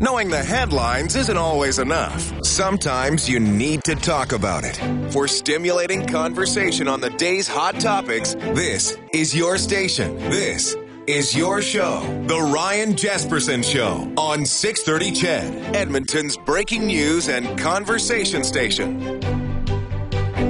Knowing 0.00 0.28
the 0.28 0.42
headlines 0.42 1.14
isn't 1.14 1.36
always 1.36 1.78
enough. 1.78 2.44
Sometimes 2.44 3.28
you 3.28 3.38
need 3.38 3.80
to 3.84 3.94
talk 3.94 4.32
about 4.32 4.64
it. 4.64 4.76
For 5.12 5.28
stimulating 5.28 6.04
conversation 6.04 6.88
on 6.88 7.00
the 7.00 7.10
day's 7.10 7.46
hot 7.46 7.78
topics, 7.78 8.34
this 8.34 8.98
is 9.12 9.36
your 9.36 9.56
station. 9.56 10.16
This 10.30 10.74
is 11.06 11.36
your 11.36 11.62
show. 11.62 12.00
The 12.26 12.40
Ryan 12.40 12.94
Jespersen 12.94 13.62
Show 13.62 14.12
on 14.16 14.44
630 14.44 15.12
CHED, 15.12 15.76
Edmonton's 15.76 16.36
breaking 16.38 16.86
news 16.86 17.28
and 17.28 17.56
conversation 17.56 18.42
station. 18.42 19.43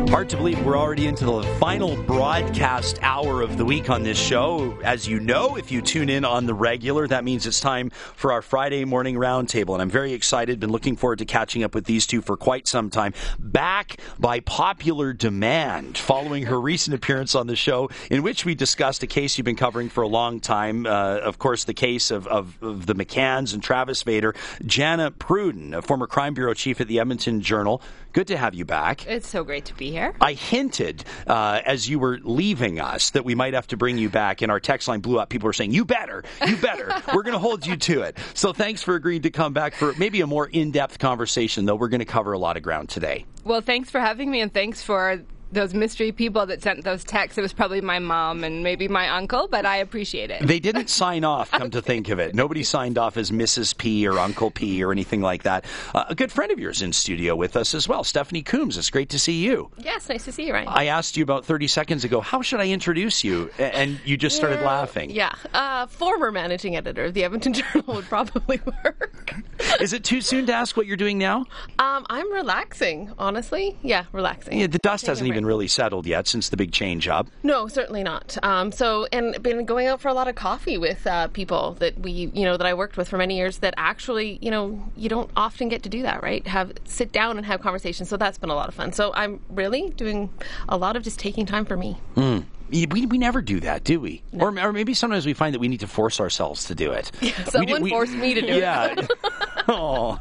Hard 0.08 0.28
to 0.28 0.36
believe 0.36 0.64
we're 0.64 0.78
already 0.78 1.08
into 1.08 1.24
the 1.24 1.42
final 1.58 1.96
broadcast 2.04 3.00
hour 3.02 3.42
of 3.42 3.56
the 3.56 3.64
week 3.64 3.90
on 3.90 4.04
this 4.04 4.16
show. 4.16 4.78
As 4.84 5.08
you 5.08 5.18
know, 5.18 5.56
if 5.56 5.72
you 5.72 5.82
tune 5.82 6.08
in 6.08 6.24
on 6.24 6.46
the 6.46 6.54
regular, 6.54 7.08
that 7.08 7.24
means 7.24 7.48
it's 7.48 7.58
time 7.58 7.90
for 7.90 8.30
our 8.30 8.40
Friday 8.40 8.84
morning 8.84 9.16
roundtable. 9.16 9.72
And 9.72 9.82
I'm 9.82 9.90
very 9.90 10.12
excited, 10.12 10.60
been 10.60 10.70
looking 10.70 10.94
forward 10.94 11.18
to 11.18 11.24
catching 11.24 11.64
up 11.64 11.74
with 11.74 11.86
these 11.86 12.06
two 12.06 12.22
for 12.22 12.36
quite 12.36 12.68
some 12.68 12.90
time. 12.90 13.12
Back 13.40 14.00
by 14.18 14.38
popular 14.38 15.12
demand, 15.12 15.98
following 15.98 16.44
her 16.44 16.60
recent 16.60 16.94
appearance 16.94 17.34
on 17.34 17.48
the 17.48 17.56
show, 17.56 17.90
in 18.08 18.22
which 18.22 18.44
we 18.44 18.54
discussed 18.54 19.02
a 19.02 19.08
case 19.08 19.36
you've 19.36 19.44
been 19.44 19.56
covering 19.56 19.88
for 19.88 20.02
a 20.02 20.08
long 20.08 20.38
time. 20.38 20.86
Uh, 20.86 21.18
of 21.18 21.40
course, 21.40 21.64
the 21.64 21.74
case 21.74 22.12
of, 22.12 22.28
of, 22.28 22.62
of 22.62 22.86
the 22.86 22.94
McCanns 22.94 23.52
and 23.52 23.64
Travis 23.64 24.04
Vader. 24.04 24.32
Jana 24.64 25.10
Pruden, 25.10 25.74
a 25.74 25.82
former 25.82 26.06
crime 26.06 26.34
bureau 26.34 26.54
chief 26.54 26.80
at 26.80 26.86
the 26.86 27.00
Edmonton 27.00 27.40
Journal. 27.40 27.82
Good 28.14 28.28
to 28.28 28.36
have 28.36 28.54
you 28.54 28.64
back. 28.64 29.08
It's 29.08 29.26
so 29.26 29.42
great 29.42 29.64
to 29.64 29.74
be 29.74 29.90
here. 29.90 30.14
I 30.20 30.34
hinted 30.34 31.04
uh, 31.26 31.60
as 31.66 31.88
you 31.88 31.98
were 31.98 32.20
leaving 32.22 32.78
us 32.78 33.10
that 33.10 33.24
we 33.24 33.34
might 33.34 33.54
have 33.54 33.66
to 33.66 33.76
bring 33.76 33.98
you 33.98 34.08
back, 34.08 34.40
and 34.40 34.52
our 34.52 34.60
text 34.60 34.86
line 34.86 35.00
blew 35.00 35.18
up. 35.18 35.30
People 35.30 35.48
were 35.48 35.52
saying, 35.52 35.72
"You 35.72 35.84
better, 35.84 36.22
you 36.46 36.56
better." 36.56 36.94
we're 37.12 37.24
going 37.24 37.32
to 37.32 37.40
hold 37.40 37.66
you 37.66 37.76
to 37.76 38.02
it. 38.02 38.16
So 38.34 38.52
thanks 38.52 38.84
for 38.84 38.94
agreeing 38.94 39.22
to 39.22 39.30
come 39.30 39.52
back 39.52 39.74
for 39.74 39.94
maybe 39.98 40.20
a 40.20 40.28
more 40.28 40.46
in-depth 40.46 41.00
conversation. 41.00 41.64
Though 41.64 41.74
we're 41.74 41.88
going 41.88 41.98
to 41.98 42.04
cover 42.04 42.32
a 42.32 42.38
lot 42.38 42.56
of 42.56 42.62
ground 42.62 42.88
today. 42.88 43.26
Well, 43.42 43.60
thanks 43.60 43.90
for 43.90 43.98
having 43.98 44.30
me, 44.30 44.40
and 44.40 44.54
thanks 44.54 44.80
for 44.80 45.20
those 45.52 45.74
mystery 45.74 46.12
people 46.12 46.46
that 46.46 46.62
sent 46.62 46.84
those 46.84 47.04
texts. 47.04 47.38
It 47.38 47.42
was 47.42 47.52
probably 47.52 47.80
my 47.80 47.98
mom 47.98 48.44
and 48.44 48.62
maybe 48.62 48.88
my 48.88 49.08
uncle, 49.08 49.48
but 49.48 49.64
I 49.64 49.76
appreciate 49.76 50.30
it. 50.30 50.46
They 50.46 50.60
didn't 50.60 50.90
sign 51.04 51.24
off, 51.24 51.50
come 51.50 51.70
to 51.70 51.82
think 51.82 52.08
of 52.08 52.18
it. 52.18 52.34
Nobody 52.34 52.62
signed 52.62 52.98
off 52.98 53.16
as 53.16 53.30
Mrs. 53.30 53.76
P 53.76 54.06
or 54.06 54.18
Uncle 54.18 54.50
P 54.50 54.82
or 54.82 54.92
anything 54.92 55.20
like 55.20 55.44
that. 55.44 55.64
Uh, 55.94 56.04
a 56.08 56.14
good 56.14 56.32
friend 56.32 56.50
of 56.52 56.58
yours 56.58 56.82
in 56.82 56.92
studio 56.92 57.36
with 57.36 57.56
us 57.56 57.74
as 57.74 57.88
well, 57.88 58.04
Stephanie 58.04 58.42
Coombs. 58.42 58.76
It's 58.78 58.90
great 58.90 59.10
to 59.10 59.18
see 59.18 59.44
you. 59.44 59.70
Yes, 59.78 60.08
nice 60.08 60.24
to 60.24 60.32
see 60.32 60.46
you, 60.46 60.52
Ryan. 60.52 60.68
I 60.68 60.86
asked 60.86 61.16
you 61.16 61.22
about 61.22 61.44
30 61.44 61.68
seconds 61.68 62.04
ago, 62.04 62.20
how 62.20 62.42
should 62.42 62.60
I 62.60 62.68
introduce 62.68 63.24
you? 63.24 63.50
And 63.58 64.00
you 64.04 64.16
just 64.16 64.36
started 64.36 64.60
yeah, 64.60 64.66
laughing. 64.66 65.10
Yeah. 65.10 65.34
Uh, 65.52 65.86
former 65.86 66.32
managing 66.32 66.76
editor 66.76 67.04
of 67.04 67.14
the 67.14 67.24
Edmonton 67.24 67.52
Journal 67.54 67.94
would 67.94 68.04
probably 68.04 68.60
work. 68.84 69.34
Is 69.80 69.92
it 69.92 70.04
too 70.04 70.20
soon 70.20 70.46
to 70.46 70.52
ask 70.52 70.76
what 70.76 70.86
you're 70.86 70.96
doing 70.96 71.18
now? 71.18 71.44
Um, 71.78 72.06
I'm 72.08 72.32
relaxing, 72.32 73.12
honestly. 73.18 73.76
Yeah, 73.82 74.04
relaxing. 74.12 74.58
Yeah, 74.58 74.66
the 74.66 74.78
dust 74.78 75.06
hasn't 75.06 75.28
even 75.28 75.44
really 75.44 75.68
settled 75.68 76.06
yet 76.06 76.26
since 76.26 76.48
the 76.48 76.56
big 76.56 76.72
change 76.72 77.08
up. 77.08 77.26
No, 77.42 77.68
certainly 77.68 78.02
not. 78.02 78.36
Um, 78.42 78.72
so, 78.72 79.06
and 79.12 79.42
been 79.42 79.64
going 79.64 79.86
out 79.86 80.00
for 80.00 80.08
a 80.08 80.14
lot 80.14 80.28
of 80.28 80.34
coffee 80.34 80.78
with 80.78 81.06
uh, 81.06 81.28
people 81.28 81.74
that 81.80 81.98
we, 81.98 82.30
you 82.34 82.44
know, 82.44 82.56
that 82.56 82.66
I 82.66 82.74
worked 82.74 82.96
with 82.96 83.08
for 83.08 83.18
many 83.18 83.36
years. 83.36 83.58
That 83.58 83.74
actually, 83.76 84.38
you 84.40 84.50
know, 84.50 84.82
you 84.96 85.08
don't 85.08 85.30
often 85.36 85.68
get 85.68 85.82
to 85.84 85.88
do 85.88 86.02
that, 86.02 86.22
right? 86.22 86.46
Have 86.46 86.72
sit 86.84 87.12
down 87.12 87.36
and 87.36 87.46
have 87.46 87.60
conversations. 87.60 88.08
So 88.08 88.16
that's 88.16 88.38
been 88.38 88.50
a 88.50 88.54
lot 88.54 88.68
of 88.68 88.74
fun. 88.74 88.92
So 88.92 89.12
I'm 89.14 89.40
really 89.48 89.90
doing 89.90 90.30
a 90.68 90.76
lot 90.76 90.96
of 90.96 91.02
just 91.02 91.18
taking 91.18 91.46
time 91.46 91.64
for 91.64 91.76
me. 91.76 91.98
Mm. 92.16 92.44
We, 92.70 93.06
we 93.06 93.18
never 93.18 93.42
do 93.42 93.60
that, 93.60 93.84
do 93.84 94.00
we? 94.00 94.22
No. 94.32 94.46
Or, 94.46 94.60
or 94.60 94.72
maybe 94.72 94.94
sometimes 94.94 95.26
we 95.26 95.34
find 95.34 95.54
that 95.54 95.58
we 95.58 95.68
need 95.68 95.80
to 95.80 95.86
force 95.86 96.20
ourselves 96.20 96.64
to 96.64 96.74
do 96.74 96.92
it. 96.92 97.10
Yeah, 97.20 97.44
someone 97.44 97.82
we, 97.82 97.84
we, 97.84 97.90
forced 97.90 98.12
me 98.12 98.34
to 98.34 98.40
do 98.40 98.58
yeah. 98.58 98.94
it. 98.96 99.10
oh, 99.68 100.18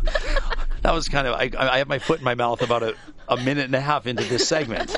that 0.81 0.93
was 0.93 1.09
kind 1.09 1.27
of. 1.27 1.35
I, 1.35 1.49
I 1.57 1.79
have 1.79 1.87
my 1.87 1.99
foot 1.99 2.19
in 2.19 2.25
my 2.25 2.35
mouth 2.35 2.61
about 2.61 2.81
a, 2.81 2.95
a 3.27 3.37
minute 3.37 3.65
and 3.65 3.75
a 3.75 3.81
half 3.81 4.07
into 4.07 4.23
this 4.23 4.47
segment. 4.47 4.95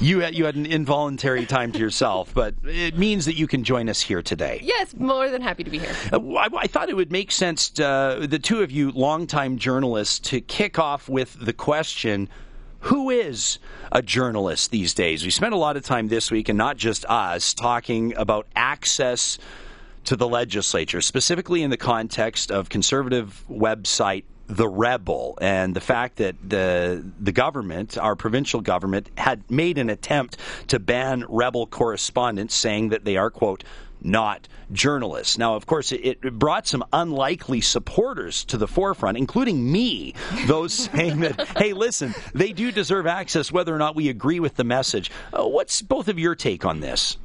You 0.00 0.20
had, 0.20 0.34
you 0.36 0.44
had 0.44 0.54
an 0.54 0.66
involuntary 0.66 1.44
time 1.44 1.72
to 1.72 1.78
yourself, 1.78 2.32
but 2.32 2.54
it 2.62 2.96
means 2.96 3.24
that 3.24 3.34
you 3.34 3.48
can 3.48 3.64
join 3.64 3.88
us 3.88 4.00
here 4.00 4.22
today. 4.22 4.60
Yes, 4.62 4.94
more 4.94 5.28
than 5.28 5.42
happy 5.42 5.64
to 5.64 5.70
be 5.70 5.78
here. 5.80 5.94
Uh, 6.12 6.20
I, 6.34 6.48
I, 6.56 6.66
thought 6.68 6.88
it 6.88 6.94
would 6.94 7.10
make 7.10 7.32
sense, 7.32 7.78
uh, 7.80 8.24
the 8.28 8.38
two 8.38 8.62
of 8.62 8.70
you 8.70 8.92
longtime 8.92 9.58
journalists, 9.58 10.20
to 10.30 10.40
kick 10.40 10.78
off 10.78 11.08
with 11.08 11.36
the 11.40 11.52
question 11.52 12.28
who 12.80 13.10
is 13.10 13.58
a 13.90 14.02
journalist 14.02 14.70
these 14.70 14.94
days? 14.94 15.24
We 15.24 15.30
spent 15.30 15.54
a 15.54 15.56
lot 15.56 15.76
of 15.76 15.84
time 15.84 16.08
this 16.08 16.30
week, 16.30 16.48
and 16.48 16.58
not 16.58 16.76
just 16.76 17.04
us, 17.06 17.54
talking 17.54 18.14
about 18.16 18.46
access 18.54 19.38
to 20.04 20.16
the 20.16 20.28
legislature, 20.28 21.00
specifically 21.00 21.62
in 21.62 21.70
the 21.70 21.76
context 21.76 22.50
of 22.50 22.68
conservative 22.68 23.44
website 23.50 24.24
the 24.48 24.66
rebel 24.66 25.36
and 25.42 25.76
the 25.76 25.80
fact 25.80 26.16
that 26.16 26.34
the 26.42 27.04
the 27.20 27.32
government, 27.32 27.98
our 27.98 28.16
provincial 28.16 28.62
government, 28.62 29.10
had 29.18 29.48
made 29.50 29.76
an 29.76 29.90
attempt 29.90 30.38
to 30.68 30.78
ban 30.78 31.24
rebel 31.28 31.66
correspondents, 31.66 32.54
saying 32.54 32.88
that 32.88 33.04
they 33.04 33.16
are 33.18 33.28
quote 33.28 33.62
not 34.02 34.48
journalists. 34.72 35.38
Now, 35.38 35.54
of 35.54 35.66
course, 35.66 35.92
it, 35.92 36.18
it, 36.22 36.38
brought 36.38 36.66
some 36.66 36.84
unlikely 36.92 37.60
supporters 37.60 38.44
to 38.46 38.56
the 38.56 38.68
forefront, 38.68 39.18
including 39.18 39.70
me, 39.70 40.14
those 40.46 40.72
saying 40.92 41.20
that, 41.20 41.48
hey, 41.56 41.72
listen, 41.72 42.14
they 42.34 42.52
do 42.52 42.70
deserve 42.70 43.06
access 43.06 43.50
whether 43.50 43.74
or 43.74 43.78
not 43.78 43.96
we 43.96 44.08
agree 44.08 44.40
with 44.40 44.56
the 44.56 44.64
message. 44.64 45.10
Uh, 45.32 45.46
what's 45.46 45.82
both 45.82 46.08
of 46.08 46.18
your 46.18 46.34
take 46.34 46.64
on 46.64 46.80
this? 46.80 47.16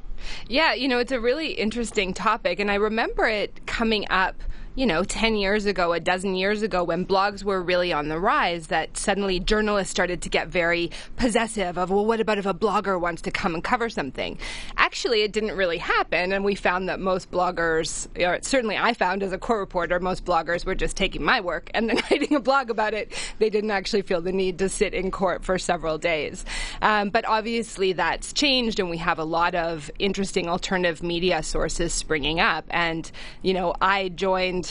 Yeah, 0.47 0.73
you 0.73 0.87
know, 0.87 0.99
it's 0.99 1.11
a 1.11 1.19
really 1.19 1.51
interesting 1.51 2.13
topic, 2.13 2.59
and 2.59 2.71
I 2.71 2.75
remember 2.75 3.25
it 3.27 3.65
coming 3.65 4.05
up 4.09 4.35
you 4.75 4.87
know, 4.87 5.03
10 5.03 5.35
years 5.35 5.65
ago, 5.67 5.93
a 5.93 5.99
dozen 5.99 6.35
years 6.35 6.63
ago, 6.63 6.83
when 6.83 7.05
blogs 7.05 7.43
were 7.43 7.61
really 7.61 7.93
on 7.93 8.07
the 8.07 8.19
rise, 8.19 8.67
that 8.67 8.97
suddenly 8.97 9.39
journalists 9.39 9.91
started 9.91 10.21
to 10.23 10.29
get 10.29 10.47
very 10.47 10.89
possessive 11.15 11.77
of, 11.77 11.91
well, 11.91 12.05
what 12.05 12.19
about 12.19 12.39
if 12.39 12.47
a 12.47 12.53
blogger 12.53 12.99
wants 12.99 13.21
to 13.21 13.29
come 13.31 13.53
and 13.53 13.63
cover 13.63 13.87
something? 13.87 14.37
Actually, 14.77 15.21
it 15.21 15.31
didn't 15.31 15.55
really 15.55 15.77
happen, 15.77 16.31
and 16.31 16.43
we 16.43 16.55
found 16.55 16.89
that 16.89 16.99
most 16.99 17.29
bloggers, 17.29 18.07
or 18.19 18.39
certainly 18.41 18.75
I 18.75 18.95
found 18.95 19.21
as 19.21 19.31
a 19.31 19.37
court 19.37 19.59
reporter, 19.59 19.99
most 19.99 20.25
bloggers 20.25 20.65
were 20.65 20.75
just 20.75 20.97
taking 20.97 21.23
my 21.23 21.39
work 21.39 21.69
and 21.75 21.87
then 21.87 21.97
writing 22.11 22.33
a 22.33 22.39
blog 22.39 22.71
about 22.71 22.95
it. 22.95 23.13
They 23.37 23.51
didn't 23.51 23.71
actually 23.71 24.01
feel 24.01 24.21
the 24.21 24.31
need 24.31 24.57
to 24.59 24.69
sit 24.69 24.95
in 24.95 25.11
court 25.11 25.45
for 25.45 25.59
several 25.59 25.99
days. 25.99 26.45
Um, 26.81 27.09
but 27.09 27.27
obviously, 27.27 27.93
that's 27.93 28.33
changed, 28.33 28.79
and 28.79 28.89
we 28.89 28.97
have 28.97 29.19
a 29.19 29.23
lot 29.23 29.53
of 29.53 29.91
interesting 29.99 30.49
alternative 30.49 31.03
media 31.03 31.43
sources 31.43 31.93
springing 31.93 32.39
up. 32.39 32.65
And, 32.71 33.11
you 33.43 33.53
know, 33.53 33.75
I 33.79 34.09
joined 34.09 34.62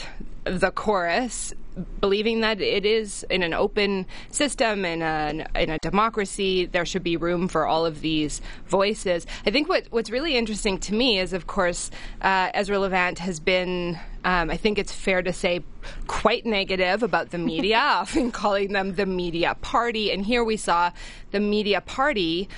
the 0.45 0.71
chorus 0.71 1.55
believing 2.01 2.41
that 2.41 2.61
it 2.61 2.85
is 2.85 3.25
in 3.31 3.43
an 3.43 3.55
open 3.55 4.07
system 4.31 4.85
in 4.85 5.01
a, 5.01 5.47
in 5.55 5.71
a 5.71 5.79
democracy 5.79 6.67
there 6.67 6.85
should 6.85 7.03
be 7.03 7.17
room 7.17 7.49
for 7.49 7.67
all 7.67 7.87
of 7.87 8.01
these 8.01 8.41
voices. 8.67 9.27
I 9.47 9.51
think 9.51 9.69
what, 9.69 9.87
what's 9.91 10.11
really 10.11 10.37
interesting 10.37 10.79
to 10.81 10.95
me 10.95 11.19
is 11.19 11.33
of 11.33 11.47
course 11.47 11.91
uh, 12.21 12.51
ezra 12.53 12.79
levant 12.79 13.19
has 13.21 13.41
been 13.41 13.99
um, 14.25 14.51
i 14.51 14.57
think 14.57 14.79
it's 14.79 14.93
fair 14.93 15.23
to 15.23 15.33
say 15.33 15.63
quite 16.07 16.45
negative 16.45 17.03
about 17.03 17.31
the 17.31 17.39
media 17.39 17.79
often 18.03 18.31
calling 18.31 18.73
them 18.73 18.95
the 18.95 19.07
media 19.07 19.57
party. 19.61 20.13
And 20.13 20.25
here 20.25 20.45
we 20.45 20.57
saw 20.57 20.93
the 21.31 21.41
media 21.41 21.81
party 21.81 22.49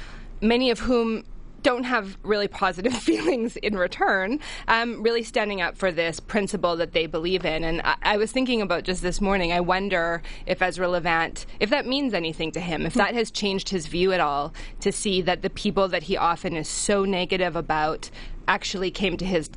many 0.41 0.71
of 0.71 0.81
whom 0.81 1.25
don't 1.65 1.85
have 1.85 2.17
really 2.23 2.47
positive 2.47 2.95
feelings 3.03 3.57
in 3.57 3.77
return, 3.77 4.39
um, 4.69 5.03
really 5.03 5.25
standing 5.25 5.61
up 5.61 5.77
for 5.77 5.91
this 5.91 6.21
principle 6.21 6.77
that 6.77 6.93
they 6.93 7.07
believe 7.07 7.45
in. 7.45 7.65
And 7.65 7.81
I, 7.83 7.97
I, 8.03 8.17
was 8.17 8.31
thinking 8.31 8.63
about 8.63 8.85
just 8.85 9.03
this 9.03 9.21
morning, 9.21 9.53
I 9.53 9.61
wonder 9.61 10.23
if 10.47 10.63
Ezra 10.63 10.87
Levant, 10.87 11.47
if 11.59 11.71
that 11.71 11.87
means 11.87 12.15
anything 12.15 12.53
to 12.53 12.61
him, 12.61 12.87
if 12.87 12.95
that 12.95 13.15
has 13.15 13.31
changed 13.33 13.71
his 13.71 13.89
view 13.89 14.13
at 14.13 14.21
all 14.21 14.55
to 14.81 14.93
see 14.93 15.23
that 15.23 15.43
the 15.43 15.51
people 15.51 15.89
that 15.89 16.05
he 16.05 16.17
often 16.17 16.55
is 16.55 16.69
so 16.69 17.05
negative 17.05 17.57
about 17.57 18.11
actually 18.47 18.91
came 18.91 19.17
to 19.17 19.25
his 19.25 19.49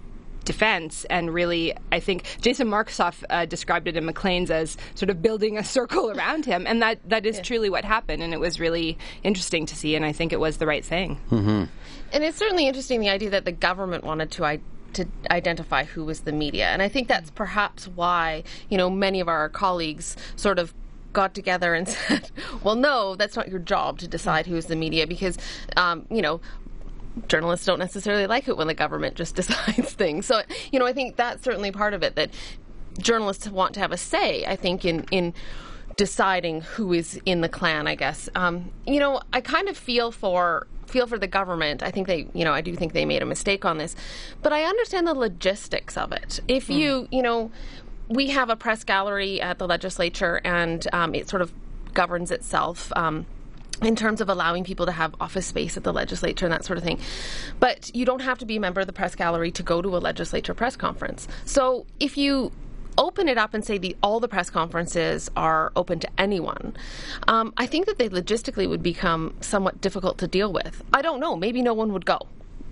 defense. 0.47 1.05
And 1.09 1.31
really, 1.33 1.73
I 1.91 1.99
think 1.99 2.23
Jason 2.41 2.67
Markusoff 2.69 3.23
uh, 3.29 3.45
described 3.45 3.87
it 3.87 3.97
in 3.97 4.05
Maclean's 4.05 4.49
as 4.49 4.77
sort 4.95 5.09
of 5.09 5.21
building 5.21 5.57
a 5.57 5.63
circle 5.77 6.09
around 6.09 6.45
him. 6.45 6.65
And 6.65 6.81
that, 6.81 6.97
that 7.09 7.25
is 7.25 7.35
yeah. 7.37 7.43
truly 7.43 7.69
what 7.69 7.85
happened. 7.85 8.23
And 8.23 8.33
it 8.33 8.39
was 8.39 8.59
really 8.59 8.97
interesting 9.23 9.65
to 9.67 9.75
see. 9.75 9.95
And 9.95 10.03
I 10.03 10.13
think 10.13 10.33
it 10.33 10.39
was 10.39 10.57
the 10.57 10.65
right 10.65 10.83
thing. 10.83 11.19
Mm-hmm. 11.29 11.65
And 12.13 12.23
it's 12.23 12.37
certainly 12.37 12.67
interesting 12.67 13.01
the 13.01 13.09
idea 13.09 13.29
that 13.31 13.45
the 13.45 13.51
government 13.51 14.03
wanted 14.03 14.31
to 14.31 14.45
I- 14.45 14.61
to 14.93 15.05
identify 15.29 15.83
who 15.83 16.05
was 16.05 16.21
the 16.21 16.31
media. 16.31 16.67
And 16.67 16.81
I 16.81 16.87
think 16.87 17.09
that's 17.09 17.29
perhaps 17.29 17.87
why, 17.89 18.43
you 18.69 18.77
know, 18.77 18.89
many 18.89 19.19
of 19.19 19.27
our 19.27 19.49
colleagues 19.49 20.15
sort 20.37 20.57
of 20.57 20.73
got 21.13 21.33
together 21.33 21.73
and 21.73 21.87
said, 22.07 22.31
well, 22.63 22.75
no, 22.75 23.15
that's 23.15 23.35
not 23.35 23.49
your 23.49 23.59
job 23.59 23.99
to 23.99 24.07
decide 24.07 24.47
who's 24.47 24.67
the 24.67 24.75
media 24.75 25.05
because, 25.05 25.37
um, 25.75 26.05
you 26.09 26.21
know, 26.21 26.39
journalists 27.27 27.65
don't 27.65 27.79
necessarily 27.79 28.27
like 28.27 28.47
it 28.47 28.57
when 28.57 28.67
the 28.67 28.73
government 28.73 29.15
just 29.15 29.35
decides 29.35 29.93
things. 29.93 30.25
So, 30.25 30.41
you 30.71 30.79
know, 30.79 30.85
I 30.85 30.93
think 30.93 31.15
that's 31.15 31.43
certainly 31.43 31.71
part 31.71 31.93
of 31.93 32.03
it 32.03 32.15
that 32.15 32.31
journalists 32.99 33.47
want 33.47 33.73
to 33.75 33.79
have 33.79 33.91
a 33.91 33.97
say, 33.97 34.45
I 34.45 34.55
think, 34.55 34.85
in, 34.85 35.05
in 35.11 35.33
deciding 35.97 36.61
who 36.61 36.93
is 36.93 37.19
in 37.25 37.41
the 37.41 37.49
clan, 37.49 37.87
I 37.87 37.95
guess. 37.95 38.29
Um, 38.35 38.71
you 38.85 38.99
know, 38.99 39.21
I 39.33 39.41
kind 39.41 39.67
of 39.67 39.77
feel 39.77 40.11
for 40.11 40.67
feel 40.85 41.05
for 41.05 41.19
the 41.19 41.27
government. 41.27 41.83
I 41.83 41.91
think 41.91 42.07
they, 42.07 42.29
you 42.33 42.45
know, 42.45 42.53
I 42.53 42.61
do 42.61 42.73
think 42.73 42.93
they 42.93 43.03
made 43.03 43.21
a 43.21 43.25
mistake 43.25 43.65
on 43.65 43.77
this, 43.77 43.93
but 44.41 44.53
I 44.53 44.63
understand 44.63 45.05
the 45.05 45.13
logistics 45.13 45.97
of 45.97 46.13
it. 46.13 46.39
If 46.47 46.67
mm. 46.67 46.77
you, 46.77 47.07
you 47.11 47.21
know, 47.21 47.51
we 48.07 48.27
have 48.29 48.49
a 48.49 48.55
press 48.55 48.85
gallery 48.85 49.41
at 49.41 49.59
the 49.59 49.67
legislature, 49.67 50.39
and 50.45 50.87
um, 50.93 51.13
it 51.13 51.27
sort 51.27 51.41
of 51.41 51.53
governs 51.93 52.31
itself. 52.31 52.91
Um, 52.95 53.25
in 53.81 53.95
terms 53.95 54.21
of 54.21 54.29
allowing 54.29 54.63
people 54.63 54.85
to 54.85 54.91
have 54.91 55.15
office 55.19 55.45
space 55.45 55.77
at 55.77 55.83
the 55.83 55.93
legislature 55.93 56.45
and 56.45 56.53
that 56.53 56.65
sort 56.65 56.77
of 56.77 56.83
thing. 56.83 56.99
But 57.59 57.93
you 57.95 58.05
don't 58.05 58.21
have 58.21 58.37
to 58.39 58.45
be 58.45 58.57
a 58.57 58.59
member 58.59 58.81
of 58.81 58.87
the 58.87 58.93
press 58.93 59.15
gallery 59.15 59.51
to 59.51 59.63
go 59.63 59.81
to 59.81 59.95
a 59.95 59.99
legislature 59.99 60.53
press 60.53 60.75
conference. 60.75 61.27
So 61.45 61.85
if 61.99 62.17
you 62.17 62.51
open 62.97 63.27
it 63.27 63.37
up 63.37 63.53
and 63.53 63.63
say 63.63 63.77
the, 63.77 63.95
all 64.01 64.19
the 64.19 64.27
press 64.27 64.49
conferences 64.49 65.29
are 65.35 65.71
open 65.75 65.99
to 65.99 66.09
anyone, 66.17 66.75
um, 67.27 67.53
I 67.57 67.67
think 67.67 67.85
that 67.85 67.99
they 67.99 68.09
logistically 68.09 68.67
would 68.67 68.81
become 68.81 69.35
somewhat 69.41 69.81
difficult 69.81 70.17
to 70.19 70.27
deal 70.27 70.51
with. 70.51 70.83
I 70.93 71.01
don't 71.01 71.19
know. 71.19 71.35
Maybe 71.35 71.61
no 71.61 71.73
one 71.73 71.93
would 71.93 72.05
go 72.05 72.27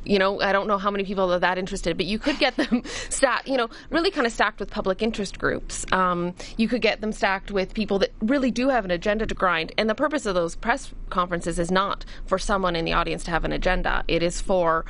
you 0.06 0.20
know, 0.20 0.40
I 0.42 0.52
don't 0.52 0.68
know 0.68 0.78
how 0.78 0.92
many 0.92 1.04
people 1.04 1.32
are 1.34 1.40
that 1.40 1.58
interested, 1.58 1.98
but 1.98 2.06
you 2.06 2.20
could 2.20 2.40
get 2.40 2.56
them 2.56 2.84
stacked, 3.10 3.48
you 3.48 3.58
know, 3.58 3.70
really 3.90 4.12
kind 4.12 4.28
of 4.28 4.34
stacked 4.34 4.60
with 4.60 4.72
public 4.72 5.02
interest 5.02 5.40
groups. 5.40 5.86
Um, 5.92 6.34
you 6.58 6.68
could 6.68 6.82
get 6.82 7.02
them 7.02 7.12
stacked 7.12 7.52
with 7.52 7.74
people 7.74 8.00
that 8.00 8.12
really 8.22 8.52
do 8.52 8.70
have 8.70 8.86
an 8.86 8.92
agenda 8.92 9.26
to 9.26 9.36
grind. 9.36 9.72
And 9.78 9.90
the 9.90 9.96
purpose 9.96 10.26
of 10.26 10.36
those 10.36 10.56
press 10.56 10.94
conferences 11.10 11.60
is 11.60 11.72
not 11.72 12.06
for 12.26 12.38
someone 12.38 12.76
in 12.76 12.86
the 12.86 12.94
audience 12.94 13.24
to 13.26 13.32
have 13.32 13.46
an 13.46 13.52
agenda. 13.52 14.04
It 14.08 14.24
is 14.24 14.42
for, 14.42 14.86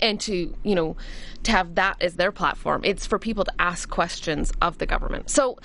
and 0.00 0.20
to, 0.22 0.54
you 0.62 0.74
know, 0.74 0.96
to 1.42 1.52
have 1.52 1.74
that 1.74 2.00
as 2.00 2.14
their 2.14 2.32
platform. 2.32 2.82
It's 2.84 3.06
for 3.06 3.18
people 3.18 3.44
to 3.44 3.52
ask 3.58 3.88
questions 3.88 4.52
of 4.62 4.78
the 4.78 4.86
government. 4.86 5.30
So, 5.30 5.58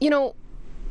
you 0.00 0.10
know, 0.10 0.34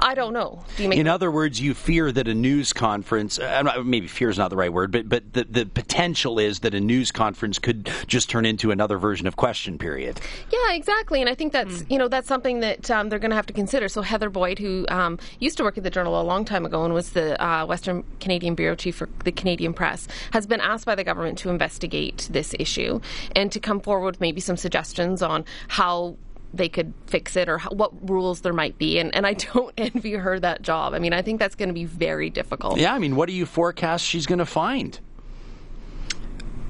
I 0.03 0.15
don't 0.15 0.33
know. 0.33 0.63
Do 0.75 0.91
In 0.91 1.07
other 1.07 1.31
words, 1.31 1.61
you 1.61 1.73
fear 1.73 2.11
that 2.11 2.27
a 2.27 2.33
news 2.33 2.73
conference, 2.73 3.39
uh, 3.39 3.81
maybe 3.85 4.07
fear 4.07 4.29
is 4.29 4.38
not 4.38 4.50
the 4.50 4.57
right 4.57 4.71
word, 4.71 4.91
but, 4.91 5.07
but 5.07 5.31
the, 5.31 5.45
the 5.45 5.65
potential 5.65 6.39
is 6.39 6.59
that 6.59 6.75
a 6.75 6.81
news 6.81 7.09
conference 7.09 7.57
could 7.57 7.89
just 8.05 8.29
turn 8.29 8.45
into 8.45 8.71
another 8.71 8.97
version 8.97 9.27
of 9.27 9.38
question 9.38 9.77
period. 9.77 10.19
Yeah, 10.51 10.73
exactly. 10.73 11.21
And 11.21 11.29
I 11.29 11.35
think 11.35 11.53
that's, 11.53 11.83
mm. 11.83 11.91
you 11.91 11.97
know, 11.97 12.09
that's 12.09 12.27
something 12.27 12.59
that 12.59 12.91
um, 12.91 13.07
they're 13.07 13.17
going 13.17 13.31
to 13.31 13.38
have 13.38 13.45
to 13.45 13.53
consider. 13.53 13.88
So 13.88 14.01
Heather 14.01 14.29
Boyd, 14.29 14.59
who 14.59 14.85
um, 14.89 15.19
used 15.39 15.55
to 15.57 15.63
work 15.63 15.77
at 15.77 15.85
the 15.85 15.89
Journal 15.89 16.19
a 16.19 16.23
long 16.23 16.44
time 16.44 16.65
ago 16.65 16.83
and 16.83 16.94
was 16.94 17.11
the 17.11 17.41
uh, 17.41 17.65
Western 17.65 18.03
Canadian 18.19 18.55
Bureau 18.55 18.75
Chief 18.75 18.95
for 18.95 19.07
the 19.23 19.31
Canadian 19.31 19.73
Press, 19.73 20.09
has 20.31 20.45
been 20.45 20.59
asked 20.59 20.85
by 20.85 20.95
the 20.95 21.05
government 21.05 21.38
to 21.39 21.50
investigate 21.50 22.27
this 22.29 22.53
issue 22.59 23.00
and 23.38 23.53
to 23.53 23.59
come 23.61 23.79
forward 23.79 24.05
with 24.05 24.21
maybe 24.21 24.41
some 24.41 24.57
suggestions 24.57 25.21
on 25.21 25.45
how 25.69 26.17
they 26.53 26.69
could 26.69 26.94
fix 27.07 27.35
it 27.35 27.50
or 27.50 27.57
how, 27.57 27.71
what 27.71 28.09
rules 28.09 28.41
there 28.41 28.53
might 28.53 28.77
be. 28.77 29.00
And, 29.00 29.13
and 29.15 29.25
I 29.25 29.33
don't 29.53 29.73
envy 29.77 30.13
her 30.13 30.39
that 30.39 30.61
job. 30.61 30.94
I 30.94 31.00
mean, 31.00 31.13
I 31.13 31.21
think 31.21 31.39
that's 31.39 31.55
going 31.55 31.69
to 31.69 31.73
be 31.73 31.85
very 31.85 32.29
difficult. 32.29 32.77
Yeah, 32.77 32.94
I 32.94 33.00
mean, 33.00 33.15
what 33.15 33.27
do 33.27 33.33
you 33.33 33.45
forecast 33.45 34.05
she's 34.05 34.25
going 34.25 34.39
to 34.39 34.45
find? 34.45 35.00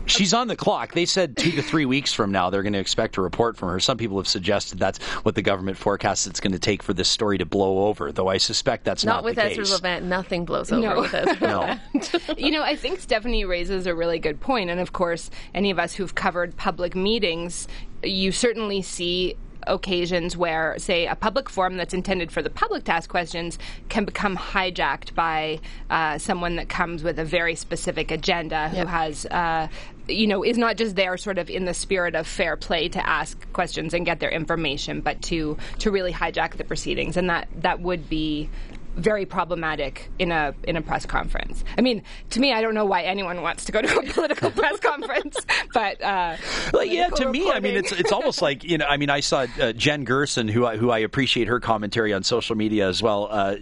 She's 0.06 0.33
on 0.33 0.47
the 0.47 0.56
clock. 0.56 0.94
They 0.94 1.06
said 1.06 1.38
two 1.38 1.51
to 1.51 1.62
three 1.62 1.85
weeks 1.85 2.13
from 2.13 2.31
now 2.31 2.50
they're 2.50 2.62
going 2.62 2.74
to 2.74 2.80
expect 2.80 3.15
a 3.18 3.21
report 3.21 3.56
from 3.56 3.69
her. 3.69 3.80
Some 3.80 3.97
people 3.97 4.18
have 4.18 4.27
suggested 4.27 4.77
that's 4.77 5.00
what 5.24 5.35
the 5.35 5.41
government 5.41 5.77
forecasts 5.77 6.27
it's 6.27 6.41
going 6.41 6.51
to 6.51 6.59
take 6.59 6.83
for 6.83 6.94
this 6.94 7.07
story 7.07 7.38
to 7.38 7.45
blow 7.45 7.88
over, 7.88 8.12
though 8.12 8.27
I 8.27 8.38
suspect 8.38 8.83
that's 8.83 9.06
not, 9.06 9.18
not 9.18 9.24
with 9.24 9.38
Ezra 9.38 9.65
Levant. 9.65 10.06
Nothing 10.06 10.44
blows 10.44 10.71
over 10.71 10.81
no. 10.81 11.01
with 11.01 11.13
Ezra 11.13 11.80
no. 12.27 12.35
you 12.38 12.51
know, 12.51 12.63
I 12.63 12.75
think 12.75 13.00
Stephanie 13.00 13.45
raises 13.45 13.88
a 13.88 13.95
really 13.95 14.19
good 14.19 14.41
point, 14.41 14.69
and 14.69 14.81
of 14.81 14.91
course, 14.91 15.31
any 15.53 15.71
of 15.71 15.80
us 15.80 15.94
who've 15.94 16.13
covered 16.13 16.57
public 16.57 16.95
meetings, 16.95 17.69
you 18.03 18.33
certainly 18.33 18.81
see 18.81 19.38
occasions 19.68 20.36
where, 20.38 20.77
say, 20.77 21.07
a 21.07 21.15
public 21.15 21.50
forum 21.50 21.77
that's 21.77 21.94
intended 21.94 22.31
for 22.31 22.42
the 22.42 22.50
public 22.50 22.83
to 22.86 22.92
ask 22.92 23.10
questions 23.10 23.60
can 23.89 24.06
become 24.06 24.38
hijacked 24.38 25.13
by 25.15 25.60
uh, 25.89 26.18
someone 26.18 26.56
that 26.56 26.69
comes 26.69 27.04
with 27.04 27.19
a 27.19 27.25
very 27.25 27.56
specific 27.56 28.12
agenda 28.12 28.69
who 28.69 28.86
has. 28.86 29.25
Uh, 29.25 29.68
you 30.06 30.27
know, 30.27 30.44
is 30.44 30.57
not 30.57 30.75
just 30.75 30.98
there 30.98 31.15
sort 31.15 31.38
of 31.38 31.50
in 31.50 31.63
the 31.63 31.74
spirit 31.74 32.13
of 32.13 32.27
fair 32.27 32.57
play 32.57 32.89
to 32.89 33.07
ask 33.07 33.38
questions 33.54 33.94
and 33.94 34.06
get 34.06 34.19
their 34.19 34.30
information, 34.30 35.00
but 35.00 35.21
to 35.21 35.57
to 35.80 35.92
really 35.92 36.12
hijack 36.12 36.57
the 36.57 36.63
proceedings, 36.66 37.16
and 37.16 37.30
that 37.30 37.48
that 37.62 37.80
would 37.80 38.09
be 38.09 38.50
very 38.95 39.25
problematic 39.25 40.12
in 40.19 40.31
a 40.31 40.54
in 40.63 40.75
a 40.75 40.81
press 40.81 41.06
conference. 41.06 41.63
I 41.78 41.81
mean, 41.81 42.04
to 42.31 42.40
me, 42.40 42.54
I 42.54 42.62
don't 42.62 42.75
know 42.75 42.86
why 42.86 43.04
anyone 43.04 43.42
wants 43.42 43.66
to 43.66 43.72
go 43.72 43.81
to 43.81 44.00
a 44.00 44.04
political 44.13 44.51
press 44.51 44.80
conference, 44.80 45.38
but 45.74 46.01
uh, 46.01 46.38
well, 46.74 46.84
yeah, 46.84 47.07
to 47.07 47.25
reporting. 47.25 47.31
me, 47.31 47.51
I 47.51 47.60
mean, 47.60 47.75
it's 47.75 47.92
it's 47.92 48.12
almost 48.12 48.42
like 48.42 48.63
you 48.63 48.78
know, 48.78 48.86
I 48.86 48.98
mean, 48.98 49.10
I 49.10 49.19
saw 49.19 49.48
uh, 49.60 49.74
Jen 49.74 50.04
Gerson, 50.04 50.48
who 50.48 50.66
I, 50.66 50.78
who 50.78 50.92
I 50.92 51.00
appreciate 51.00 51.48
her 51.48 51.60
commentary 51.60 52.13
on 52.13 52.24
social 52.24 52.56
media 52.56 52.88
as 52.88 53.01
well. 53.01 53.28
Uh, 53.30 53.56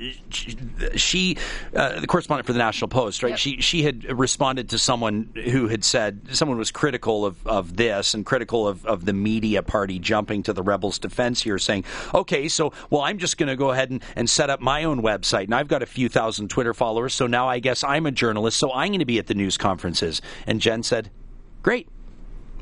she, 0.95 1.37
uh, 1.75 1.99
the 1.99 2.07
correspondent 2.07 2.45
for 2.45 2.53
the 2.53 2.59
National 2.59 2.87
Post, 2.87 3.23
right? 3.23 3.31
Yep. 3.31 3.39
She 3.39 3.61
she 3.61 3.83
had 3.83 4.03
responded 4.17 4.69
to 4.69 4.77
someone 4.77 5.29
who 5.35 5.67
had 5.67 5.83
said 5.83 6.21
someone 6.31 6.57
was 6.57 6.71
critical 6.71 7.25
of, 7.25 7.45
of 7.47 7.77
this 7.77 8.13
and 8.13 8.25
critical 8.25 8.67
of, 8.67 8.85
of 8.85 9.05
the 9.05 9.13
media 9.13 9.63
party 9.63 9.99
jumping 9.99 10.43
to 10.43 10.53
the 10.53 10.63
rebels' 10.63 10.99
defense 10.99 11.41
here, 11.41 11.57
saying, 11.57 11.83
okay, 12.13 12.47
so 12.47 12.73
well, 12.89 13.01
I'm 13.01 13.17
just 13.17 13.37
going 13.37 13.49
to 13.49 13.55
go 13.55 13.71
ahead 13.71 13.89
and, 13.89 14.03
and 14.15 14.29
set 14.29 14.49
up 14.49 14.59
my 14.59 14.83
own 14.83 15.01
web 15.01 15.20
website, 15.21 15.45
and 15.45 15.55
I've 15.55 15.67
got 15.67 15.83
a 15.83 15.85
few 15.85 16.09
thousand 16.09 16.49
Twitter 16.49 16.73
followers, 16.73 17.13
so 17.13 17.27
now 17.27 17.47
I 17.47 17.59
guess 17.59 17.83
I'm 17.83 18.05
a 18.05 18.11
journalist, 18.11 18.57
so 18.57 18.71
I'm 18.73 18.89
going 18.89 18.99
to 18.99 19.05
be 19.05 19.19
at 19.19 19.27
the 19.27 19.33
news 19.33 19.57
conferences. 19.57 20.21
And 20.47 20.59
Jen 20.59 20.83
said, 20.83 21.11
Great. 21.61 21.87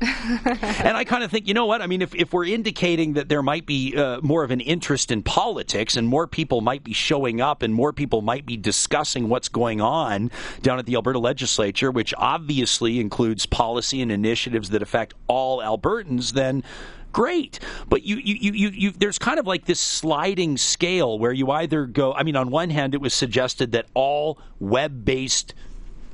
and 0.00 0.96
I 0.96 1.04
kind 1.04 1.22
of 1.22 1.30
think, 1.30 1.46
you 1.46 1.52
know 1.52 1.66
what? 1.66 1.82
I 1.82 1.86
mean, 1.86 2.00
if, 2.00 2.14
if 2.14 2.32
we're 2.32 2.46
indicating 2.46 3.14
that 3.14 3.28
there 3.28 3.42
might 3.42 3.66
be 3.66 3.94
uh, 3.94 4.20
more 4.22 4.42
of 4.42 4.50
an 4.50 4.60
interest 4.60 5.10
in 5.10 5.22
politics 5.22 5.94
and 5.94 6.08
more 6.08 6.26
people 6.26 6.62
might 6.62 6.82
be 6.82 6.94
showing 6.94 7.42
up 7.42 7.62
and 7.62 7.74
more 7.74 7.92
people 7.92 8.22
might 8.22 8.46
be 8.46 8.56
discussing 8.56 9.28
what's 9.28 9.50
going 9.50 9.82
on 9.82 10.30
down 10.62 10.78
at 10.78 10.86
the 10.86 10.94
Alberta 10.94 11.18
legislature, 11.18 11.90
which 11.90 12.14
obviously 12.16 12.98
includes 12.98 13.44
policy 13.44 14.00
and 14.00 14.10
initiatives 14.10 14.70
that 14.70 14.80
affect 14.80 15.12
all 15.26 15.58
Albertans, 15.58 16.32
then 16.32 16.64
great. 17.12 17.60
But 17.88 18.02
you, 18.02 18.16
you, 18.16 18.34
you, 18.34 18.52
you, 18.52 18.68
you, 18.68 18.90
there's 18.92 19.18
kind 19.18 19.38
of 19.38 19.46
like 19.46 19.64
this 19.64 19.80
sliding 19.80 20.56
scale 20.56 21.18
where 21.18 21.32
you 21.32 21.50
either 21.50 21.86
go, 21.86 22.12
I 22.14 22.22
mean, 22.22 22.36
on 22.36 22.50
one 22.50 22.70
hand, 22.70 22.94
it 22.94 23.00
was 23.00 23.14
suggested 23.14 23.72
that 23.72 23.86
all 23.94 24.38
web 24.58 25.04
based 25.04 25.54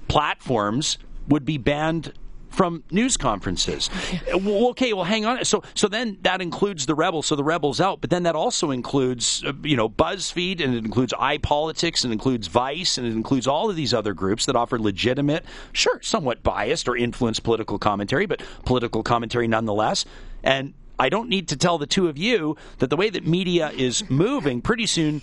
platforms 0.08 0.98
would 1.28 1.44
be 1.44 1.58
banned 1.58 2.12
from 2.56 2.82
news 2.90 3.18
conferences. 3.18 3.90
okay, 4.32 4.94
well, 4.94 5.04
hang 5.04 5.26
on. 5.26 5.44
So, 5.44 5.62
so 5.74 5.88
then 5.88 6.16
that 6.22 6.40
includes 6.40 6.86
the 6.86 6.94
rebels. 6.94 7.26
So 7.26 7.36
the 7.36 7.44
rebels 7.44 7.80
out, 7.80 8.00
but 8.00 8.08
then 8.08 8.22
that 8.22 8.34
also 8.34 8.70
includes, 8.70 9.44
uh, 9.44 9.52
you 9.62 9.76
know, 9.76 9.88
BuzzFeed, 9.88 10.64
and 10.64 10.74
it 10.74 10.84
includes 10.84 11.12
iPolitics, 11.12 12.02
and 12.02 12.12
it 12.12 12.14
includes 12.14 12.46
Vice, 12.46 12.96
and 12.96 13.06
it 13.06 13.12
includes 13.12 13.46
all 13.46 13.68
of 13.68 13.76
these 13.76 13.92
other 13.92 14.14
groups 14.14 14.46
that 14.46 14.56
offer 14.56 14.78
legitimate, 14.78 15.44
sure, 15.72 16.00
somewhat 16.02 16.42
biased 16.42 16.88
or 16.88 16.96
influenced 16.96 17.42
political 17.42 17.78
commentary, 17.78 18.24
but 18.24 18.42
political 18.64 19.02
commentary 19.02 19.46
nonetheless. 19.46 20.06
And 20.42 20.72
I 20.98 21.08
don't 21.08 21.28
need 21.28 21.48
to 21.48 21.56
tell 21.56 21.78
the 21.78 21.86
two 21.86 22.08
of 22.08 22.16
you 22.18 22.56
that 22.78 22.90
the 22.90 22.96
way 22.96 23.10
that 23.10 23.26
media 23.26 23.70
is 23.70 24.08
moving, 24.08 24.62
pretty 24.62 24.86
soon 24.86 25.22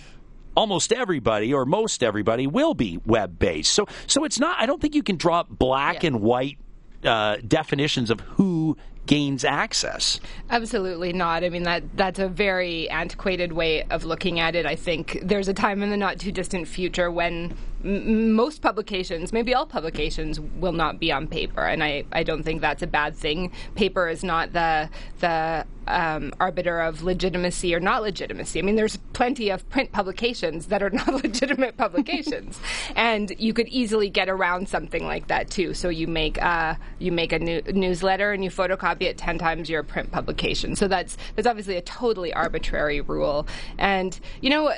almost 0.56 0.92
everybody 0.92 1.52
or 1.52 1.64
most 1.64 2.02
everybody 2.02 2.46
will 2.46 2.74
be 2.74 3.00
web 3.04 3.38
based. 3.38 3.72
So 3.72 3.86
so 4.06 4.24
it's 4.24 4.38
not 4.38 4.56
I 4.60 4.66
don't 4.66 4.80
think 4.80 4.94
you 4.94 5.02
can 5.02 5.16
draw 5.16 5.42
black 5.42 6.02
yeah. 6.02 6.08
and 6.08 6.20
white 6.20 6.58
uh, 7.04 7.36
definitions 7.46 8.10
of 8.10 8.20
who 8.20 8.76
gains 9.06 9.44
access. 9.44 10.20
Absolutely 10.48 11.12
not. 11.12 11.44
I 11.44 11.50
mean 11.50 11.64
that 11.64 11.96
that's 11.96 12.18
a 12.18 12.28
very 12.28 12.88
antiquated 12.88 13.52
way 13.52 13.82
of 13.84 14.04
looking 14.04 14.40
at 14.40 14.54
it. 14.54 14.64
I 14.64 14.76
think 14.76 15.18
there's 15.22 15.48
a 15.48 15.54
time 15.54 15.82
in 15.82 15.90
the 15.90 15.96
not 15.96 16.18
too 16.18 16.32
distant 16.32 16.68
future 16.68 17.10
when 17.10 17.56
m- 17.84 18.32
most 18.32 18.62
publications, 18.62 19.32
maybe 19.32 19.54
all 19.54 19.66
publications, 19.66 20.40
will 20.40 20.72
not 20.72 20.98
be 20.98 21.12
on 21.12 21.26
paper, 21.26 21.62
and 21.62 21.82
I, 21.82 22.04
I 22.12 22.22
don't 22.22 22.42
think 22.42 22.60
that's 22.60 22.82
a 22.82 22.86
bad 22.86 23.16
thing. 23.16 23.52
Paper 23.74 24.08
is 24.08 24.24
not 24.24 24.52
the 24.52 24.88
the 25.20 25.66
um, 25.86 26.32
arbiter 26.40 26.80
of 26.80 27.02
legitimacy 27.02 27.74
or 27.74 27.80
not 27.80 28.02
legitimacy. 28.02 28.58
I 28.58 28.62
mean, 28.62 28.76
there's 28.76 28.96
plenty 29.12 29.50
of 29.50 29.68
print 29.68 29.92
publications 29.92 30.66
that 30.66 30.82
are 30.82 30.90
not 30.90 31.12
legitimate 31.22 31.76
publications, 31.76 32.58
and 32.96 33.32
you 33.38 33.52
could 33.52 33.68
easily 33.68 34.08
get 34.08 34.28
around 34.28 34.68
something 34.68 35.04
like 35.04 35.28
that 35.28 35.50
too. 35.50 35.74
So 35.74 35.88
you 35.88 36.06
make 36.06 36.42
uh, 36.42 36.74
you 36.98 37.12
make 37.12 37.32
a 37.32 37.38
new- 37.38 37.62
newsletter 37.72 38.32
and 38.32 38.42
you 38.42 38.50
photocopy 38.50 39.02
it 39.02 39.18
ten 39.18 39.38
times 39.38 39.68
your 39.68 39.82
print 39.82 40.10
publication. 40.10 40.76
So 40.76 40.88
that's 40.88 41.16
that's 41.36 41.46
obviously 41.46 41.76
a 41.76 41.82
totally 41.82 42.32
arbitrary 42.32 43.00
rule, 43.00 43.46
and 43.78 44.18
you 44.40 44.50
know 44.50 44.72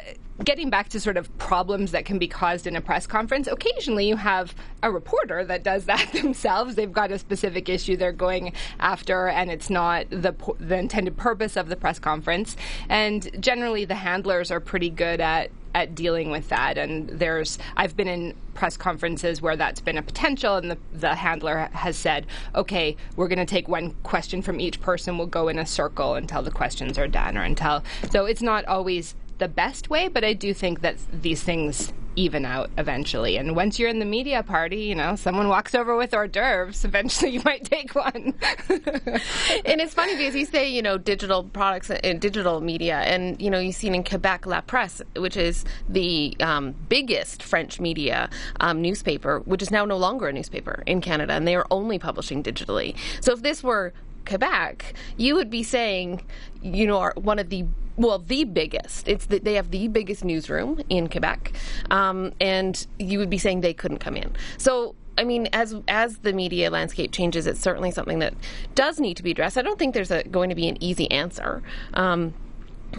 getting 0.44 0.70
back 0.70 0.88
to 0.90 1.00
sort 1.00 1.16
of 1.16 1.36
problems 1.38 1.92
that 1.92 2.04
can 2.04 2.18
be 2.18 2.28
caused 2.28 2.66
in 2.66 2.76
a 2.76 2.80
press 2.80 3.06
conference, 3.06 3.46
occasionally 3.46 4.08
you 4.08 4.16
have 4.16 4.54
a 4.82 4.90
reporter 4.90 5.44
that 5.44 5.62
does 5.62 5.86
that 5.86 6.12
themselves. 6.12 6.74
They've 6.74 6.92
got 6.92 7.10
a 7.10 7.18
specific 7.18 7.68
issue 7.68 7.96
they're 7.96 8.12
going 8.12 8.52
after, 8.78 9.28
and 9.28 9.50
it's 9.50 9.70
not 9.70 10.08
the 10.10 10.34
the 10.58 10.76
intended 10.76 11.16
purpose 11.16 11.56
of 11.56 11.68
the 11.68 11.76
press 11.76 11.98
conference. 11.98 12.56
And 12.88 13.30
generally, 13.42 13.84
the 13.84 13.94
handlers 13.94 14.50
are 14.50 14.60
pretty 14.60 14.90
good 14.90 15.20
at 15.20 15.50
at 15.74 15.94
dealing 15.94 16.30
with 16.30 16.48
that. 16.48 16.78
And 16.78 17.08
there's 17.08 17.58
I've 17.76 17.96
been 17.96 18.08
in 18.08 18.34
press 18.54 18.78
conferences 18.78 19.42
where 19.42 19.56
that's 19.56 19.80
been 19.80 19.98
a 19.98 20.02
potential, 20.02 20.56
and 20.56 20.70
the, 20.70 20.78
the 20.92 21.14
handler 21.14 21.68
has 21.72 21.96
said, 21.96 22.26
"Okay, 22.54 22.96
we're 23.14 23.28
going 23.28 23.38
to 23.38 23.44
take 23.46 23.68
one 23.68 23.94
question 24.02 24.42
from 24.42 24.60
each 24.60 24.80
person. 24.80 25.18
We'll 25.18 25.26
go 25.26 25.48
in 25.48 25.58
a 25.58 25.66
circle 25.66 26.14
until 26.14 26.42
the 26.42 26.50
questions 26.50 26.98
are 26.98 27.08
done, 27.08 27.36
or 27.36 27.42
until." 27.42 27.84
So 28.10 28.24
it's 28.24 28.42
not 28.42 28.64
always 28.64 29.14
the 29.38 29.48
best 29.48 29.90
way, 29.90 30.08
but 30.08 30.24
I 30.24 30.32
do 30.32 30.54
think 30.54 30.80
that 30.80 30.96
these 31.12 31.42
things 31.42 31.92
even 32.16 32.46
out 32.46 32.70
eventually. 32.78 33.36
And 33.36 33.54
once 33.54 33.78
you're 33.78 33.90
in 33.90 33.98
the 33.98 34.06
media 34.06 34.42
party, 34.42 34.84
you 34.84 34.94
know, 34.94 35.16
someone 35.16 35.48
walks 35.48 35.74
over 35.74 35.96
with 35.96 36.14
hors 36.14 36.28
d'oeuvres, 36.28 36.84
eventually 36.84 37.32
you 37.32 37.42
might 37.44 37.64
take 37.70 37.94
one. 37.94 38.34
and 38.68 39.80
it's 39.80 39.94
funny 39.94 40.16
because 40.16 40.34
you 40.34 40.46
say, 40.46 40.68
you 40.68 40.82
know, 40.82 40.98
digital 40.98 41.44
products 41.44 41.90
and 41.90 42.20
digital 42.20 42.60
media, 42.60 43.00
and, 43.00 43.40
you 43.40 43.50
know, 43.50 43.58
you've 43.58 43.74
seen 43.74 43.94
in 43.94 44.02
Quebec 44.02 44.46
La 44.46 44.62
Presse, 44.62 45.02
which 45.16 45.36
is 45.36 45.64
the 45.88 46.34
um, 46.40 46.74
biggest 46.88 47.42
French 47.42 47.78
media 47.78 48.30
um, 48.60 48.80
newspaper, 48.80 49.40
which 49.40 49.62
is 49.62 49.70
now 49.70 49.84
no 49.84 49.96
longer 49.96 50.28
a 50.28 50.32
newspaper 50.32 50.82
in 50.86 51.00
Canada, 51.00 51.34
and 51.34 51.46
they 51.46 51.54
are 51.54 51.66
only 51.70 51.98
publishing 51.98 52.42
digitally. 52.42 52.96
So 53.20 53.32
if 53.32 53.42
this 53.42 53.62
were 53.62 53.92
Quebec, 54.24 54.94
you 55.16 55.34
would 55.34 55.50
be 55.50 55.62
saying, 55.62 56.22
you 56.62 56.86
know, 56.86 57.12
one 57.16 57.38
of 57.38 57.50
the 57.50 57.66
well, 57.96 58.18
the 58.18 58.44
biggest. 58.44 59.08
It's 59.08 59.26
the, 59.26 59.38
they 59.38 59.54
have 59.54 59.70
the 59.70 59.88
biggest 59.88 60.24
newsroom 60.24 60.80
in 60.88 61.08
Quebec, 61.08 61.52
um, 61.90 62.32
and 62.40 62.86
you 62.98 63.18
would 63.18 63.30
be 63.30 63.38
saying 63.38 63.60
they 63.60 63.74
couldn't 63.74 63.98
come 63.98 64.16
in. 64.16 64.34
So 64.58 64.94
I 65.18 65.24
mean, 65.24 65.48
as 65.52 65.74
as 65.88 66.18
the 66.18 66.32
media 66.32 66.70
landscape 66.70 67.12
changes, 67.12 67.46
it's 67.46 67.60
certainly 67.60 67.90
something 67.90 68.18
that 68.18 68.34
does 68.74 69.00
need 69.00 69.16
to 69.16 69.22
be 69.22 69.30
addressed. 69.30 69.56
I 69.56 69.62
don't 69.62 69.78
think 69.78 69.94
there's 69.94 70.10
a, 70.10 70.22
going 70.24 70.50
to 70.50 70.54
be 70.54 70.68
an 70.68 70.82
easy 70.82 71.10
answer. 71.10 71.62
Um, 71.94 72.34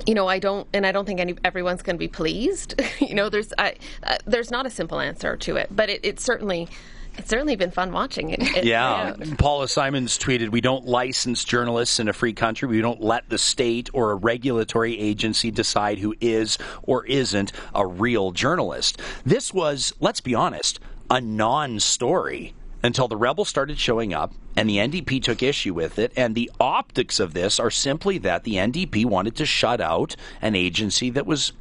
you 0.06 0.14
know, 0.14 0.28
I 0.28 0.40
don't, 0.40 0.68
and 0.74 0.86
I 0.86 0.92
don't 0.92 1.06
think 1.06 1.20
any, 1.20 1.36
everyone's 1.44 1.82
going 1.82 1.96
to 1.96 2.00
be 2.00 2.08
pleased. 2.08 2.80
you 3.00 3.16
know, 3.16 3.30
there's 3.30 3.54
I, 3.58 3.76
uh, 4.04 4.18
there's 4.26 4.52
not 4.52 4.66
a 4.66 4.70
simple 4.70 5.00
answer 5.00 5.38
to 5.38 5.56
it, 5.58 5.70
but 5.72 5.90
it, 5.90 6.02
it 6.04 6.20
certainly 6.20 6.68
it's 7.18 7.30
certainly 7.30 7.56
been 7.56 7.72
fun 7.72 7.92
watching 7.92 8.30
it. 8.30 8.42
it 8.58 8.66
yeah. 8.66 9.16
yeah. 9.18 9.36
Paula 9.38 9.68
Simons 9.68 10.18
tweeted, 10.18 10.50
We 10.50 10.62
don't 10.62 10.86
license 10.86 11.44
journalists 11.44 12.00
in 12.00 12.08
a 12.08 12.14
free 12.14 12.34
country. 12.34 12.68
We 12.68 12.82
don't 12.82 13.02
let 13.02 13.30
the 13.30 13.38
state 13.38 13.90
or 13.94 14.12
a 14.12 14.16
regulatory 14.16 14.98
agency 15.00 15.52
decide 15.52 16.00
who 16.00 16.16
is 16.22 16.58
or 16.84 17.06
isn't 17.06 17.52
a 17.74 17.86
real 17.86 18.32
journalist. 18.32 19.02
This 19.26 19.54
was, 19.54 19.94
let's 20.00 20.22
be 20.22 20.36
honest, 20.36 20.80
a 21.10 21.22
non 21.22 21.80
story 21.80 22.54
until 22.84 23.08
the 23.08 23.18
rebels 23.18 23.50
started 23.50 23.80
showing 23.80 24.14
up 24.14 24.34
and 24.56 24.70
the 24.70 24.78
NDP 24.78 25.22
took 25.22 25.44
issue 25.44 25.74
with 25.74 26.00
it. 26.00 26.12
And 26.16 26.36
the 26.36 26.52
optics 26.60 27.20
of 27.20 27.34
this 27.34 27.60
are 27.60 27.72
simply 27.72 28.18
that 28.20 28.44
the 28.44 28.56
NDP 28.56 29.06
wanted 29.06 29.36
to 29.38 29.46
shut 29.46 29.82
out 29.82 30.16
an 30.42 30.56
agency 30.56 31.10
that 31.12 31.26
was 31.26 31.54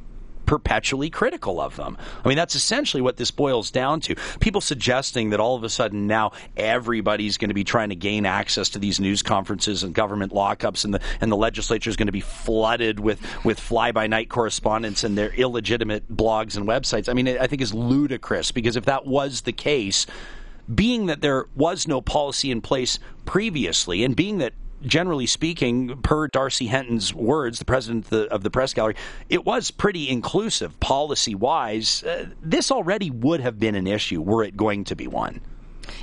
perpetually 0.47 1.11
critical 1.11 1.61
of 1.61 1.75
them. 1.75 1.95
I 2.25 2.27
mean, 2.27 2.37
that's 2.37 2.55
essentially 2.55 3.01
what 3.01 3.17
this 3.17 3.29
boils 3.29 3.69
down 3.69 3.99
to. 4.01 4.15
People 4.39 4.61
suggesting 4.61 5.29
that 5.29 5.39
all 5.39 5.55
of 5.55 5.63
a 5.63 5.69
sudden 5.69 6.07
now 6.07 6.31
everybody's 6.55 7.37
going 7.37 7.49
to 7.49 7.53
be 7.53 7.65
trying 7.65 7.89
to 7.89 7.95
gain 7.95 8.25
access 8.25 8.69
to 8.69 8.79
these 8.79 8.99
news 8.99 9.21
conferences 9.21 9.83
and 9.83 9.93
government 9.93 10.31
lockups, 10.31 10.85
and 10.85 10.95
the 10.95 11.01
and 11.21 11.31
the 11.31 11.37
legislature 11.37 11.89
is 11.89 11.95
going 11.95 12.07
to 12.07 12.11
be 12.11 12.21
flooded 12.21 12.99
with 12.99 13.21
with 13.45 13.59
fly 13.59 13.91
by 13.91 14.07
night 14.07 14.29
correspondence 14.29 15.03
and 15.03 15.15
their 15.15 15.33
illegitimate 15.35 16.11
blogs 16.11 16.57
and 16.57 16.65
websites. 16.65 17.07
I 17.09 17.13
mean, 17.13 17.27
I 17.27 17.45
think 17.45 17.61
is 17.61 17.73
ludicrous 17.73 18.51
because 18.51 18.75
if 18.75 18.85
that 18.85 19.05
was 19.05 19.41
the 19.41 19.53
case. 19.53 20.07
Being 20.73 21.05
that 21.05 21.21
there 21.21 21.45
was 21.55 21.87
no 21.87 22.01
policy 22.01 22.51
in 22.51 22.59
place 22.59 22.99
previously, 23.25 24.03
and 24.03 24.17
being 24.17 24.39
that 24.39 24.51
generally 24.85 25.25
speaking, 25.25 25.97
per 26.01 26.27
Darcy 26.27 26.67
Henton's 26.67 27.13
words, 27.13 27.59
the 27.59 27.65
president 27.65 28.05
of 28.05 28.09
the, 28.09 28.33
of 28.33 28.43
the 28.43 28.49
press 28.49 28.73
gallery, 28.73 28.95
it 29.29 29.45
was 29.45 29.71
pretty 29.71 30.09
inclusive 30.09 30.79
policy 30.79 31.35
wise. 31.35 32.03
Uh, 32.03 32.27
this 32.41 32.71
already 32.71 33.09
would 33.09 33.39
have 33.39 33.59
been 33.59 33.75
an 33.75 33.87
issue 33.87 34.21
were 34.21 34.43
it 34.43 34.55
going 34.55 34.83
to 34.85 34.95
be 34.95 35.07
one. 35.07 35.41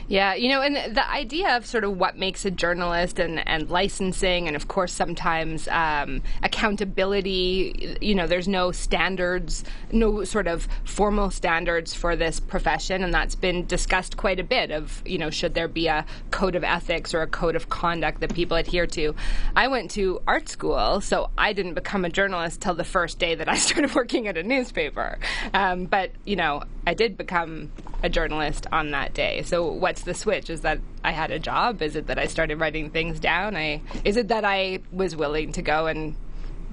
Yeah, 0.06 0.34
you 0.34 0.48
know, 0.48 0.60
and 0.60 0.94
the 0.94 1.10
idea 1.10 1.56
of 1.56 1.66
sort 1.66 1.84
of 1.84 1.96
what 1.96 2.18
makes 2.18 2.44
a 2.44 2.50
journalist 2.50 3.18
and, 3.18 3.46
and 3.48 3.70
licensing, 3.70 4.46
and 4.46 4.56
of 4.56 4.68
course, 4.68 4.92
sometimes 4.92 5.66
um, 5.68 6.22
accountability, 6.42 7.96
you 8.00 8.14
know, 8.14 8.26
there's 8.26 8.48
no 8.48 8.70
standards, 8.70 9.64
no 9.92 10.24
sort 10.24 10.46
of 10.46 10.68
formal 10.84 11.30
standards 11.30 11.94
for 11.94 12.16
this 12.16 12.38
profession, 12.38 13.02
and 13.02 13.14
that's 13.14 13.34
been 13.34 13.66
discussed 13.66 14.16
quite 14.16 14.38
a 14.38 14.44
bit 14.44 14.70
of, 14.70 15.02
you 15.06 15.16
know, 15.16 15.30
should 15.30 15.54
there 15.54 15.68
be 15.68 15.86
a 15.86 16.04
code 16.30 16.54
of 16.54 16.64
ethics 16.64 17.14
or 17.14 17.22
a 17.22 17.26
code 17.26 17.56
of 17.56 17.68
conduct 17.68 18.20
that 18.20 18.34
people 18.34 18.56
adhere 18.56 18.86
to. 18.86 19.14
I 19.56 19.68
went 19.68 19.90
to 19.92 20.20
art 20.26 20.48
school, 20.48 21.00
so 21.00 21.30
I 21.38 21.52
didn't 21.52 21.74
become 21.74 22.04
a 22.04 22.10
journalist 22.10 22.60
till 22.60 22.74
the 22.74 22.84
first 22.84 23.18
day 23.18 23.34
that 23.34 23.48
I 23.48 23.56
started 23.58 23.94
working 23.94 24.28
at 24.28 24.36
a 24.36 24.42
newspaper. 24.42 25.18
Um, 25.54 25.86
but, 25.86 26.10
you 26.24 26.36
know, 26.36 26.62
I 26.86 26.94
did 26.94 27.16
become 27.16 27.72
a 28.02 28.08
journalist 28.10 28.66
on 28.70 28.90
that 28.90 29.14
day. 29.14 29.42
So 29.42 29.72
the 30.02 30.14
switch? 30.14 30.50
Is 30.50 30.62
that 30.62 30.80
I 31.02 31.12
had 31.12 31.30
a 31.30 31.38
job? 31.38 31.82
Is 31.82 31.96
it 31.96 32.06
that 32.06 32.18
I 32.18 32.26
started 32.26 32.60
writing 32.60 32.90
things 32.90 33.20
down? 33.20 33.56
I 33.56 33.82
is 34.04 34.16
it 34.16 34.28
that 34.28 34.44
I 34.44 34.80
was 34.92 35.16
willing 35.16 35.52
to 35.52 35.62
go 35.62 35.86
and 35.86 36.16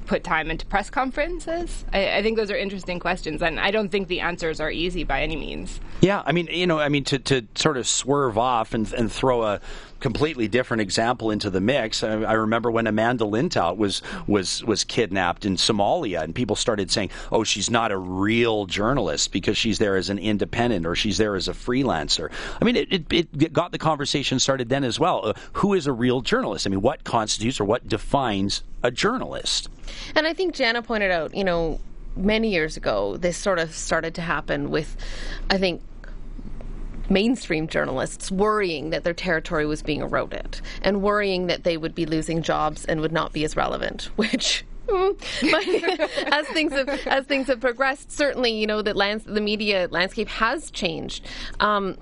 put 0.05 0.23
time 0.23 0.51
into 0.51 0.65
press 0.65 0.89
conferences? 0.89 1.85
I, 1.93 2.17
I, 2.17 2.21
think 2.21 2.37
those 2.37 2.51
are 2.51 2.57
interesting 2.57 2.99
questions, 2.99 3.41
and 3.41 3.59
I 3.59 3.71
don't 3.71 3.89
think 3.89 4.07
the 4.07 4.19
answers 4.19 4.59
are 4.59 4.71
easy 4.71 5.03
by 5.03 5.21
any 5.21 5.35
means. 5.35 5.79
Yeah, 6.01 6.23
I 6.25 6.31
mean, 6.31 6.47
you 6.47 6.65
know, 6.65 6.79
I 6.79 6.89
mean, 6.89 7.03
to, 7.05 7.19
to 7.19 7.47
sort 7.53 7.77
of 7.77 7.87
swerve 7.87 8.35
off 8.35 8.73
and, 8.73 8.91
and 8.93 9.11
throw 9.11 9.43
a 9.43 9.61
completely 9.99 10.47
different 10.47 10.81
example 10.81 11.29
into 11.29 11.51
the 11.51 11.61
mix. 11.61 12.03
I, 12.03 12.23
I, 12.23 12.33
remember 12.33 12.71
when 12.71 12.87
Amanda 12.87 13.23
Lindhout 13.23 13.77
was 13.77 14.01
was 14.25 14.63
was 14.63 14.83
kidnapped 14.83 15.45
in 15.45 15.57
Somalia, 15.57 16.23
and 16.23 16.33
people 16.33 16.55
started 16.55 16.89
saying, 16.89 17.11
"Oh, 17.31 17.43
she's 17.43 17.69
not 17.69 17.91
a 17.91 17.97
real 17.97 18.65
journalist 18.65 19.31
because 19.31 19.57
she's 19.57 19.77
there 19.77 19.95
as 19.95 20.09
an 20.09 20.17
independent 20.17 20.87
or 20.87 20.95
she's 20.95 21.19
there 21.19 21.35
as 21.35 21.47
a 21.47 21.53
freelancer." 21.53 22.31
I 22.59 22.65
mean, 22.65 22.75
it, 22.75 22.91
it, 22.91 23.05
it 23.11 23.53
got 23.53 23.71
the 23.71 23.77
conversation 23.77 24.39
started 24.39 24.69
then 24.69 24.83
as 24.83 24.99
well. 24.99 25.21
Uh, 25.23 25.33
who 25.53 25.75
is 25.75 25.85
a 25.85 25.93
real 25.93 26.21
journalist? 26.21 26.65
I 26.65 26.71
mean, 26.71 26.81
what 26.81 27.03
constitutes 27.03 27.59
or 27.59 27.65
what 27.65 27.87
defines 27.87 28.63
a 28.81 28.89
journalist? 28.89 29.69
And 30.15 30.25
I 30.25 30.33
think 30.33 30.55
Jana 30.55 30.81
pointed 30.81 31.11
out, 31.11 31.35
you 31.35 31.43
know, 31.43 31.79
many 32.15 32.49
years 32.49 32.75
ago, 32.75 33.17
this 33.17 33.37
sort 33.37 33.59
of 33.59 33.73
started 33.73 34.15
to 34.15 34.21
happen 34.21 34.71
with, 34.71 34.97
I 35.49 35.57
think, 35.57 35.81
mainstream 37.09 37.67
journalists 37.67 38.31
worrying 38.31 38.89
that 38.91 39.03
their 39.03 39.13
territory 39.13 39.65
was 39.65 39.81
being 39.81 40.01
eroded 40.01 40.61
and 40.81 41.01
worrying 41.01 41.47
that 41.47 41.63
they 41.63 41.77
would 41.77 41.95
be 41.95 42.05
losing 42.05 42.41
jobs 42.41 42.85
and 42.85 43.01
would 43.01 43.11
not 43.11 43.33
be 43.33 43.43
as 43.43 43.55
relevant, 43.55 44.03
which 44.15 44.63
hmm, 44.89 45.11
as 46.31 46.47
things 46.47 46.71
have 46.71 46.89
as 47.07 47.25
things 47.25 47.47
have 47.47 47.59
progressed, 47.59 48.11
certainly 48.11 48.51
you 48.51 48.67
know 48.67 48.81
that 48.81 48.95
lands, 48.95 49.23
the 49.25 49.41
media 49.41 49.87
landscape 49.91 50.27
has 50.27 50.71
changed. 50.71 51.25
Um, 51.59 51.97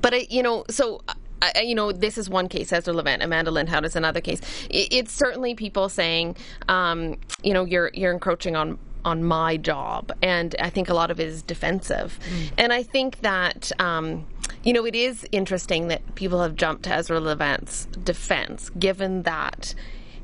but 0.00 0.12
it, 0.12 0.30
you 0.30 0.42
know, 0.42 0.64
so 0.68 1.00
uh, 1.42 1.60
you 1.60 1.74
know, 1.74 1.92
this 1.92 2.16
is 2.16 2.30
one 2.30 2.48
case, 2.48 2.72
Ezra 2.72 2.94
Levant, 2.94 3.22
Amanda 3.22 3.50
Lindhout 3.50 3.84
is 3.84 3.96
another 3.96 4.20
case. 4.20 4.40
It, 4.70 4.92
it's 4.92 5.12
certainly 5.12 5.54
people 5.54 5.88
saying, 5.88 6.36
um, 6.68 7.16
you 7.42 7.52
know, 7.52 7.64
you're 7.64 7.90
you're 7.92 8.12
encroaching 8.12 8.56
on 8.56 8.78
on 9.04 9.24
my 9.24 9.56
job, 9.56 10.12
and 10.22 10.54
I 10.60 10.70
think 10.70 10.88
a 10.88 10.94
lot 10.94 11.10
of 11.10 11.20
it 11.20 11.28
is 11.28 11.42
defensive. 11.42 12.18
Mm. 12.28 12.50
And 12.58 12.72
I 12.72 12.82
think 12.82 13.20
that. 13.20 13.72
Um, 13.78 14.26
you 14.62 14.72
know, 14.72 14.86
it 14.86 14.94
is 14.94 15.26
interesting 15.30 15.88
that 15.88 16.14
people 16.14 16.42
have 16.42 16.56
jumped 16.56 16.84
to 16.84 16.94
Ezra 16.94 17.20
Levant's 17.20 17.84
defense, 18.02 18.70
given 18.70 19.22
that 19.24 19.74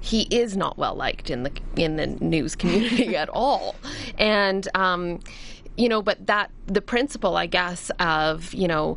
he 0.00 0.22
is 0.30 0.56
not 0.56 0.78
well 0.78 0.94
liked 0.94 1.28
in 1.28 1.42
the 1.42 1.52
in 1.76 1.96
the 1.96 2.06
news 2.06 2.56
community 2.56 3.16
at 3.16 3.28
all, 3.28 3.76
and 4.18 4.66
um, 4.74 5.20
you 5.76 5.88
know, 5.88 6.00
but 6.00 6.26
that 6.26 6.50
the 6.66 6.80
principle, 6.80 7.36
I 7.36 7.46
guess, 7.46 7.90
of 8.00 8.54
you 8.54 8.66
know 8.66 8.96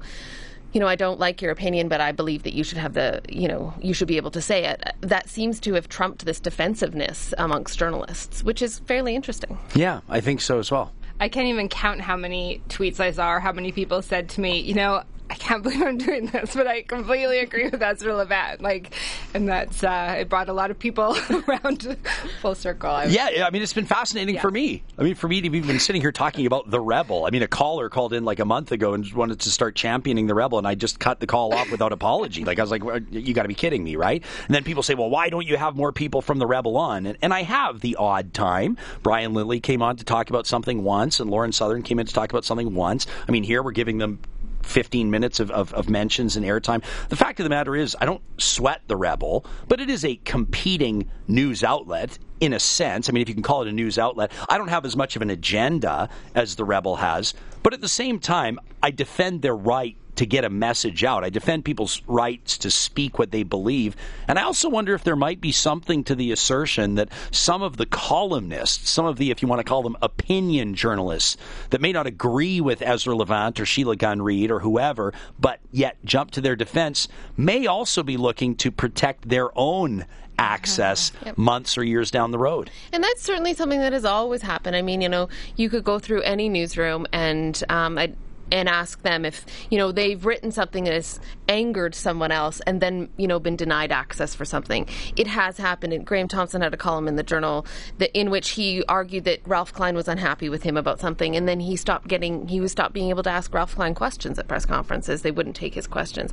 you 0.74 0.80
know, 0.80 0.88
I 0.88 0.96
don't 0.96 1.20
like 1.20 1.42
your 1.42 1.51
opinion, 1.51 1.88
but 1.88 2.01
I 2.01 2.12
believe 2.12 2.44
that 2.44 2.53
you 2.53 2.63
should 2.63 2.80
have 2.80 2.94
the, 2.94 3.22
you 3.30 3.48
know, 3.48 3.74
you 3.80 3.94
should 3.94 4.08
be 4.08 4.18
able 4.18 4.32
to 4.32 4.42
say 4.42 4.65
it. 4.65 4.84
That 5.01 5.30
seems 5.30 5.60
to 5.62 5.74
have 5.75 5.88
trumped 5.88 6.25
this 6.25 6.39
defensiveness 6.39 7.34
amongst 7.38 7.77
journalists, 7.77 8.44
which 8.44 8.62
is 8.62 8.80
fairly 8.80 9.15
interesting. 9.15 9.58
Yeah, 9.75 10.01
I 10.10 10.20
think 10.20 10.42
so 10.42 10.60
as 10.60 10.72
well. 10.72 10.92
I 11.20 11.30
can't 11.30 11.48
even 11.48 11.70
count 11.70 12.01
how 12.01 12.18
many 12.18 12.62
tweets 12.70 13.00
I 13.00 13.12
saw 13.12 13.34
or 13.34 13.39
how 13.39 13.51
many 13.51 13.72
people 13.72 14.01
said 14.01 14.30
to 14.30 14.42
me, 14.42 14.60
you 14.60 14.74
know, 14.74 15.03
I 15.30 15.36
can't 15.36 15.63
believe 15.63 15.82
I'm 15.82 15.98
doing 15.98 16.27
this, 16.27 16.56
but 16.56 16.68
I 16.68 16.82
completely 16.84 17.39
agree 17.39 17.70
with 17.70 17.82
Ezra 17.82 18.15
Levant. 18.15 18.62
Like, 18.62 18.94
and 19.34 19.48
that's 19.48 19.84
uh, 19.84 20.15
it 20.20 20.30
brought 20.30 20.50
a 20.50 20.53
lot 20.53 20.70
of 20.70 20.77
people 20.77 21.18
around 21.48 21.98
full 22.42 22.56
circle. 22.56 22.89
I 22.89 23.06
yeah, 23.06 23.46
I 23.46 23.50
mean, 23.50 23.62
it's 23.62 23.74
been 23.74 23.86
fascinating 23.86 24.36
yeah. 24.36 24.42
for 24.42 24.51
me. 24.51 24.84
I 24.98 25.03
mean, 25.03 25.15
for 25.15 25.27
me 25.27 25.42
to 25.42 25.50
be 25.50 25.62
been 25.62 25.80
sitting 25.80 26.01
here 26.01 26.12
talking 26.12 26.46
about 26.46 26.70
the 26.70 26.80
rebel. 26.80 27.25
I 27.25 27.30
mean, 27.30 27.42
a 27.42 27.48
caller 27.48 27.89
called 27.89 28.13
in 28.13 28.25
like 28.25 28.39
a 28.39 28.46
month 28.46 28.72
ago 28.72 28.94
and 28.94 29.12
wanted 29.13 29.39
to 29.42 29.50
start 29.50 29.75
championing 29.75 30.27
the 30.27 30.36
rebel, 30.36 30.58
and 30.58 30.68
I 30.68 30.75
just 30.75 31.00
cut 31.00 31.20
the 31.20 31.27
call 31.27 31.53
off 31.53 31.72
without 31.72 31.94
apology. 31.94 32.44
Like 32.44 32.60
I 32.60 32.63
was 32.63 32.72
like, 32.72 32.84
well, 32.84 33.00
you 33.10 33.34
got 33.34 33.44
to 33.44 33.48
be 33.48 33.56
kidding 33.56 33.84
me, 33.84 33.96
right? 33.96 34.24
And 34.46 34.53
then 34.53 34.63
people 34.63 34.84
say, 34.84 34.94
well, 34.94 35.10
why 35.10 35.30
don't 35.30 35.48
you 35.48 35.58
have 35.58 35.75
more 35.75 35.92
people 35.92 36.22
from 36.22 36.39
the 36.39 36.48
rebel 36.48 36.77
on? 36.77 37.06
And, 37.06 37.18
and 37.22 37.34
I 37.34 37.44
have 37.44 37.80
the 37.80 37.96
odd 37.96 38.34
time. 38.34 38.77
Brian 39.01 39.34
Lilley 39.34 39.62
came 39.62 39.82
on 39.82 39.96
to 39.98 40.03
talk 40.03 40.30
about 40.30 40.46
something 40.46 40.84
once, 40.84 41.20
and 41.20 41.30
Lauren 41.30 41.51
Southern 41.51 41.82
came 41.82 42.00
in 42.00 42.06
to 42.06 42.13
talk 42.13 42.32
about 42.32 42.46
something 42.46 42.75
once. 42.75 43.08
I 43.27 43.32
mean, 43.32 43.44
here 43.44 43.63
we're 43.63 43.72
giving 43.72 43.98
them 43.98 44.20
15 44.63 45.10
minutes 45.10 45.39
of, 45.39 45.51
of, 45.51 45.74
of, 45.74 45.89
mentions 45.89 46.36
and 46.36 46.46
airtime. 46.46 46.84
The 47.10 47.15
fact 47.15 47.39
of 47.39 47.43
the 47.43 47.50
matter 47.50 47.75
is, 47.75 47.96
I 48.00 48.05
don't 48.05 48.22
sweat 48.38 48.82
the 48.88 48.96
Rebel, 48.96 49.46
but 49.67 49.79
it 49.79 49.89
is 49.89 50.03
a 50.03 50.15
competing 50.24 51.10
news 51.27 51.63
outlet 51.63 52.17
in 52.39 52.53
a 52.53 52.60
sense. 52.60 53.10
I 53.10 53.12
mean, 53.12 53.22
if 53.22 53.29
you 53.29 53.36
can 53.36 53.43
call 53.43 53.62
it 53.62 53.67
a 53.67 53.72
news 53.72 53.98
outlet, 53.98 54.32
I 54.50 54.58
don't 54.58 54.70
have 54.70 54.86
as 54.86 54.96
much 54.96 55.15
of 55.15 55.22
an 55.22 55.29
agenda 55.29 56.10
as 56.36 56.55
the 56.55 56.65
Rebel 56.65 56.98
has, 56.98 57.34
but 57.62 57.74
at 57.74 57.82
the 57.82 57.88
same 57.88 58.20
time, 58.20 58.60
I 58.82 58.91
defend 58.91 59.41
their 59.41 59.55
right 59.55 59.98
to 60.15 60.25
get 60.25 60.46
a 60.46 60.50
message 60.50 61.03
out. 61.03 61.24
I 61.24 61.29
defend 61.29 61.65
people's 61.65 62.01
rights 62.08 62.58
to 62.60 62.72
speak 62.72 63.17
what 63.17 63.32
they 63.32 63.43
believe. 63.43 63.96
And 64.27 64.38
I 64.38 64.43
also 64.43 64.70
wonder 64.70 64.93
if 64.93 65.03
there 65.03 65.15
might 65.15 65.41
be 65.41 65.51
something 65.51 66.03
to 66.05 66.15
the 66.15 66.32
assertion 66.32 66.96
that 66.96 67.10
some 67.32 67.62
of 67.62 67.77
the 67.77 67.86
columnists, 67.86 68.89
some 68.89 69.05
of 69.05 69.17
the, 69.17 69.32
if 69.32 69.41
you 69.41 69.48
want 69.48 69.60
to 69.60 69.63
call 69.63 69.84
them 69.84 69.98
opinion 70.01 70.75
journalists, 70.75 71.38
that 71.72 71.82
may 71.82 71.91
not 71.91 72.08
agree 72.08 72.62
with 72.62 72.82
Ezra 72.82 73.15
Levant 73.15 73.60
or 73.60 73.65
Sheila 73.65 73.96
Gunn 73.96 74.22
Reid 74.22 74.51
or 74.51 74.60
whoever, 74.60 75.13
but 75.39 75.60
yet 75.72 75.98
jump 76.05 76.32
to 76.32 76.41
their 76.41 76.55
defense, 76.55 77.08
may 77.36 77.65
also 77.65 78.03
be 78.03 78.17
looking 78.17 78.55
to 78.58 78.72
protect 78.72 79.29
their 79.29 79.50
own 79.58 80.05
access 80.38 81.12
yep. 81.25 81.38
months 81.38 81.77
or 81.77 81.84
years 81.84 82.12
down 82.12 82.32
the 82.32 82.38
road. 82.38 82.70
And 82.91 83.03
that's 83.03 83.22
certainly 83.22 83.53
something 83.53 83.79
that 83.79 83.93
has 83.93 84.05
always 84.05 84.41
happened. 84.41 84.75
I 84.75 84.82
mean, 84.82 85.01
you 85.01 85.10
know, 85.10 85.29
you 85.55 85.70
could 85.70 85.84
go 85.84 86.00
through 86.00 86.22
any 86.24 86.50
newsroom 86.50 87.05
and 87.12 87.63
um, 87.70 87.98
I, 87.98 88.13
and 88.53 88.69
ask 88.69 89.01
them 89.01 89.25
if 89.25 89.45
you 89.72 89.77
know 89.79 89.91
they've 89.91 90.24
written 90.25 90.51
something 90.51 90.83
that 90.83 90.93
has 90.93 91.19
angered 91.50 91.95
someone 91.95 92.31
else 92.31 92.62
and 92.62 92.79
then 92.79 93.10
you 93.17 93.27
know 93.27 93.39
been 93.39 93.55
denied 93.55 93.91
access 93.91 94.36
for 94.36 94.45
something. 94.45 94.88
It 95.17 95.27
has 95.27 95.57
happened. 95.57 95.91
And 95.91 96.05
Graham 96.05 96.27
Thompson 96.27 96.62
had 96.62 96.74
a 96.74 96.77
column 96.77 97.07
in 97.07 97.15
the 97.15 97.24
Journal 97.24 97.65
that 97.98 98.17
in 98.17 98.29
which 98.29 98.51
he 98.51 98.83
argued 98.88 99.24
that 99.25 99.39
Ralph 99.45 99.74
Klein 99.74 99.95
was 99.95 100.07
unhappy 100.07 100.50
with 100.50 100.63
him 100.63 100.77
about 100.77 101.00
something, 101.00 101.36
and 101.36 101.48
then 101.48 101.60
he 101.60 101.75
stopped 101.75 102.07
getting 102.07 102.48
he 102.48 102.62
was 102.62 102.72
stopped 102.72 102.93
being 102.93 103.10
able 103.10 103.24
to 103.24 103.31
ask 103.31 103.53
Ralph 103.53 103.75
Klein 103.75 103.95
questions 103.95 104.38
at 104.38 104.48
press 104.48 104.65
conferences. 104.65 105.24
They 105.24 105.31
wouldn't 105.31 105.55
take 105.55 105.74
his 105.74 105.88
questions. 105.88 106.31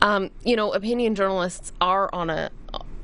Um, 0.00 0.30
you 0.44 0.56
know, 0.56 0.72
opinion 0.72 1.14
journalists 1.14 1.72
are 1.80 2.08
on 2.14 2.30
a 2.30 2.50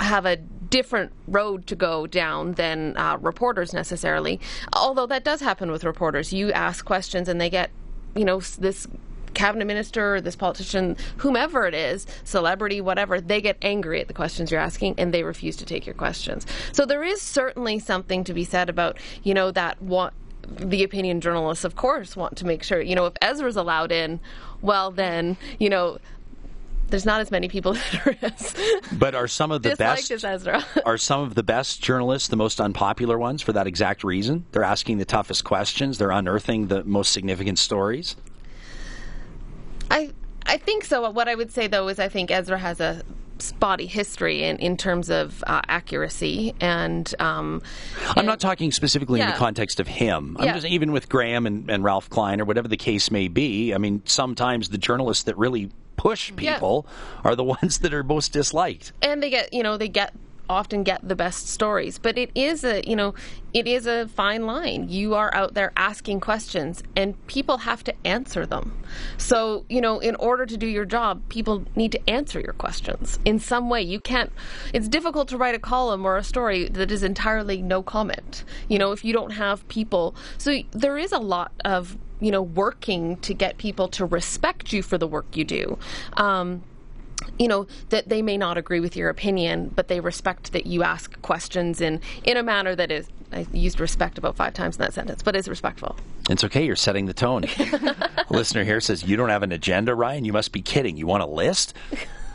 have 0.00 0.26
a 0.26 0.36
different 0.36 1.12
road 1.28 1.66
to 1.66 1.76
go 1.76 2.06
down 2.06 2.52
than 2.52 2.96
uh, 2.96 3.16
reporters 3.20 3.72
necessarily. 3.72 4.40
Although 4.72 5.06
that 5.06 5.24
does 5.24 5.40
happen 5.40 5.70
with 5.70 5.84
reporters. 5.84 6.32
You 6.32 6.52
ask 6.52 6.84
questions 6.84 7.28
and 7.28 7.40
they 7.40 7.50
get, 7.50 7.70
you 8.16 8.24
know, 8.24 8.40
this 8.40 8.86
cabinet 9.34 9.66
minister, 9.66 10.20
this 10.20 10.34
politician, 10.34 10.96
whomever 11.18 11.66
it 11.66 11.74
is, 11.74 12.06
celebrity, 12.24 12.80
whatever, 12.80 13.20
they 13.20 13.40
get 13.40 13.56
angry 13.60 14.00
at 14.00 14.08
the 14.08 14.14
questions 14.14 14.50
you're 14.50 14.60
asking 14.60 14.94
and 14.98 15.12
they 15.12 15.22
refuse 15.22 15.56
to 15.56 15.66
take 15.66 15.84
your 15.84 15.94
questions. 15.94 16.46
So 16.72 16.86
there 16.86 17.04
is 17.04 17.20
certainly 17.20 17.78
something 17.78 18.24
to 18.24 18.32
be 18.32 18.44
said 18.44 18.70
about, 18.70 18.98
you 19.22 19.34
know, 19.34 19.50
that 19.50 19.80
what 19.82 20.14
the 20.48 20.82
opinion 20.82 21.20
journalists, 21.20 21.64
of 21.64 21.76
course, 21.76 22.16
want 22.16 22.36
to 22.38 22.46
make 22.46 22.62
sure, 22.62 22.80
you 22.80 22.94
know, 22.94 23.06
if 23.06 23.14
Ezra's 23.20 23.56
allowed 23.56 23.92
in, 23.92 24.20
well, 24.62 24.90
then, 24.90 25.36
you 25.58 25.68
know, 25.68 25.98
there's 26.88 27.06
not 27.06 27.20
as 27.20 27.30
many 27.30 27.48
people 27.48 27.72
that 27.92 28.16
there 28.20 28.30
is. 28.30 28.54
But 28.92 29.14
are 29.14 29.28
some 29.28 29.50
of 29.50 29.62
the 29.62 29.76
best 29.76 30.12
are 30.86 30.98
some 30.98 31.20
of 31.20 31.34
the 31.34 31.42
best 31.42 31.82
journalists 31.82 32.28
the 32.28 32.36
most 32.36 32.60
unpopular 32.60 33.18
ones 33.18 33.42
for 33.42 33.52
that 33.52 33.66
exact 33.66 34.04
reason? 34.04 34.46
They're 34.52 34.64
asking 34.64 34.98
the 34.98 35.04
toughest 35.04 35.44
questions. 35.44 35.98
They're 35.98 36.10
unearthing 36.10 36.68
the 36.68 36.84
most 36.84 37.12
significant 37.12 37.58
stories. 37.58 38.16
I 39.90 40.12
I 40.44 40.58
think 40.58 40.84
so. 40.84 41.10
What 41.10 41.28
I 41.28 41.34
would 41.34 41.52
say 41.52 41.66
though 41.66 41.88
is 41.88 41.98
I 41.98 42.08
think 42.08 42.30
Ezra 42.30 42.58
has 42.58 42.80
a 42.80 43.02
spotty 43.38 43.84
history 43.84 44.44
in, 44.44 44.56
in 44.58 44.78
terms 44.78 45.10
of 45.10 45.44
uh, 45.46 45.60
accuracy 45.68 46.54
and 46.58 47.14
um, 47.18 47.60
I'm 48.16 48.24
not 48.24 48.40
talking 48.40 48.72
specifically 48.72 49.18
yeah. 49.18 49.26
in 49.26 49.32
the 49.32 49.36
context 49.36 49.78
of 49.78 49.86
him. 49.86 50.36
I'm 50.38 50.46
yeah. 50.46 50.54
just 50.54 50.66
even 50.66 50.90
with 50.90 51.10
Graham 51.10 51.46
and, 51.46 51.70
and 51.70 51.84
Ralph 51.84 52.08
Klein 52.08 52.40
or 52.40 52.46
whatever 52.46 52.66
the 52.66 52.78
case 52.78 53.10
may 53.10 53.28
be. 53.28 53.74
I 53.74 53.78
mean, 53.78 54.00
sometimes 54.06 54.70
the 54.70 54.78
journalists 54.78 55.24
that 55.24 55.36
really 55.36 55.70
push 56.06 56.34
people 56.36 56.86
yeah. 56.86 57.30
are 57.30 57.36
the 57.36 57.44
ones 57.58 57.78
that 57.78 57.92
are 57.92 58.04
most 58.04 58.32
disliked. 58.32 58.92
And 59.02 59.22
they 59.22 59.30
get, 59.30 59.52
you 59.52 59.62
know, 59.62 59.76
they 59.76 59.88
get 59.88 60.14
often 60.48 60.84
get 60.84 61.06
the 61.06 61.16
best 61.16 61.48
stories. 61.48 61.98
But 61.98 62.16
it 62.16 62.30
is 62.34 62.62
a 62.64 62.80
you 62.86 62.96
know 62.96 63.14
it 63.52 63.66
is 63.66 63.86
a 63.86 64.06
fine 64.08 64.46
line. 64.46 64.88
You 64.88 65.14
are 65.14 65.34
out 65.34 65.54
there 65.54 65.72
asking 65.76 66.20
questions 66.20 66.82
and 66.94 67.14
people 67.26 67.58
have 67.58 67.82
to 67.84 67.94
answer 68.06 68.46
them. 68.46 68.72
So 69.18 69.64
you 69.68 69.80
know 69.80 69.98
in 69.98 70.14
order 70.16 70.46
to 70.46 70.56
do 70.56 70.66
your 70.66 70.84
job 70.84 71.22
people 71.28 71.64
need 71.74 71.92
to 71.92 72.10
answer 72.10 72.40
your 72.40 72.52
questions. 72.52 73.18
In 73.24 73.38
some 73.38 73.68
way 73.68 73.82
you 73.82 74.00
can't 74.00 74.32
it's 74.72 74.88
difficult 74.88 75.28
to 75.28 75.36
write 75.36 75.54
a 75.54 75.58
column 75.58 76.04
or 76.04 76.16
a 76.16 76.24
story 76.24 76.68
that 76.68 76.90
is 76.90 77.02
entirely 77.02 77.62
no 77.62 77.82
comment. 77.82 78.44
You 78.68 78.78
know 78.78 78.92
if 78.92 79.04
you 79.04 79.12
don't 79.12 79.32
have 79.32 79.66
people. 79.68 80.14
So 80.38 80.58
there 80.70 80.98
is 80.98 81.12
a 81.12 81.18
lot 81.18 81.52
of 81.64 81.98
you 82.20 82.30
know, 82.30 82.42
working 82.42 83.16
to 83.18 83.34
get 83.34 83.58
people 83.58 83.88
to 83.88 84.04
respect 84.04 84.72
you 84.72 84.82
for 84.82 84.98
the 84.98 85.06
work 85.06 85.36
you 85.36 85.44
do. 85.44 85.78
Um, 86.14 86.62
you 87.38 87.48
know 87.48 87.66
that 87.88 88.08
they 88.08 88.22
may 88.22 88.36
not 88.36 88.56
agree 88.56 88.80
with 88.80 88.96
your 88.96 89.08
opinion, 89.08 89.72
but 89.74 89.88
they 89.88 90.00
respect 90.00 90.52
that 90.52 90.66
you 90.66 90.82
ask 90.82 91.20
questions 91.22 91.80
in 91.80 92.00
in 92.24 92.36
a 92.36 92.42
manner 92.42 92.74
that 92.74 92.90
is. 92.90 93.08
I 93.32 93.44
used 93.52 93.80
respect 93.80 94.18
about 94.18 94.36
five 94.36 94.54
times 94.54 94.76
in 94.76 94.82
that 94.82 94.94
sentence, 94.94 95.20
but 95.20 95.34
is 95.34 95.48
respectful. 95.48 95.96
It's 96.30 96.44
okay. 96.44 96.64
You're 96.64 96.76
setting 96.76 97.06
the 97.06 97.12
tone. 97.12 97.44
listener 98.30 98.62
here 98.62 98.80
says 98.80 99.02
you 99.02 99.16
don't 99.16 99.30
have 99.30 99.42
an 99.42 99.50
agenda, 99.50 99.96
Ryan. 99.96 100.24
You 100.24 100.32
must 100.32 100.52
be 100.52 100.62
kidding. 100.62 100.96
You 100.96 101.08
want 101.08 101.24
a 101.24 101.26
list? 101.26 101.74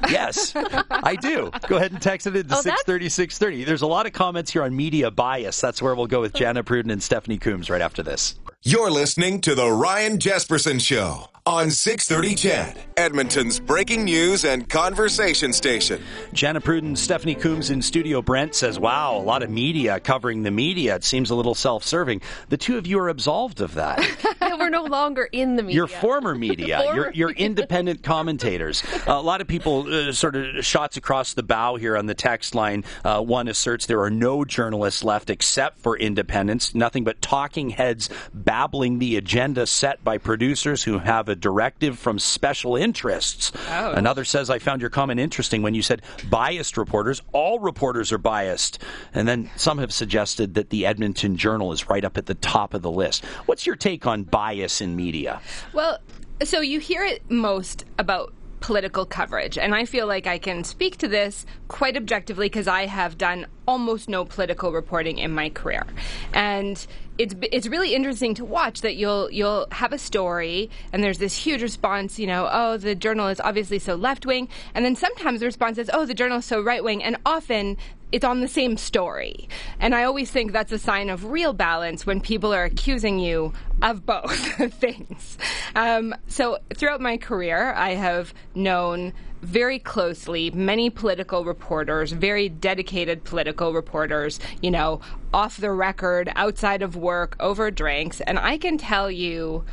Yes, 0.10 0.54
I 0.90 1.16
do. 1.16 1.52
Go 1.68 1.78
ahead 1.78 1.92
and 1.92 2.02
text 2.02 2.28
it 2.28 2.36
into 2.36 2.56
oh, 2.56 2.62
630 2.62 3.10
630. 3.10 3.64
There's 3.64 3.82
a 3.82 3.88
lot 3.88 4.06
of 4.06 4.14
comments 4.14 4.52
here 4.52 4.64
on 4.64 4.76
media 4.76 5.12
bias. 5.12 5.62
That's 5.62 5.82
where 5.82 5.96
we'll 5.96 6.08
go 6.08 6.22
with 6.22 6.34
Jana 6.36 6.64
Pruden 6.64 6.92
and 6.92 7.02
Stephanie 7.02 7.38
Coombs 7.38 7.70
right 7.70 7.82
after 7.82 8.04
this. 8.04 8.36
You're 8.64 8.92
listening 8.92 9.42
to 9.42 9.56
The 9.56 9.72
Ryan 9.72 10.20
Jespersen 10.20 10.80
Show 10.80 11.32
on 11.48 11.72
630 11.72 12.36
CHED, 12.36 12.78
Edmonton's 12.96 13.60
breaking 13.60 14.04
news 14.04 14.46
and 14.46 14.70
conversation 14.70 15.52
station. 15.54 16.00
Jana 16.34 16.62
Pruden, 16.62 16.96
Stephanie 16.96 17.34
Coombs 17.34 17.72
in 17.72 17.82
studio. 17.82 18.22
Brent 18.22 18.54
says, 18.54 18.78
Wow, 18.78 19.18
a 19.18 19.24
lot 19.24 19.42
of 19.42 19.50
media 19.50 20.00
covering 20.00 20.44
the 20.44 20.52
media. 20.52 20.96
It 20.96 21.04
seems 21.04 21.32
a 21.32 21.36
little 21.36 21.56
self 21.56 21.84
serving. 21.84 22.22
The 22.50 22.58
two 22.58 22.78
of 22.78 22.86
you 22.86 23.00
are 23.00 23.10
absolved 23.10 23.62
of 23.62 23.74
that. 23.74 24.00
We're 24.42 24.70
no 24.70 24.84
longer 24.84 25.28
in 25.32 25.56
the 25.56 25.64
media. 25.64 25.78
You're 25.78 25.88
former 25.88 26.36
media. 26.36 26.82
former 26.84 26.96
you're, 26.96 27.12
you're 27.14 27.32
independent 27.32 28.04
commentators. 28.04 28.84
Uh, 29.08 29.14
a 29.14 29.22
lot 29.22 29.42
of 29.42 29.48
people 29.48 29.92
uh, 29.92 30.12
sort 30.12 30.36
of 30.36 30.64
shots 30.64 30.98
across 30.98 31.34
the 31.34 31.42
bow 31.42 31.78
here 31.78 31.98
on 31.98 32.06
the 32.06 32.14
text 32.14 32.54
line. 32.54 32.84
Uh, 33.04 33.22
one 33.22 33.48
asserts 33.48 33.88
there 33.88 34.02
are 34.02 34.12
no 34.12 34.46
journalists 34.46 35.04
left 35.04 35.32
except 35.32 35.80
for 35.80 35.98
independents, 35.98 36.76
nothing 36.76 37.04
but 37.04 37.20
talking 37.22 37.72
heads 37.72 38.10
babbling 38.52 39.00
the 39.00 39.16
agenda 39.16 39.66
set 39.66 40.04
by 40.04 40.18
producers 40.18 40.84
who 40.84 40.98
have 40.98 41.30
a 41.30 41.36
directive 41.38 41.98
from 41.98 42.20
special 42.20 42.76
interests. 42.76 43.50
Oh. 43.70 43.94
Another 43.94 44.26
says, 44.26 44.50
I 44.50 44.60
found 44.60 44.82
your 44.82 44.90
comment 44.90 45.22
interesting 45.22 45.62
when 45.62 45.74
you 45.74 45.82
said 45.82 46.02
biased 46.30 46.76
reporters. 46.76 47.22
All 47.32 47.60
reporters 47.60 48.12
are 48.12 48.18
biased. 48.18 48.80
And 49.14 49.26
then 49.26 49.50
some 49.56 49.78
have 49.78 49.94
suggested 49.94 50.56
that 50.56 50.70
the 50.70 50.86
Edmonton 50.86 51.38
Journal 51.38 51.72
is 51.72 51.90
right 51.90 52.04
up 52.04 52.18
at 52.18 52.26
the 52.26 52.36
top 52.36 52.74
of 52.74 52.82
the 52.82 52.92
list. 52.92 53.24
What's 53.46 53.66
your 53.66 53.78
take 53.78 54.06
on 54.06 54.24
bias 54.24 54.82
in 54.82 54.98
media? 54.98 55.40
Well, 55.72 56.00
so 56.44 56.60
you 56.60 56.82
hear 56.82 57.06
it 57.06 57.32
most 57.32 57.86
about 57.98 58.34
political 58.60 59.06
coverage. 59.06 59.58
And 59.58 59.76
I 59.76 59.86
feel 59.86 60.08
like 60.08 60.28
I 60.28 60.38
can 60.38 60.64
speak 60.64 60.98
to 60.98 61.08
this 61.08 61.46
quite 61.68 61.98
objectively 61.98 62.48
because 62.48 62.68
I 62.68 62.86
have 62.86 63.18
done 63.18 63.48
almost 63.68 64.08
no 64.08 64.24
political 64.24 64.72
reporting 64.72 65.18
in 65.18 65.32
my 65.32 65.50
career. 65.50 65.86
And 66.34 66.86
it's 67.22 67.36
it's 67.52 67.68
really 67.68 67.94
interesting 67.94 68.34
to 68.34 68.44
watch 68.44 68.82
that 68.82 68.96
you'll 68.96 69.30
you'll 69.32 69.68
have 69.72 69.94
a 69.94 70.00
story 70.00 70.72
and 70.92 71.04
there's 71.04 71.20
this 71.20 71.38
huge 71.38 71.62
response, 71.62 72.18
you 72.18 72.26
know, 72.26 72.50
oh 72.52 72.78
the 72.78 72.96
journal 72.96 73.28
is 73.28 73.40
obviously 73.40 73.78
so 73.78 73.94
left 73.94 74.26
wing, 74.26 74.50
and 74.74 74.84
then 74.84 74.96
sometimes 74.96 75.40
the 75.40 75.46
response 75.46 75.78
is 75.78 75.90
oh 75.94 76.06
the 76.06 76.16
journal 76.16 76.40
is 76.40 76.46
so 76.46 76.62
right 76.62 76.84
wing, 76.84 77.04
and 77.04 77.18
often 77.24 77.78
it's 78.12 78.26
on 78.26 78.42
the 78.42 78.48
same 78.48 78.76
story. 78.76 79.48
And 79.80 79.94
I 79.94 80.04
always 80.04 80.32
think 80.32 80.52
that's 80.52 80.72
a 80.72 80.80
sign 80.80 81.10
of 81.10 81.26
real 81.26 81.54
balance 81.54 82.06
when 82.06 82.20
people 82.22 82.54
are 82.54 82.66
accusing 82.66 83.20
you 83.20 83.54
of 83.84 84.06
both 84.06 84.74
things. 84.74 85.38
Um, 85.76 86.16
so 86.28 86.58
throughout 86.76 87.02
my 87.02 87.18
career, 87.18 87.72
I 87.74 87.92
have 87.92 88.34
known 88.56 89.14
very 89.42 89.80
closely 89.80 90.52
many 90.52 90.90
political 90.90 91.44
reporters, 91.46 92.12
very 92.12 92.50
dedicated 92.50 93.24
political 93.24 93.74
reporters, 93.74 94.40
you 94.62 94.72
know, 94.72 95.02
off 95.34 95.58
the 95.58 95.72
record, 95.72 96.32
outside 96.36 96.82
of 96.82 96.96
work, 96.96 97.36
over 97.40 97.72
drinks. 97.72 98.22
And 98.22 98.38
I 98.38 98.58
can 98.58 98.78
tell 98.78 99.10
you, 99.10 99.64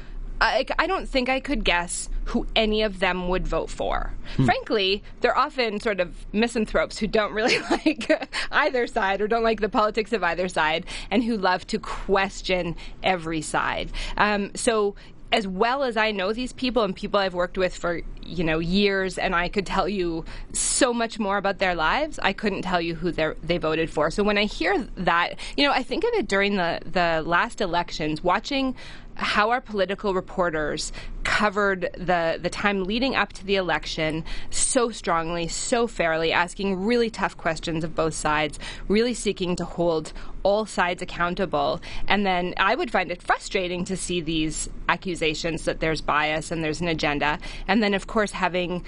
I, 0.40 0.64
I 0.78 0.86
don't 0.86 1.08
think 1.08 1.28
I 1.28 1.40
could 1.40 1.64
guess 1.64 2.08
who 2.26 2.46
any 2.54 2.82
of 2.82 3.00
them 3.00 3.28
would 3.28 3.46
vote 3.46 3.70
for. 3.70 4.12
Hmm. 4.36 4.44
Frankly, 4.44 5.02
they're 5.20 5.36
often 5.36 5.80
sort 5.80 5.98
of 5.98 6.26
misanthropes 6.32 6.98
who 6.98 7.06
don't 7.06 7.32
really 7.32 7.58
like 7.70 8.28
either 8.52 8.86
side 8.86 9.20
or 9.20 9.28
don't 9.28 9.42
like 9.42 9.60
the 9.60 9.68
politics 9.68 10.12
of 10.12 10.22
either 10.22 10.48
side 10.48 10.86
and 11.10 11.24
who 11.24 11.36
love 11.36 11.66
to 11.68 11.78
question 11.78 12.76
every 13.02 13.40
side. 13.40 13.90
Um, 14.16 14.52
so 14.54 14.94
as 15.32 15.46
well 15.46 15.82
as 15.82 15.96
I 15.96 16.10
know 16.10 16.32
these 16.32 16.52
people 16.52 16.84
and 16.84 16.94
people 16.94 17.20
I've 17.20 17.34
worked 17.34 17.58
with 17.58 17.76
for 17.76 18.02
you 18.22 18.44
know 18.44 18.58
years, 18.58 19.18
and 19.18 19.34
I 19.34 19.48
could 19.48 19.66
tell 19.66 19.88
you 19.88 20.24
so 20.52 20.92
much 20.92 21.18
more 21.18 21.38
about 21.38 21.58
their 21.58 21.74
lives, 21.74 22.18
I 22.22 22.32
couldn't 22.32 22.62
tell 22.62 22.80
you 22.80 22.94
who 22.94 23.10
they 23.10 23.58
voted 23.58 23.90
for. 23.90 24.10
So 24.10 24.22
when 24.22 24.38
I 24.38 24.44
hear 24.44 24.86
that, 24.96 25.34
you 25.56 25.66
know, 25.66 25.72
I 25.72 25.82
think 25.82 26.04
of 26.04 26.10
it 26.14 26.28
during 26.28 26.56
the 26.56 26.80
the 26.84 27.22
last 27.26 27.60
elections, 27.60 28.22
watching 28.22 28.74
how 29.18 29.50
our 29.50 29.60
political 29.60 30.14
reporters 30.14 30.92
covered 31.24 31.90
the 31.96 32.38
the 32.40 32.48
time 32.48 32.84
leading 32.84 33.14
up 33.14 33.32
to 33.32 33.44
the 33.44 33.56
election 33.56 34.24
so 34.50 34.90
strongly, 34.90 35.48
so 35.48 35.86
fairly, 35.86 36.32
asking 36.32 36.84
really 36.84 37.10
tough 37.10 37.36
questions 37.36 37.84
of 37.84 37.94
both 37.94 38.14
sides, 38.14 38.58
really 38.86 39.14
seeking 39.14 39.56
to 39.56 39.64
hold 39.64 40.12
all 40.42 40.64
sides 40.64 41.02
accountable. 41.02 41.80
And 42.06 42.24
then 42.24 42.54
I 42.56 42.74
would 42.74 42.90
find 42.90 43.10
it 43.10 43.20
frustrating 43.20 43.84
to 43.86 43.96
see 43.96 44.20
these 44.20 44.70
accusations 44.88 45.64
that 45.64 45.80
there's 45.80 46.00
bias 46.00 46.50
and 46.50 46.62
there's 46.62 46.80
an 46.80 46.88
agenda. 46.88 47.38
And 47.66 47.82
then, 47.82 47.94
of 47.94 48.06
course, 48.06 48.30
having 48.30 48.84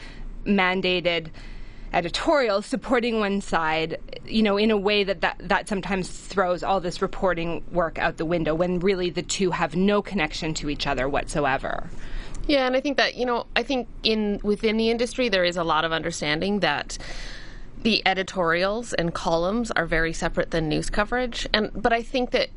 mandated 0.46 1.28
editorials 1.92 2.66
supporting 2.66 3.18
one 3.18 3.40
side, 3.40 3.98
you 4.24 4.42
know, 4.42 4.56
in 4.56 4.70
a 4.70 4.76
way 4.76 5.04
that, 5.04 5.20
that 5.20 5.36
that 5.40 5.68
sometimes 5.68 6.08
throws 6.08 6.62
all 6.62 6.80
this 6.80 7.02
reporting 7.02 7.64
work 7.72 7.98
out 7.98 8.16
the 8.16 8.24
window 8.24 8.54
when 8.54 8.78
really 8.78 9.10
the 9.10 9.22
two 9.22 9.50
have 9.50 9.74
no 9.74 10.00
connection 10.00 10.54
to 10.54 10.70
each 10.70 10.86
other 10.86 11.08
whatsoever. 11.08 11.90
Yeah, 12.46 12.66
and 12.66 12.76
I 12.76 12.80
think 12.80 12.96
that, 12.96 13.16
you 13.16 13.26
know, 13.26 13.46
I 13.56 13.62
think 13.62 13.88
in 14.02 14.40
within 14.42 14.76
the 14.76 14.90
industry 14.90 15.28
there 15.28 15.44
is 15.44 15.56
a 15.56 15.64
lot 15.64 15.84
of 15.84 15.92
understanding 15.92 16.60
that 16.60 16.98
the 17.82 18.02
editorials 18.06 18.92
and 18.92 19.14
columns 19.14 19.70
are 19.70 19.86
very 19.86 20.12
separate 20.12 20.50
than 20.50 20.68
news 20.68 20.90
coverage. 20.90 21.48
And 21.52 21.70
but 21.74 21.92
I 21.92 22.02
think 22.02 22.30
that 22.30 22.50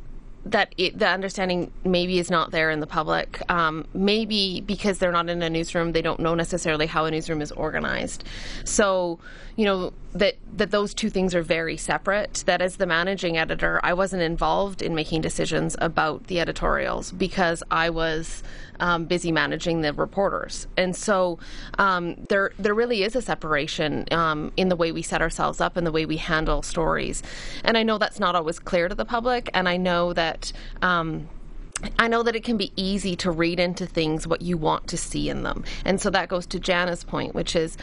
that 0.45 0.73
it, 0.77 0.97
the 0.99 1.07
understanding 1.07 1.71
maybe 1.85 2.19
is 2.19 2.29
not 2.29 2.51
there 2.51 2.69
in 2.69 2.79
the 2.79 2.87
public. 2.87 3.41
Um, 3.49 3.85
maybe 3.93 4.61
because 4.61 4.97
they're 4.97 5.11
not 5.11 5.29
in 5.29 5.41
a 5.41 5.49
newsroom, 5.49 5.91
they 5.93 6.01
don't 6.01 6.19
know 6.19 6.35
necessarily 6.35 6.85
how 6.85 7.05
a 7.05 7.11
newsroom 7.11 7.41
is 7.41 7.51
organized. 7.51 8.23
So, 8.65 9.19
you 9.55 9.65
know 9.65 9.93
that 10.13 10.35
that 10.55 10.71
those 10.71 10.93
two 10.93 11.09
things 11.09 11.35
are 11.35 11.41
very 11.41 11.77
separate. 11.77 12.43
That 12.45 12.61
as 12.61 12.77
the 12.77 12.85
managing 12.85 13.37
editor, 13.37 13.79
I 13.83 13.93
wasn't 13.93 14.23
involved 14.23 14.81
in 14.81 14.95
making 14.95 15.21
decisions 15.21 15.75
about 15.79 16.27
the 16.27 16.39
editorials 16.39 17.11
because 17.11 17.63
I 17.69 17.89
was 17.89 18.43
um, 18.79 19.05
busy 19.05 19.31
managing 19.31 19.81
the 19.81 19.93
reporters, 19.93 20.67
and 20.75 20.95
so 20.95 21.39
um, 21.77 22.15
there 22.29 22.51
there 22.57 22.73
really 22.73 23.03
is 23.03 23.15
a 23.15 23.21
separation 23.21 24.05
um, 24.11 24.51
in 24.57 24.69
the 24.69 24.75
way 24.75 24.91
we 24.91 25.01
set 25.03 25.21
ourselves 25.21 25.61
up 25.61 25.77
and 25.77 25.85
the 25.85 25.91
way 25.91 26.05
we 26.05 26.17
handle 26.17 26.63
stories. 26.63 27.21
And 27.63 27.77
I 27.77 27.83
know 27.83 27.97
that's 27.97 28.19
not 28.19 28.35
always 28.35 28.59
clear 28.59 28.87
to 28.87 28.95
the 28.95 29.05
public, 29.05 29.49
and 29.53 29.69
I 29.69 29.77
know 29.77 30.13
that. 30.13 30.32
Um, 30.81 31.29
I 31.99 32.07
know 32.07 32.23
that 32.23 32.35
it 32.35 32.43
can 32.43 32.57
be 32.57 32.71
easy 32.75 33.15
to 33.17 33.31
read 33.31 33.59
into 33.59 33.85
things 33.85 34.25
what 34.25 34.41
you 34.41 34.57
want 34.57 34.87
to 34.87 34.97
see 34.97 35.29
in 35.29 35.43
them. 35.43 35.63
And 35.83 35.99
so 35.99 36.09
that 36.11 36.29
goes 36.29 36.45
to 36.47 36.59
Jana's 36.59 37.03
point, 37.03 37.35
which 37.35 37.55
is 37.55 37.77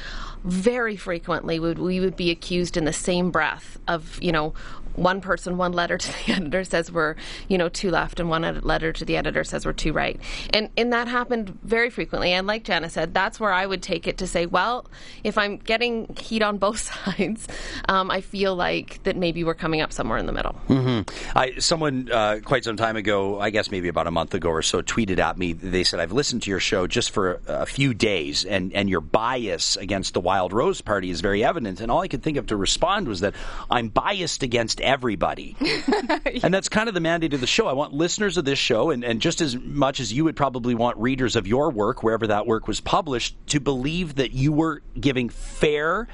very 0.44 0.96
frequently 0.96 1.60
would 1.60 1.78
we 1.78 2.00
would 2.00 2.16
be 2.16 2.30
accused 2.30 2.76
in 2.76 2.84
the 2.84 2.92
same 2.92 3.30
breath 3.30 3.78
of, 3.88 4.18
you 4.22 4.32
know, 4.32 4.54
one 4.96 5.20
person, 5.20 5.56
one 5.56 5.72
letter 5.72 5.98
to 5.98 6.12
the 6.26 6.32
editor 6.36 6.64
says 6.64 6.90
we're, 6.90 7.16
you 7.48 7.58
know, 7.58 7.68
two 7.68 7.90
left, 7.90 8.20
and 8.20 8.28
one 8.28 8.60
letter 8.62 8.92
to 8.92 9.04
the 9.04 9.16
editor 9.16 9.44
says 9.44 9.66
we're 9.66 9.72
two 9.72 9.92
right. 9.92 10.20
And 10.52 10.70
and 10.76 10.92
that 10.92 11.08
happened 11.08 11.58
very 11.62 11.90
frequently. 11.90 12.32
And 12.32 12.46
like 12.46 12.64
Jana 12.64 12.90
said, 12.90 13.14
that's 13.14 13.40
where 13.40 13.52
I 13.52 13.66
would 13.66 13.82
take 13.82 14.06
it 14.06 14.18
to 14.18 14.26
say, 14.26 14.46
well, 14.46 14.86
if 15.24 15.38
I'm 15.38 15.56
getting 15.56 16.14
heat 16.16 16.42
on 16.42 16.58
both 16.58 16.78
sides, 17.06 17.48
um, 17.88 18.10
I 18.10 18.20
feel 18.20 18.54
like 18.54 19.02
that 19.04 19.16
maybe 19.16 19.44
we're 19.44 19.54
coming 19.54 19.80
up 19.80 19.92
somewhere 19.92 20.18
in 20.18 20.26
the 20.26 20.32
middle. 20.32 20.54
Mm-hmm. 20.68 21.38
I, 21.38 21.58
someone 21.58 22.10
uh, 22.10 22.40
quite 22.44 22.64
some 22.64 22.76
time 22.76 22.96
ago, 22.96 23.40
I 23.40 23.50
guess 23.50 23.70
maybe 23.70 23.88
about 23.88 24.06
a 24.06 24.10
month 24.10 24.34
ago 24.34 24.50
or 24.50 24.62
so, 24.62 24.82
tweeted 24.82 25.18
at 25.18 25.38
me. 25.38 25.52
They 25.52 25.84
said, 25.84 26.00
"I've 26.00 26.12
listened 26.12 26.42
to 26.42 26.50
your 26.50 26.60
show 26.60 26.86
just 26.86 27.10
for 27.10 27.40
a, 27.46 27.60
a 27.60 27.66
few 27.66 27.94
days, 27.94 28.44
and 28.44 28.72
and 28.72 28.88
your 28.88 29.00
bias 29.00 29.76
against 29.76 30.14
the 30.14 30.20
Wild 30.20 30.52
Rose 30.52 30.80
Party 30.80 31.10
is 31.10 31.20
very 31.20 31.44
evident." 31.44 31.80
And 31.80 31.90
all 31.90 32.00
I 32.00 32.08
could 32.08 32.22
think 32.22 32.36
of 32.36 32.46
to 32.48 32.56
respond 32.56 33.08
was 33.08 33.20
that 33.20 33.34
I'm 33.70 33.88
biased 33.88 34.42
against 34.42 34.79
everybody. 34.80 35.56
and 36.42 36.52
that's 36.52 36.68
kind 36.68 36.88
of 36.88 36.94
the 36.94 37.00
mandate 37.00 37.34
of 37.34 37.40
the 37.40 37.46
show. 37.46 37.66
I 37.66 37.72
want 37.72 37.92
listeners 37.92 38.36
of 38.36 38.44
this 38.44 38.58
show, 38.58 38.90
and, 38.90 39.04
and 39.04 39.20
just 39.20 39.40
as 39.40 39.56
much 39.56 40.00
as 40.00 40.12
you 40.12 40.24
would 40.24 40.36
probably 40.36 40.74
want 40.74 40.96
readers 40.98 41.36
of 41.36 41.46
your 41.46 41.70
work, 41.70 42.02
wherever 42.02 42.26
that 42.26 42.46
work 42.46 42.66
was 42.68 42.80
published, 42.80 43.36
to 43.48 43.60
believe 43.60 44.16
that 44.16 44.32
you 44.32 44.52
were 44.52 44.82
giving 44.98 45.28
fair 45.28 46.08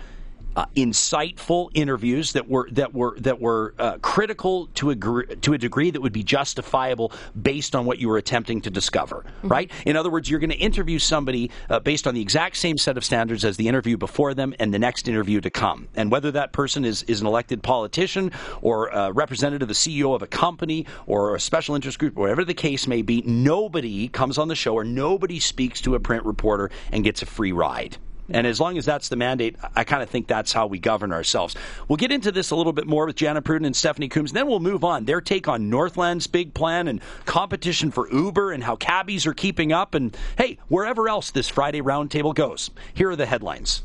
uh, 0.57 0.67
insightful 0.75 1.69
interviews 1.75 2.33
that 2.33 2.49
were 2.49 2.69
that 2.73 2.95
were 2.95 3.17
that 3.21 3.41
were 3.41 3.75
uh, 3.79 3.99
critical 3.99 4.67
to 4.69 4.91
a 4.91 4.97
to 4.97 5.53
a 5.53 5.59
degree 5.59 5.91
that 5.91 6.01
would 6.01 6.13
be 6.13 6.25
justifiable 6.25 7.13
based 7.41 7.77
on 7.77 7.85
what 7.85 7.99
you 7.99 8.09
were 8.09 8.17
attempting 8.17 8.63
to 8.63 8.71
discover. 8.71 9.25
Mm-hmm. 9.39 9.49
Right. 9.49 9.71
In 9.85 9.97
other 9.97 10.11
words, 10.11 10.29
you're 10.29 10.41
going 10.41 10.51
to 10.51 10.57
interview 10.57 10.99
somebody 10.99 11.51
uh, 11.69 11.79
based 11.81 12.07
on 12.07 12.15
the 12.15 12.23
exact 12.23 12.57
same 12.57 12.79
set 12.79 12.97
of 12.97 13.05
standards 13.05 13.45
as 13.45 13.57
the 13.57 13.69
interview 13.69 13.97
before 13.97 14.35
them 14.35 14.55
and 14.59 14.73
the 14.73 14.79
next 14.79 15.09
interview 15.09 15.41
to 15.43 15.51
come. 15.51 15.89
And 15.95 16.11
whether 16.11 16.33
that 16.33 16.53
person 16.53 16.85
is 16.85 17.03
is 17.05 17.21
an 17.21 17.27
elected 17.27 17.63
politician 17.63 18.33
or 18.63 18.89
a 18.89 19.13
representative, 19.13 19.69
the 19.69 19.75
CEO 19.75 20.15
of 20.15 20.23
a 20.23 20.27
company 20.27 20.87
or 21.07 21.37
a 21.37 21.41
special 21.41 21.75
interest 21.75 21.99
group, 21.99 22.15
whatever 22.15 22.45
the 22.45 22.55
case 22.55 22.87
may 22.87 23.03
be, 23.03 23.23
nobody 23.23 24.09
comes 24.09 24.39
on 24.39 24.49
the 24.49 24.55
show 24.55 24.75
or 24.75 24.85
nobody 24.85 25.39
speaks 25.39 25.83
to 25.83 25.95
a 25.95 26.01
print 26.01 26.25
reporter 26.25 26.71
and 26.93 27.05
gets 27.05 27.23
a 27.23 27.27
free 27.27 27.53
ride. 27.53 27.99
And 28.29 28.47
as 28.47 28.61
long 28.61 28.77
as 28.79 28.85
that's 28.85 29.09
the 29.09 29.17
mandate, 29.17 29.57
I 29.75 29.85
kind 29.85 30.03
of 30.03 30.11
think 30.11 30.27
that's 30.27 30.53
how 30.53 30.67
we 30.67 30.79
govern 30.79 31.13
ourselves. 31.13 31.55
We'll 31.89 31.97
get 31.97 32.13
into 32.13 32.33
this 32.33 32.51
a 32.51 32.57
little 32.57 32.73
bit 32.73 32.87
more 32.87 33.07
with 33.07 33.17
Jana 33.17 33.43
Pruden 33.43 33.67
and 33.67 33.77
Stephanie 33.77 34.09
Coombs. 34.09 34.33
Then 34.33 34.47
we'll 34.47 34.61
move 34.61 34.85
on. 34.85 35.05
Their 35.05 35.21
take 35.21 35.49
on 35.49 35.71
Northland's 35.71 36.27
big 36.27 36.55
plan 36.55 36.89
and 36.89 37.01
competition 37.25 37.91
for 37.91 38.11
Uber 38.13 38.53
and 38.53 38.65
how 38.65 38.77
cabbies 38.77 39.27
are 39.27 39.35
keeping 39.35 39.73
up. 39.73 39.95
And 39.95 40.17
hey, 40.39 40.59
wherever 40.69 41.09
else 41.09 41.31
this 41.31 41.49
Friday 41.49 41.81
roundtable 41.81 42.35
goes. 42.35 42.71
Here 42.95 43.11
are 43.11 43.17
the 43.17 43.27
headlines. 43.27 43.83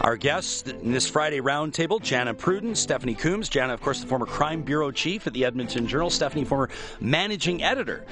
Our 0.00 0.16
guests 0.16 0.62
in 0.62 0.92
this 0.92 1.08
Friday 1.08 1.40
roundtable, 1.40 2.00
Jana 2.00 2.34
Pruden, 2.34 2.76
Stephanie 2.76 3.14
Coombs. 3.14 3.48
Jana, 3.48 3.72
of 3.72 3.80
course, 3.80 4.00
the 4.00 4.06
former 4.06 4.26
crime 4.26 4.62
bureau 4.62 4.90
chief 4.90 5.26
at 5.26 5.32
the 5.32 5.44
Edmonton 5.44 5.86
Journal. 5.86 6.10
Stephanie, 6.10 6.44
former 6.44 6.68
managing 7.00 7.62
editor. 7.62 8.04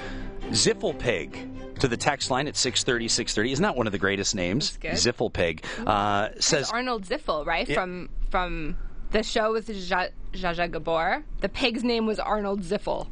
Zifflepig 0.51 1.79
to 1.81 1.89
the 1.89 1.97
text 1.97 2.31
line 2.31 2.49
at 2.49 2.57
630, 2.57 3.09
630. 3.09 3.53
Isn't 3.53 3.63
that 3.63 3.77
one 3.77 3.87
of 3.87 3.93
the 3.93 3.99
greatest 3.99 4.35
names? 4.35 4.79
Zifflepig. 4.79 5.65
Uh, 5.87 6.31
says 6.39 6.71
Arnold 6.71 7.05
Ziffel, 7.05 7.47
right? 7.47 7.69
Yeah. 7.69 7.75
From 7.75 8.09
from 8.31 8.77
the 9.11 9.23
show 9.23 9.53
with 9.53 9.69
Zsa 9.69 10.11
Zsa 10.33 10.71
Gabor. 10.71 11.25
The 11.41 11.49
pig's 11.49 11.85
name 11.85 12.07
was 12.07 12.19
Arnold 12.19 12.63
Ziffel. 12.63 13.09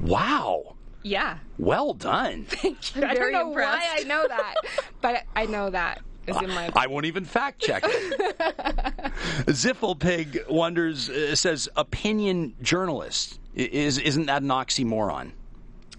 Wow. 0.00 0.76
Yeah. 1.02 1.38
Well 1.58 1.94
done. 1.94 2.44
Thank 2.44 2.96
you. 2.96 3.04
I 3.04 3.14
don't 3.14 3.32
know 3.32 3.48
impressed. 3.48 3.78
why 3.78 3.96
I 4.00 4.04
know 4.04 4.26
that, 4.26 4.54
but 5.00 5.22
I 5.34 5.46
know 5.46 5.70
that 5.70 6.02
my. 6.28 6.70
I 6.74 6.86
won't 6.86 7.06
even 7.06 7.24
fact 7.24 7.60
check 7.60 7.82
it. 7.86 8.36
Zifflepig 9.46 10.48
wonders 10.48 11.08
uh, 11.08 11.34
says 11.34 11.68
opinion 11.76 12.54
journalist 12.62 13.40
is 13.54 13.98
isn't 13.98 14.26
that 14.26 14.42
an 14.42 14.48
oxymoron? 14.48 15.32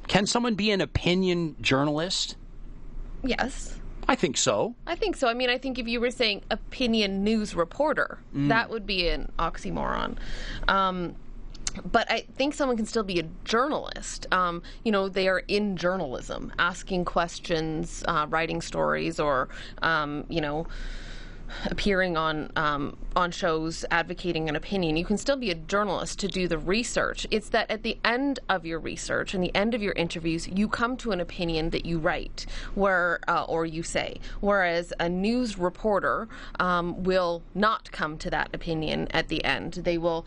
Can 0.08 0.26
someone 0.26 0.56
be 0.56 0.72
an 0.72 0.82
opinion 0.82 1.56
journalist? 1.62 2.38
Yes. 3.24 3.78
I 4.08 4.16
think 4.16 4.38
so. 4.38 4.74
I 4.86 4.96
think 4.96 5.18
so. 5.18 5.28
I 5.28 5.34
mean, 5.34 5.50
I 5.50 5.58
think 5.58 5.78
if 5.78 5.88
you 5.88 6.00
were 6.00 6.12
saying 6.12 6.44
opinion 6.50 7.26
news 7.26 7.54
reporter, 7.56 8.20
mm. 8.34 8.48
that 8.48 8.70
would 8.70 8.86
be 8.86 9.10
an 9.10 9.32
oxymoron. 9.38 10.18
Um, 10.70 11.16
but 11.92 12.10
I 12.12 12.26
think 12.38 12.54
someone 12.54 12.78
can 12.78 12.86
still 12.86 13.04
be 13.04 13.20
a 13.20 13.24
journalist. 13.44 14.28
Um, 14.32 14.62
you 14.84 14.92
know, 14.92 15.10
they 15.10 15.28
are 15.28 15.44
in 15.48 15.78
journalism, 15.78 16.52
asking 16.60 17.06
questions, 17.06 18.04
uh, 18.08 18.28
writing 18.30 18.62
stories, 18.62 19.20
or 19.20 19.50
um, 19.82 20.26
you 20.30 20.42
know, 20.42 20.68
appearing 21.66 22.18
on 22.18 22.52
um, 22.56 22.98
on 23.16 23.32
shows 23.32 23.86
advocating 23.92 24.50
an 24.50 24.56
opinion. 24.56 24.98
You 24.98 25.06
can 25.06 25.18
still 25.18 25.38
be 25.38 25.50
a 25.50 25.56
journalist 25.56 26.20
to 26.20 26.28
do 26.28 26.48
the 26.48 26.58
research. 26.58 27.26
It's 27.32 27.50
that 27.50 27.70
at 27.72 27.84
the 27.84 27.98
end 28.04 28.40
of 28.50 28.66
your 28.66 28.80
research 28.80 29.34
and 29.34 29.44
the 29.44 29.54
end 29.56 29.74
of 29.74 29.82
your 29.82 29.94
interviews, 29.94 30.48
you 30.48 30.68
come 30.68 30.98
to 30.98 31.12
an 31.12 31.20
opinion 31.20 31.70
that 31.72 31.86
you 31.86 32.00
write, 32.00 32.46
where 32.76 33.20
uh, 33.28 33.46
or 33.46 33.66
you 33.66 33.84
say. 33.84 34.20
Whereas 34.40 34.94
a 35.00 35.10
news 35.10 35.58
reporter 35.58 36.28
um, 36.60 37.04
will 37.04 37.44
not 37.56 37.92
come 37.92 38.18
to 38.20 38.30
that 38.30 38.50
opinion 38.54 39.08
at 39.12 39.30
the 39.30 39.44
end. 39.44 39.74
They 39.74 39.98
will 39.98 40.26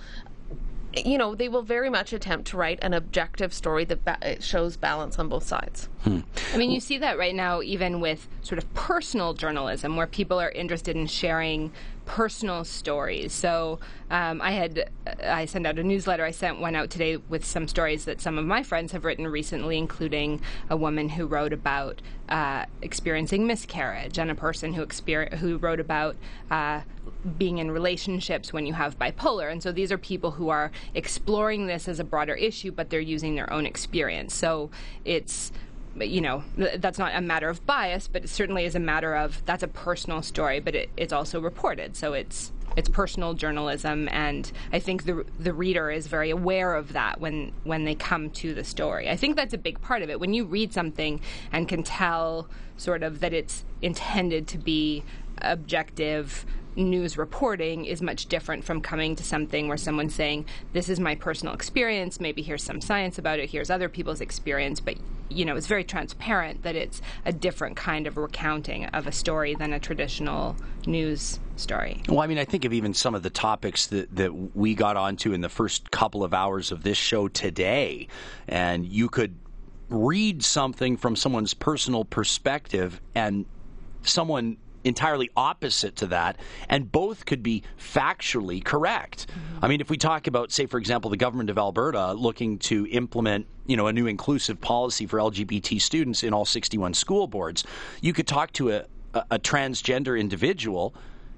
you 0.94 1.18
know, 1.18 1.34
they 1.34 1.48
will 1.48 1.62
very 1.62 1.90
much 1.90 2.12
attempt 2.12 2.48
to 2.48 2.56
write 2.56 2.78
an 2.82 2.94
objective 2.94 3.54
story 3.54 3.84
that 3.84 4.04
ba- 4.04 4.42
shows 4.42 4.76
balance 4.76 5.18
on 5.18 5.28
both 5.28 5.44
sides. 5.44 5.88
Hmm. 6.02 6.20
I 6.52 6.56
mean, 6.56 6.70
you 6.70 6.80
see 6.80 6.98
that 6.98 7.18
right 7.18 7.34
now, 7.34 7.62
even 7.62 8.00
with 8.00 8.28
sort 8.42 8.58
of 8.58 8.72
personal 8.74 9.34
journalism, 9.34 9.96
where 9.96 10.06
people 10.06 10.40
are 10.40 10.50
interested 10.50 10.96
in 10.96 11.06
sharing 11.06 11.72
personal 12.10 12.64
stories. 12.64 13.32
So 13.32 13.78
um, 14.10 14.42
I 14.42 14.50
had 14.50 14.90
I 15.22 15.44
sent 15.44 15.64
out 15.64 15.78
a 15.78 15.84
newsletter. 15.84 16.24
I 16.24 16.32
sent 16.32 16.58
one 16.58 16.74
out 16.74 16.90
today 16.90 17.18
with 17.18 17.44
some 17.44 17.68
stories 17.68 18.04
that 18.06 18.20
some 18.20 18.36
of 18.36 18.44
my 18.44 18.64
friends 18.64 18.90
have 18.90 19.04
written 19.04 19.28
recently, 19.28 19.78
including 19.78 20.40
a 20.68 20.76
woman 20.76 21.10
who 21.10 21.28
wrote 21.28 21.52
about 21.52 22.02
uh, 22.28 22.66
experiencing 22.82 23.46
miscarriage 23.46 24.18
and 24.18 24.28
a 24.28 24.34
person 24.34 24.72
who 24.72 24.84
exper- 24.84 25.34
who 25.34 25.56
wrote 25.58 25.78
about 25.78 26.16
uh, 26.50 26.80
being 27.38 27.58
in 27.58 27.70
relationships 27.70 28.52
when 28.52 28.66
you 28.66 28.72
have 28.72 28.98
bipolar. 28.98 29.48
And 29.52 29.62
so 29.62 29.70
these 29.70 29.92
are 29.92 29.98
people 29.98 30.32
who 30.32 30.48
are 30.48 30.72
exploring 30.96 31.68
this 31.68 31.86
as 31.86 32.00
a 32.00 32.04
broader 32.04 32.34
issue, 32.34 32.72
but 32.72 32.90
they're 32.90 32.98
using 32.98 33.36
their 33.36 33.52
own 33.52 33.66
experience. 33.66 34.34
So 34.34 34.68
it's 35.04 35.52
you 35.96 36.20
know, 36.20 36.44
that's 36.56 36.98
not 36.98 37.14
a 37.14 37.20
matter 37.20 37.48
of 37.48 37.64
bias, 37.66 38.08
but 38.08 38.24
it 38.24 38.28
certainly 38.28 38.64
is 38.64 38.74
a 38.74 38.80
matter 38.80 39.14
of 39.14 39.44
that's 39.46 39.62
a 39.62 39.68
personal 39.68 40.22
story, 40.22 40.60
but 40.60 40.74
it, 40.74 40.90
it's 40.96 41.12
also 41.12 41.40
reported, 41.40 41.96
so 41.96 42.12
it's 42.12 42.52
it's 42.76 42.88
personal 42.88 43.34
journalism, 43.34 44.08
and 44.12 44.50
I 44.72 44.78
think 44.78 45.04
the 45.04 45.24
the 45.38 45.52
reader 45.52 45.90
is 45.90 46.06
very 46.06 46.30
aware 46.30 46.74
of 46.74 46.92
that 46.92 47.20
when 47.20 47.52
when 47.64 47.84
they 47.84 47.94
come 47.94 48.30
to 48.30 48.54
the 48.54 48.64
story. 48.64 49.08
I 49.08 49.16
think 49.16 49.36
that's 49.36 49.54
a 49.54 49.58
big 49.58 49.80
part 49.80 50.02
of 50.02 50.10
it. 50.10 50.20
When 50.20 50.32
you 50.32 50.44
read 50.44 50.72
something 50.72 51.20
and 51.52 51.68
can 51.68 51.82
tell 51.82 52.48
sort 52.76 53.02
of 53.02 53.20
that 53.20 53.32
it's 53.32 53.64
intended 53.82 54.46
to 54.48 54.58
be 54.58 55.04
objective 55.42 56.46
news 56.76 57.18
reporting 57.18 57.84
is 57.84 58.00
much 58.02 58.26
different 58.26 58.64
from 58.64 58.80
coming 58.80 59.16
to 59.16 59.24
something 59.24 59.68
where 59.68 59.76
someone's 59.76 60.14
saying, 60.14 60.46
This 60.72 60.88
is 60.88 61.00
my 61.00 61.14
personal 61.14 61.54
experience, 61.54 62.20
maybe 62.20 62.42
here's 62.42 62.62
some 62.62 62.80
science 62.80 63.18
about 63.18 63.38
it, 63.38 63.50
here's 63.50 63.70
other 63.70 63.88
people's 63.88 64.20
experience, 64.20 64.80
but 64.80 64.96
you 65.30 65.44
know, 65.44 65.56
it's 65.56 65.68
very 65.68 65.84
transparent 65.84 66.64
that 66.64 66.74
it's 66.74 67.00
a 67.24 67.32
different 67.32 67.76
kind 67.76 68.06
of 68.06 68.16
recounting 68.16 68.86
of 68.86 69.06
a 69.06 69.12
story 69.12 69.54
than 69.54 69.72
a 69.72 69.78
traditional 69.78 70.56
news 70.86 71.38
story. 71.56 72.02
Well, 72.08 72.20
I 72.20 72.26
mean, 72.26 72.38
I 72.38 72.44
think 72.44 72.64
of 72.64 72.72
even 72.72 72.94
some 72.94 73.14
of 73.14 73.22
the 73.22 73.30
topics 73.30 73.86
that, 73.88 74.14
that 74.16 74.56
we 74.56 74.74
got 74.74 74.96
onto 74.96 75.32
in 75.32 75.40
the 75.40 75.48
first 75.48 75.90
couple 75.90 76.24
of 76.24 76.34
hours 76.34 76.72
of 76.72 76.82
this 76.82 76.98
show 76.98 77.28
today, 77.28 78.08
and 78.48 78.84
you 78.84 79.08
could 79.08 79.36
read 79.88 80.42
something 80.42 80.96
from 80.96 81.16
someone's 81.16 81.54
personal 81.54 82.04
perspective 82.04 83.00
and 83.14 83.46
someone 84.02 84.56
entirely 84.84 85.30
opposite 85.36 85.96
to 85.96 86.06
that, 86.08 86.36
and 86.68 86.90
both 86.90 87.26
could 87.26 87.42
be 87.42 87.62
factually 87.78 88.64
correct. 88.64 89.26
Mm-hmm. 89.28 89.64
I 89.64 89.68
mean, 89.68 89.80
if 89.80 89.90
we 89.90 89.96
talk 89.96 90.26
about, 90.26 90.50
say, 90.50 90.66
for 90.66 90.78
example, 90.78 91.10
the 91.10 91.16
government 91.16 91.50
of 91.50 91.58
Alberta 91.58 92.12
looking 92.12 92.58
to 92.60 92.86
implement, 92.88 93.46
you 93.66 93.76
know, 93.76 93.86
a 93.86 93.92
new 93.92 94.06
inclusive 94.06 94.60
policy 94.60 95.06
for 95.06 95.18
LGBT 95.18 95.80
students 95.80 96.22
in 96.22 96.32
all 96.32 96.44
61 96.44 96.94
school 96.94 97.26
boards, 97.26 97.64
you 98.00 98.12
could 98.12 98.26
talk 98.26 98.52
to 98.54 98.70
a, 98.70 98.84
a, 99.14 99.24
a 99.32 99.38
transgender 99.38 100.18
individual, 100.18 100.94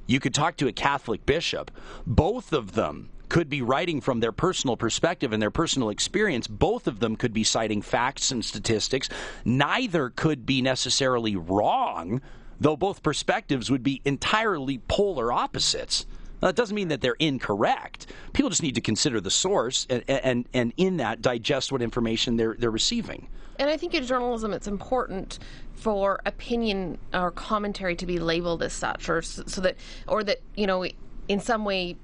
you 0.07 0.21
could 0.21 0.35
talk 0.35 0.57
to 0.59 0.69
a 0.69 0.73
Catholic 0.73 1.25
bishop. 1.27 1.71
Both 2.07 2.53
of 2.53 2.73
them 2.73 3.11
could 3.33 3.49
be 3.49 3.63
writing 3.63 3.99
from 4.03 4.21
their 4.21 4.31
personal 4.31 4.77
perspective 4.77 5.33
and 5.33 5.41
their 5.41 5.51
personal 5.51 5.89
experience. 5.89 6.47
Both 6.47 6.87
of 6.87 7.01
them 7.01 7.17
could 7.17 7.33
be 7.33 7.45
citing 7.45 7.81
facts 7.81 8.31
and 8.31 8.45
statistics. 8.45 9.09
Neither 9.47 10.11
could 10.11 10.45
be 10.45 10.61
necessarily 10.61 11.35
wrong 11.37 12.21
though 12.61 12.77
both 12.77 13.03
perspectives 13.03 13.71
would 13.71 13.83
be 13.83 14.01
entirely 14.05 14.79
polar 14.89 15.33
opposites. 15.33 16.07
Now, 16.41 16.49
that 16.49 16.57
doesn't 16.57 16.75
mean 16.75 16.89
that 16.89 17.01
they're 17.01 17.17
incorrect. 17.19 18.07
People 18.33 18.51
just 18.51 18.63
need 18.63 18.75
to 18.75 18.81
consider 18.81 19.21
the 19.21 19.31
source 19.31 19.87
and, 19.89 20.03
and, 20.09 20.49
and 20.53 20.73
in 20.77 20.97
that 20.97 21.23
digest 21.23 21.71
what 21.71 21.83
information 21.83 22.37
they're, 22.37 22.57
they're 22.59 22.71
receiving. 22.71 23.29
And 23.59 23.71
I 23.71 23.77
think 23.77 23.95
in 23.95 24.05
journalism, 24.05 24.53
it's 24.53 24.67
important 24.67 25.39
for 25.75 26.21
opinion 26.27 26.99
or 27.15 27.31
commentary 27.31 27.95
to 27.97 28.07
be 28.07 28.19
labeled 28.19 28.63
as 28.63 28.73
such, 28.73 29.09
or 29.09 29.23
so 29.23 29.61
that, 29.61 29.77
or 30.09 30.25
that 30.25 30.41
you 30.57 30.67
know, 30.67 30.85
in 31.29 31.39
some 31.39 31.65
way 31.65 31.97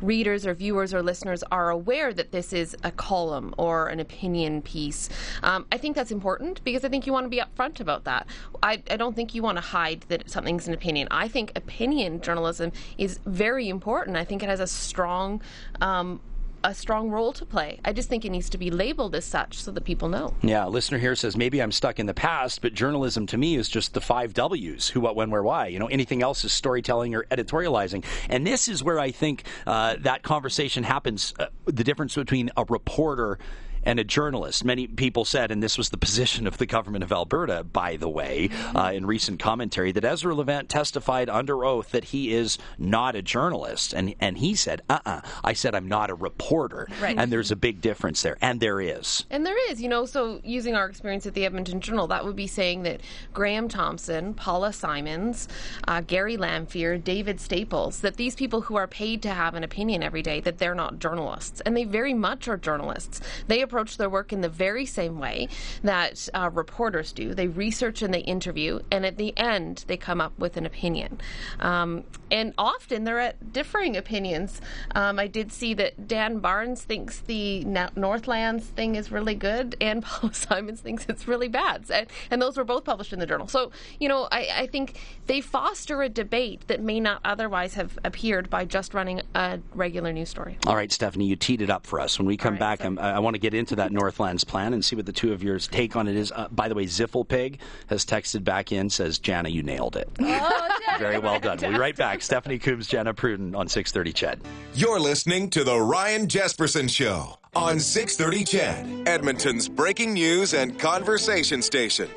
readers 0.00 0.46
or 0.46 0.54
viewers 0.54 0.92
or 0.94 1.02
listeners 1.02 1.42
are 1.50 1.70
aware 1.70 2.12
that 2.12 2.32
this 2.32 2.52
is 2.52 2.76
a 2.82 2.90
column 2.90 3.54
or 3.58 3.88
an 3.88 4.00
opinion 4.00 4.62
piece. 4.62 5.08
Um, 5.42 5.66
I 5.72 5.76
think 5.76 5.96
that's 5.96 6.10
important 6.10 6.62
because 6.64 6.84
I 6.84 6.88
think 6.88 7.06
you 7.06 7.12
want 7.12 7.24
to 7.24 7.30
be 7.30 7.40
upfront 7.40 7.80
about 7.80 8.04
that. 8.04 8.26
I, 8.62 8.82
I 8.90 8.96
don't 8.96 9.14
think 9.14 9.34
you 9.34 9.42
want 9.42 9.56
to 9.58 9.62
hide 9.62 10.02
that 10.08 10.28
something's 10.30 10.68
an 10.68 10.74
opinion. 10.74 11.08
I 11.10 11.28
think 11.28 11.52
opinion 11.56 12.20
journalism 12.20 12.72
is 12.96 13.20
very 13.26 13.68
important. 13.68 14.16
I 14.16 14.24
think 14.24 14.42
it 14.42 14.48
has 14.48 14.60
a 14.60 14.66
strong 14.66 15.40
um, 15.80 16.20
a 16.68 16.74
strong 16.74 17.08
role 17.08 17.32
to 17.32 17.46
play. 17.46 17.80
I 17.82 17.94
just 17.94 18.10
think 18.10 18.26
it 18.26 18.30
needs 18.30 18.50
to 18.50 18.58
be 18.58 18.70
labeled 18.70 19.14
as 19.14 19.24
such 19.24 19.58
so 19.58 19.70
that 19.72 19.84
people 19.84 20.10
know. 20.10 20.34
Yeah, 20.42 20.66
listener 20.66 20.98
here 20.98 21.16
says 21.16 21.34
maybe 21.34 21.62
I'm 21.62 21.72
stuck 21.72 21.98
in 21.98 22.04
the 22.04 22.12
past, 22.12 22.60
but 22.60 22.74
journalism 22.74 23.26
to 23.28 23.38
me 23.38 23.56
is 23.56 23.70
just 23.70 23.94
the 23.94 24.02
five 24.02 24.34
W's: 24.34 24.88
who, 24.90 25.00
what, 25.00 25.16
when, 25.16 25.30
where, 25.30 25.42
why. 25.42 25.68
You 25.68 25.78
know, 25.78 25.86
anything 25.86 26.22
else 26.22 26.44
is 26.44 26.52
storytelling 26.52 27.14
or 27.14 27.24
editorializing. 27.30 28.04
And 28.28 28.46
this 28.46 28.68
is 28.68 28.84
where 28.84 29.00
I 29.00 29.10
think 29.10 29.44
uh, 29.66 29.96
that 30.00 30.22
conversation 30.22 30.84
happens. 30.84 31.32
Uh, 31.38 31.46
the 31.64 31.84
difference 31.84 32.14
between 32.14 32.50
a 32.56 32.64
reporter 32.68 33.38
and 33.82 33.98
a 33.98 34.04
journalist. 34.04 34.64
Many 34.64 34.86
people 34.86 35.24
said, 35.24 35.50
and 35.50 35.62
this 35.62 35.78
was 35.78 35.90
the 35.90 35.98
position 36.08 36.46
of 36.46 36.58
the 36.58 36.66
government 36.66 37.04
of 37.04 37.12
Alberta, 37.12 37.64
by 37.64 37.96
the 37.96 38.08
way, 38.08 38.50
uh, 38.74 38.92
in 38.94 39.06
recent 39.06 39.40
commentary, 39.40 39.92
that 39.92 40.04
Ezra 40.04 40.34
Levant 40.34 40.68
testified 40.68 41.28
under 41.28 41.64
oath 41.64 41.90
that 41.90 42.04
he 42.04 42.32
is 42.32 42.58
not 42.78 43.14
a 43.16 43.22
journalist. 43.22 43.92
And, 43.92 44.14
and 44.20 44.38
he 44.38 44.54
said, 44.54 44.82
uh 44.88 44.98
uh-uh. 45.06 45.10
uh 45.10 45.20
I 45.44 45.52
said, 45.52 45.74
I'm 45.74 45.88
not 45.88 46.10
a 46.10 46.14
reporter. 46.14 46.88
Right. 47.00 47.16
And 47.18 47.32
there's 47.32 47.50
a 47.50 47.56
big 47.56 47.80
difference 47.80 48.22
there. 48.22 48.36
And 48.40 48.60
there 48.60 48.80
is. 48.80 49.24
And 49.30 49.46
there 49.46 49.70
is. 49.70 49.80
You 49.80 49.88
know, 49.88 50.06
so 50.06 50.40
using 50.44 50.74
our 50.74 50.86
experience 50.86 51.26
at 51.26 51.34
the 51.34 51.44
Edmonton 51.44 51.80
Journal, 51.80 52.06
that 52.08 52.24
would 52.24 52.36
be 52.36 52.46
saying 52.46 52.82
that 52.82 53.00
Graham 53.32 53.68
Thompson, 53.68 54.34
Paula 54.34 54.72
Simons, 54.72 55.48
uh, 55.86 56.00
Gary 56.00 56.36
Lamphier, 56.36 56.98
David 56.98 57.40
Staples, 57.40 58.00
that 58.00 58.16
these 58.16 58.34
people 58.34 58.62
who 58.62 58.76
are 58.76 58.86
paid 58.86 59.22
to 59.22 59.30
have 59.30 59.54
an 59.54 59.64
opinion 59.64 60.02
every 60.02 60.22
day, 60.22 60.40
that 60.40 60.58
they're 60.58 60.74
not 60.74 60.98
journalists. 60.98 61.60
And 61.62 61.76
they 61.76 61.84
very 61.84 62.14
much 62.14 62.48
are 62.48 62.56
journalists. 62.56 63.20
They 63.46 63.62
approach 63.68 63.98
their 63.98 64.08
work 64.08 64.32
in 64.32 64.40
the 64.40 64.48
very 64.48 64.86
same 64.86 65.18
way 65.18 65.48
that 65.82 66.26
uh, 66.32 66.48
reporters 66.52 67.12
do. 67.12 67.34
They 67.34 67.48
research 67.48 68.00
and 68.00 68.14
they 68.14 68.20
interview, 68.20 68.80
and 68.90 69.04
at 69.04 69.18
the 69.18 69.36
end, 69.36 69.84
they 69.86 69.98
come 69.98 70.22
up 70.22 70.32
with 70.38 70.56
an 70.56 70.64
opinion. 70.64 71.20
Um, 71.60 72.04
and 72.30 72.54
often 72.56 73.04
they're 73.04 73.20
at 73.20 73.52
differing 73.52 73.96
opinions. 73.96 74.60
Um, 74.94 75.18
I 75.18 75.26
did 75.26 75.52
see 75.52 75.74
that 75.74 76.08
Dan 76.08 76.38
Barnes 76.38 76.82
thinks 76.82 77.20
the 77.20 77.64
Northlands 77.96 78.66
thing 78.66 78.96
is 78.96 79.12
really 79.12 79.34
good, 79.34 79.76
and 79.80 80.02
Paul 80.04 80.32
Simons 80.32 80.80
thinks 80.80 81.06
it's 81.08 81.28
really 81.28 81.48
bad. 81.48 81.84
And, 81.90 82.06
and, 82.30 82.38
those 82.38 82.56
were 82.56 82.64
both 82.64 82.84
published 82.84 83.12
in 83.12 83.18
the 83.18 83.26
journal. 83.26 83.48
So, 83.48 83.72
you 83.98 84.08
know, 84.08 84.28
I, 84.30 84.48
I 84.54 84.66
think 84.68 84.98
they 85.26 85.40
foster 85.40 86.02
a 86.02 86.08
debate 86.08 86.62
that 86.68 86.80
may 86.80 87.00
not 87.00 87.20
otherwise 87.24 87.74
have 87.74 87.98
appeared 88.04 88.48
by 88.48 88.64
just 88.64 88.94
running 88.94 89.22
a 89.34 89.58
regular 89.74 90.12
news 90.12 90.28
story. 90.28 90.56
All 90.66 90.76
right, 90.76 90.90
Stephanie, 90.90 91.26
you 91.26 91.36
teed 91.36 91.62
it 91.62 91.68
up 91.68 91.84
for 91.84 92.00
us. 92.00 92.18
When 92.18 92.26
we 92.26 92.36
come 92.36 92.54
right, 92.54 92.78
back, 92.78 92.98
i 92.98 93.18
want 93.18 93.34
to 93.34 93.40
get 93.40 93.54
into 93.58 93.76
that 93.76 93.92
Northlands 93.92 94.44
plan 94.44 94.72
and 94.72 94.84
see 94.84 94.96
what 94.96 95.04
the 95.04 95.12
two 95.12 95.32
of 95.32 95.42
yours 95.42 95.68
take 95.68 95.96
on 95.96 96.08
it 96.08 96.16
is. 96.16 96.32
Uh, 96.32 96.48
by 96.50 96.68
the 96.68 96.74
way, 96.74 96.86
Zifflepig 96.86 97.58
has 97.88 98.06
texted 98.06 98.44
back 98.44 98.72
in, 98.72 98.88
says, 98.88 99.18
Jana, 99.18 99.50
you 99.50 99.62
nailed 99.62 99.96
it. 99.96 100.08
Oh, 100.20 100.68
Very 100.98 101.18
well 101.18 101.38
done. 101.38 101.58
We'll 101.60 101.72
be 101.72 101.78
right 101.78 101.96
back. 101.96 102.22
Stephanie 102.22 102.58
Coombs, 102.58 102.86
Jana 102.86 103.12
Pruden 103.12 103.54
on 103.56 103.68
630 103.68 104.12
CHED. 104.12 104.40
You're 104.74 105.00
listening 105.00 105.50
to 105.50 105.64
The 105.64 105.78
Ryan 105.78 106.26
Jespersen 106.26 106.88
Show 106.88 107.38
on 107.54 107.78
630 107.80 108.44
CHED, 108.44 109.08
Edmonton's 109.08 109.68
breaking 109.68 110.12
news 110.14 110.54
and 110.54 110.78
conversation 110.78 111.60
station. 111.62 112.08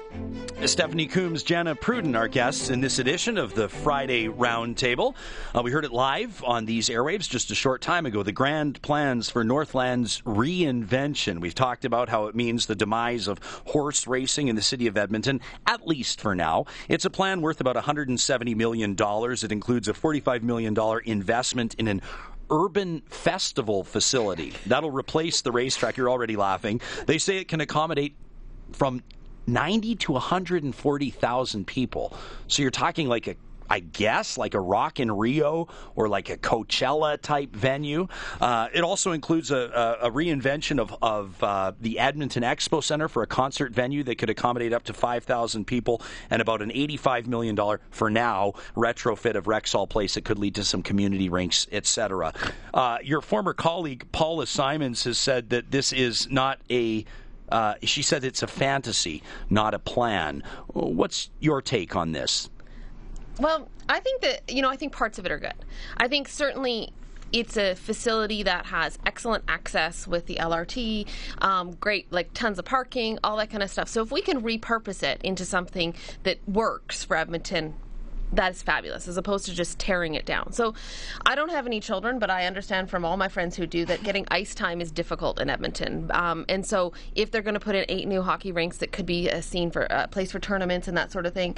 Stephanie 0.67 1.08
Coombs, 1.08 1.41
Jana 1.41 1.76
Pruden, 1.76 2.15
our 2.15 2.28
guests 2.28 2.69
in 2.69 2.82
this 2.82 3.00
edition 3.00 3.39
of 3.39 3.56
the 3.56 3.67
Friday 3.67 4.28
Roundtable. 4.28 5.15
Uh, 5.56 5.62
we 5.63 5.71
heard 5.71 5.86
it 5.86 5.91
live 5.91 6.43
on 6.43 6.65
these 6.65 6.88
airwaves 6.88 7.28
just 7.28 7.50
a 7.50 7.56
short 7.56 7.82
time 7.82 8.06
ago. 8.06 8.21
The 8.21 8.32
grand 8.32 8.80
plans 8.84 9.30
for 9.30 9.43
Northland's 9.43 10.21
reinvention. 10.21 11.39
We've 11.39 11.56
talked 11.56 11.84
about 11.84 12.10
how 12.10 12.28
it 12.28 12.36
means 12.36 12.67
the 12.67 12.76
demise 12.76 13.28
of 13.28 13.39
horse 13.65 14.06
racing 14.06 14.50
in 14.50 14.56
the 14.56 14.62
city 14.62 14.86
of 14.86 14.97
Edmonton, 14.97 15.41
at 15.65 15.88
least 15.88 16.21
for 16.21 16.36
now. 16.36 16.65
It's 16.88 17.06
a 17.06 17.10
plan 17.10 17.41
worth 17.41 17.60
about 17.60 17.76
$170 17.76 18.56
million. 18.56 18.95
It 19.00 19.52
includes 19.52 19.88
a 19.88 19.93
$45 19.93 20.43
million 20.43 20.78
investment 21.06 21.74
in 21.76 21.88
an 21.88 22.02
urban 22.52 23.02
festival 23.08 23.84
facility. 23.84 24.54
That'll 24.67 24.91
replace 24.91 25.41
the 25.41 25.52
racetrack. 25.52 25.97
You're 25.97 26.10
already 26.10 26.36
laughing. 26.36 26.82
They 27.08 27.17
say 27.17 27.38
it 27.38 27.47
can 27.47 27.62
accommodate 27.62 28.15
from 28.74 29.02
90 29.47 29.95
to 29.95 30.12
140,000 30.13 31.67
people. 31.67 32.15
So 32.47 32.62
you're 32.62 32.71
talking 32.71 33.08
like 33.08 33.27
a 33.27 33.36
I 33.71 33.80
guess, 33.80 34.38
like 34.38 34.54
a 34.54 34.60
Rock 34.60 34.99
in 34.99 35.10
Rio 35.10 35.69
or 35.95 36.10
like 36.10 36.30
a 36.30 36.36
Coachella 36.36 37.19
type 37.21 37.56
venue. 37.56 38.10
Uh, 38.41 38.67
it 38.73 38.84
also 38.84 39.13
includes 39.13 39.49
a, 39.49 39.97
a, 40.01 40.08
a 40.08 40.12
reinvention 40.12 40.77
of, 40.77 40.93
of 41.01 41.41
uh, 41.41 41.71
the 41.80 41.97
Edmonton 41.97 42.43
Expo 42.43 42.84
Center 42.84 43.08
for 43.08 43.23
a 43.23 43.27
concert 43.27 43.71
venue 43.71 44.04
that 44.04 44.17
could 44.17 44.30
accommodate 44.30 44.73
up 44.73 44.84
to 44.84 44.93
5,000 44.93 45.65
people 45.65 46.01
and 46.30 46.41
about 46.41 46.62
an 46.62 46.69
$85 46.69 47.27
million, 47.27 47.58
for 47.91 48.10
now, 48.10 48.56
retrofit 48.75 49.36
of 49.36 49.45
Rexall 49.45 49.88
Place 49.88 50.15
that 50.15 50.25
could 50.25 50.38
lead 50.38 50.56
to 50.56 50.65
some 50.65 50.84
community 50.84 51.30
rinks, 51.30 51.65
etc. 51.71 52.34
Uh, 52.73 52.97
your 53.01 53.21
former 53.21 53.54
colleague, 53.54 54.06
Paula 54.12 54.47
Simons, 54.47 55.06
has 55.06 55.17
said 55.17 55.49
that 55.51 55.71
this 55.71 55.93
is 55.93 56.30
not 56.30 56.60
a 56.69 57.06
uh, 57.51 57.75
she 57.83 58.01
said 58.01 58.23
it's 58.23 58.43
a 58.43 58.47
fantasy, 58.47 59.21
not 59.49 59.73
a 59.73 59.79
plan. 59.79 60.43
What's 60.67 61.29
your 61.39 61.61
take 61.61 61.95
on 61.95 62.11
this? 62.11 62.49
Well, 63.39 63.69
I 63.89 63.99
think 63.99 64.21
that, 64.21 64.49
you 64.49 64.61
know, 64.61 64.69
I 64.69 64.75
think 64.75 64.93
parts 64.93 65.19
of 65.19 65.25
it 65.25 65.31
are 65.31 65.39
good. 65.39 65.53
I 65.97 66.07
think 66.07 66.27
certainly 66.27 66.93
it's 67.31 67.57
a 67.57 67.75
facility 67.75 68.43
that 68.43 68.65
has 68.67 68.99
excellent 69.05 69.43
access 69.47 70.05
with 70.05 70.25
the 70.25 70.35
LRT, 70.35 71.07
um, 71.39 71.71
great, 71.73 72.11
like 72.11 72.33
tons 72.33 72.59
of 72.59 72.65
parking, 72.65 73.19
all 73.23 73.37
that 73.37 73.49
kind 73.49 73.63
of 73.63 73.71
stuff. 73.71 73.87
So 73.87 74.01
if 74.01 74.11
we 74.11 74.21
can 74.21 74.41
repurpose 74.41 75.01
it 75.01 75.21
into 75.23 75.45
something 75.45 75.95
that 76.23 76.37
works 76.47 77.03
for 77.03 77.15
Edmonton, 77.15 77.75
that 78.34 78.52
is 78.52 78.62
fabulous 78.62 79.08
as 79.08 79.17
opposed 79.17 79.46
to 79.46 79.54
just 79.54 79.80
tearing 79.80 80.15
it 80.15 80.26
down. 80.26 80.54
So 80.54 80.74
I 81.26 81.36
don't 81.36 81.50
have 81.50 81.65
any 81.65 81.80
children, 81.80 82.20
but 82.20 82.30
I 82.30 82.46
understand 82.46 82.89
from 82.89 83.04
all 83.04 83.17
my 83.17 83.28
friends 83.28 83.56
who 83.56 83.67
do 83.67 83.86
that 83.86 84.04
getting 84.04 84.26
ice 84.32 84.56
time 84.56 84.82
is 84.82 84.91
difficult 84.91 85.39
in 85.39 85.50
Edmonton. 85.50 86.10
Um, 86.13 86.46
and 86.48 86.65
so 86.65 86.94
if 87.15 87.32
they're 87.32 87.41
going 87.41 87.56
to 87.56 87.60
put 87.60 87.76
in 87.76 87.86
eight 87.89 88.08
new 88.08 88.22
hockey 88.22 88.52
rinks 88.52 88.78
that 88.78 88.91
could 88.91 89.06
be 89.06 89.30
a 89.30 89.41
scene 89.41 89.72
for 89.72 89.88
a 89.89 90.08
place 90.08 90.32
for 90.32 90.39
tournaments 90.39 90.88
and 90.88 90.98
that 90.98 91.12
sort 91.12 91.26
of 91.26 91.34
thing, 91.34 91.58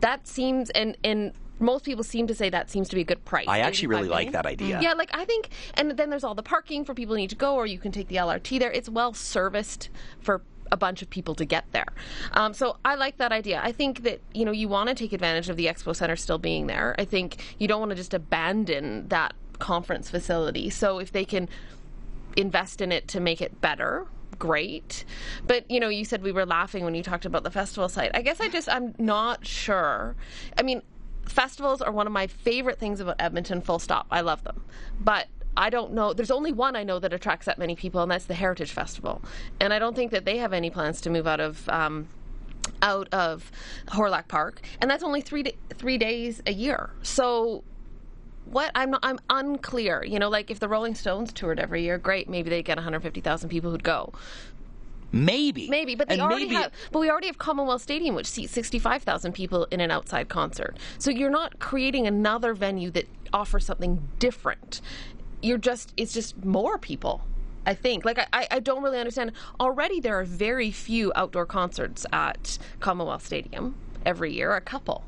that 0.00 0.26
seems 0.26 0.70
and 0.70 0.96
and 1.04 1.32
most 1.60 1.84
people 1.84 2.02
seem 2.02 2.26
to 2.26 2.34
say 2.34 2.50
that 2.50 2.68
seems 2.68 2.88
to 2.88 2.96
be 2.96 3.02
a 3.02 3.04
good 3.04 3.24
price. 3.24 3.46
I 3.48 3.60
actually 3.60 3.88
really 3.88 4.08
85 4.08 4.10
like 4.10 4.32
that 4.32 4.46
idea. 4.46 4.80
Yeah, 4.80 4.94
like 4.94 5.10
I 5.14 5.24
think, 5.24 5.50
and 5.74 5.92
then 5.92 6.10
there's 6.10 6.24
all 6.24 6.34
the 6.34 6.42
parking 6.42 6.84
for 6.84 6.94
people 6.94 7.14
who 7.14 7.20
need 7.20 7.30
to 7.30 7.36
go, 7.36 7.54
or 7.54 7.64
you 7.64 7.78
can 7.78 7.92
take 7.92 8.08
the 8.08 8.16
LRT 8.16 8.58
there. 8.58 8.72
It's 8.72 8.88
well 8.88 9.14
serviced 9.14 9.88
for 10.20 10.42
a 10.72 10.76
bunch 10.76 11.02
of 11.02 11.10
people 11.10 11.34
to 11.36 11.44
get 11.44 11.64
there. 11.72 11.86
Um, 12.32 12.54
so 12.54 12.76
I 12.84 12.94
like 12.94 13.18
that 13.18 13.32
idea. 13.32 13.60
I 13.62 13.72
think 13.72 14.02
that 14.02 14.20
you 14.32 14.44
know 14.44 14.52
you 14.52 14.68
want 14.68 14.88
to 14.88 14.94
take 14.94 15.12
advantage 15.12 15.48
of 15.48 15.56
the 15.56 15.66
expo 15.66 15.94
center 15.94 16.16
still 16.16 16.38
being 16.38 16.66
there. 16.66 16.94
I 16.98 17.04
think 17.04 17.42
you 17.58 17.68
don't 17.68 17.80
want 17.80 17.90
to 17.90 17.96
just 17.96 18.14
abandon 18.14 19.08
that 19.08 19.34
conference 19.58 20.10
facility. 20.10 20.70
So 20.70 20.98
if 20.98 21.12
they 21.12 21.24
can 21.24 21.48
invest 22.36 22.80
in 22.80 22.90
it 22.92 23.06
to 23.08 23.20
make 23.20 23.40
it 23.40 23.60
better 23.60 24.06
great 24.38 25.04
but 25.46 25.70
you 25.70 25.78
know 25.78 25.88
you 25.88 26.04
said 26.04 26.20
we 26.22 26.32
were 26.32 26.44
laughing 26.44 26.84
when 26.84 26.94
you 26.94 27.04
talked 27.04 27.24
about 27.24 27.44
the 27.44 27.50
festival 27.50 27.88
site 27.88 28.10
i 28.14 28.20
guess 28.20 28.40
i 28.40 28.48
just 28.48 28.68
i'm 28.68 28.92
not 28.98 29.46
sure 29.46 30.16
i 30.58 30.62
mean 30.62 30.82
festivals 31.24 31.80
are 31.80 31.92
one 31.92 32.06
of 32.06 32.12
my 32.12 32.26
favorite 32.26 32.78
things 32.78 32.98
about 32.98 33.14
edmonton 33.20 33.60
full 33.60 33.78
stop 33.78 34.06
i 34.10 34.20
love 34.20 34.42
them 34.42 34.64
but 34.98 35.28
I 35.56 35.70
don't 35.70 35.92
know. 35.92 36.12
There's 36.12 36.30
only 36.30 36.52
one 36.52 36.76
I 36.76 36.82
know 36.82 36.98
that 36.98 37.12
attracts 37.12 37.46
that 37.46 37.58
many 37.58 37.76
people, 37.76 38.02
and 38.02 38.10
that's 38.10 38.26
the 38.26 38.34
Heritage 38.34 38.72
Festival. 38.72 39.22
And 39.60 39.72
I 39.72 39.78
don't 39.78 39.94
think 39.94 40.10
that 40.10 40.24
they 40.24 40.38
have 40.38 40.52
any 40.52 40.70
plans 40.70 41.00
to 41.02 41.10
move 41.10 41.26
out 41.26 41.40
of 41.40 41.68
um, 41.68 42.08
out 42.82 43.08
of 43.12 43.50
Hawrelak 43.88 44.28
Park, 44.28 44.60
and 44.80 44.90
that's 44.90 45.02
only 45.02 45.20
three 45.20 45.44
three 45.74 45.98
days 45.98 46.42
a 46.46 46.52
year. 46.52 46.90
So 47.02 47.62
what 48.46 48.70
I'm 48.74 48.90
not, 48.90 49.00
I'm 49.02 49.18
unclear. 49.30 50.04
You 50.04 50.18
know, 50.18 50.28
like 50.28 50.50
if 50.50 50.60
the 50.60 50.68
Rolling 50.68 50.94
Stones 50.94 51.32
toured 51.32 51.58
every 51.58 51.82
year, 51.82 51.98
great, 51.98 52.28
maybe 52.28 52.50
they 52.50 52.62
get 52.62 52.76
150,000 52.76 53.48
people 53.48 53.70
who'd 53.70 53.84
go. 53.84 54.12
Maybe. 55.12 55.68
Maybe, 55.68 55.94
but 55.94 56.08
they 56.08 56.14
and 56.14 56.22
already 56.22 56.46
maybe, 56.46 56.56
have. 56.56 56.72
But 56.90 56.98
we 56.98 57.08
already 57.08 57.28
have 57.28 57.38
Commonwealth 57.38 57.82
Stadium, 57.82 58.16
which 58.16 58.26
seats 58.26 58.52
65,000 58.52 59.32
people 59.32 59.66
in 59.70 59.80
an 59.80 59.92
outside 59.92 60.28
concert. 60.28 60.76
So 60.98 61.10
you're 61.10 61.30
not 61.30 61.60
creating 61.60 62.08
another 62.08 62.52
venue 62.52 62.90
that 62.90 63.08
offers 63.32 63.64
something 63.64 64.08
different. 64.18 64.80
You're 65.44 65.58
just 65.58 65.92
it's 65.96 66.14
just 66.14 66.42
more 66.44 66.78
people. 66.78 67.22
I 67.66 67.74
think. 67.74 68.04
Like 68.04 68.18
I, 68.32 68.46
I 68.50 68.60
don't 68.60 68.82
really 68.82 68.98
understand. 68.98 69.32
Already 69.60 70.00
there 70.00 70.18
are 70.18 70.24
very 70.24 70.70
few 70.70 71.12
outdoor 71.14 71.46
concerts 71.46 72.04
at 72.12 72.58
Commonwealth 72.80 73.24
Stadium 73.24 73.74
every 74.04 74.32
year, 74.32 74.54
a 74.54 74.60
couple. 74.60 75.04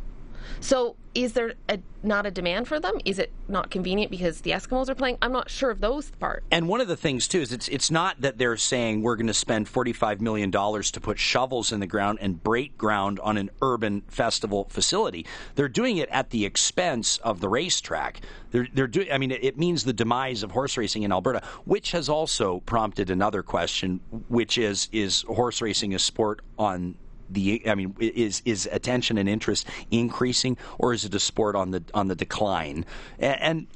So 0.61 0.97
is 1.15 1.33
there 1.33 1.55
a, 1.69 1.79
not 2.03 2.27
a 2.27 2.31
demand 2.31 2.69
for 2.69 2.79
them? 2.79 2.99
Is 3.05 3.19
it 3.19 3.33
not 3.49 3.71
convenient 3.71 4.11
because 4.11 4.43
the 4.43 4.51
Eskimos 4.51 4.89
are 4.89 4.95
playing? 4.95 5.17
I'm 5.23 5.33
not 5.33 5.49
sure 5.49 5.71
of 5.71 5.81
those 5.81 6.11
part. 6.11 6.45
And 6.51 6.69
one 6.69 6.81
of 6.81 6.89
the 6.89 6.97
things 6.97 7.27
too 7.27 7.41
is 7.41 7.53
it's 7.53 7.69
it's 7.69 7.91
not 7.91 8.21
that 8.21 8.37
they're 8.37 8.57
saying 8.57 9.03
we're 9.03 9.17
going 9.17 9.27
to 9.27 9.35
spend 9.35 9.69
forty 9.69 9.93
five 9.93 10.21
million 10.21 10.51
dollars 10.51 10.91
to 10.93 11.01
put 11.01 11.19
shovels 11.19 11.73
in 11.73 11.81
the 11.81 11.87
ground 11.87 12.19
and 12.21 12.43
break 12.43 12.77
ground 12.77 13.19
on 13.21 13.39
an 13.39 13.51
urban 13.63 14.03
festival 14.09 14.67
facility. 14.69 15.25
They're 15.55 15.69
doing 15.69 15.97
it 15.97 16.09
at 16.11 16.31
the 16.31 16.45
expense 16.45 17.19
of 17.19 17.41
the 17.41 17.49
racetrack. 17.49 18.21
They're 18.51 18.69
they're 18.75 18.87
doing. 18.87 19.11
I 19.11 19.19
mean, 19.19 19.31
it, 19.31 19.43
it 19.43 19.59
means 19.59 19.85
the 19.85 19.93
demise 19.95 20.43
of 20.43 20.51
horse 20.51 20.77
racing 20.77 21.03
in 21.03 21.13
Alberta, 21.13 21.43
which 21.65 21.93
has 21.93 22.09
also 22.09 22.61
prompted 22.67 23.09
another 23.09 23.43
question, 23.43 24.01
which 24.29 24.59
is 24.59 24.89
is 24.93 25.23
horse 25.23 25.63
racing 25.63 25.95
a 25.95 25.99
sport 25.99 26.41
on 26.59 26.97
the 27.31 27.63
I 27.67 27.75
mean 27.75 27.95
is 27.99 28.43
is 28.45 28.69
attention 28.71 29.19
and 29.19 29.29
interest 29.29 29.67
increasing 29.91 30.57
or 30.79 30.93
is 30.93 31.05
it 31.05 31.15
a 31.15 31.21
sport 31.21 31.57
on 31.57 31.71
the 31.71 31.83
on 31.95 32.09
the 32.09 32.15
decline 32.15 32.85
and, 33.19 33.41
and 33.41 33.67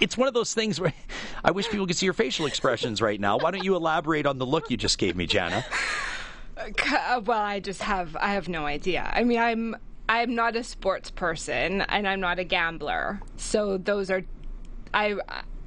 it's 0.00 0.16
one 0.16 0.28
of 0.28 0.34
those 0.34 0.54
things 0.54 0.80
where 0.80 0.92
I 1.44 1.50
wish 1.50 1.68
people 1.68 1.86
could 1.86 1.96
see 1.96 2.06
your 2.06 2.12
facial 2.12 2.46
expressions 2.46 3.00
right 3.00 3.20
now. 3.20 3.38
Why 3.38 3.50
don't 3.50 3.64
you 3.64 3.76
elaborate 3.76 4.26
on 4.26 4.38
the 4.38 4.46
look 4.46 4.70
you 4.70 4.76
just 4.76 4.98
gave 4.98 5.16
me, 5.16 5.26
Jana? 5.26 5.64
Well, 7.24 7.30
I 7.40 7.60
just 7.60 7.82
have 7.82 8.16
I 8.16 8.28
have 8.32 8.48
no 8.48 8.66
idea. 8.66 9.10
I 9.12 9.24
mean, 9.24 9.38
I'm 9.38 9.76
I'm 10.08 10.34
not 10.34 10.56
a 10.56 10.64
sports 10.64 11.10
person 11.10 11.82
and 11.82 12.08
I'm 12.08 12.20
not 12.20 12.38
a 12.38 12.44
gambler. 12.44 13.20
So 13.36 13.78
those 13.78 14.10
are 14.10 14.22
I 14.94 15.16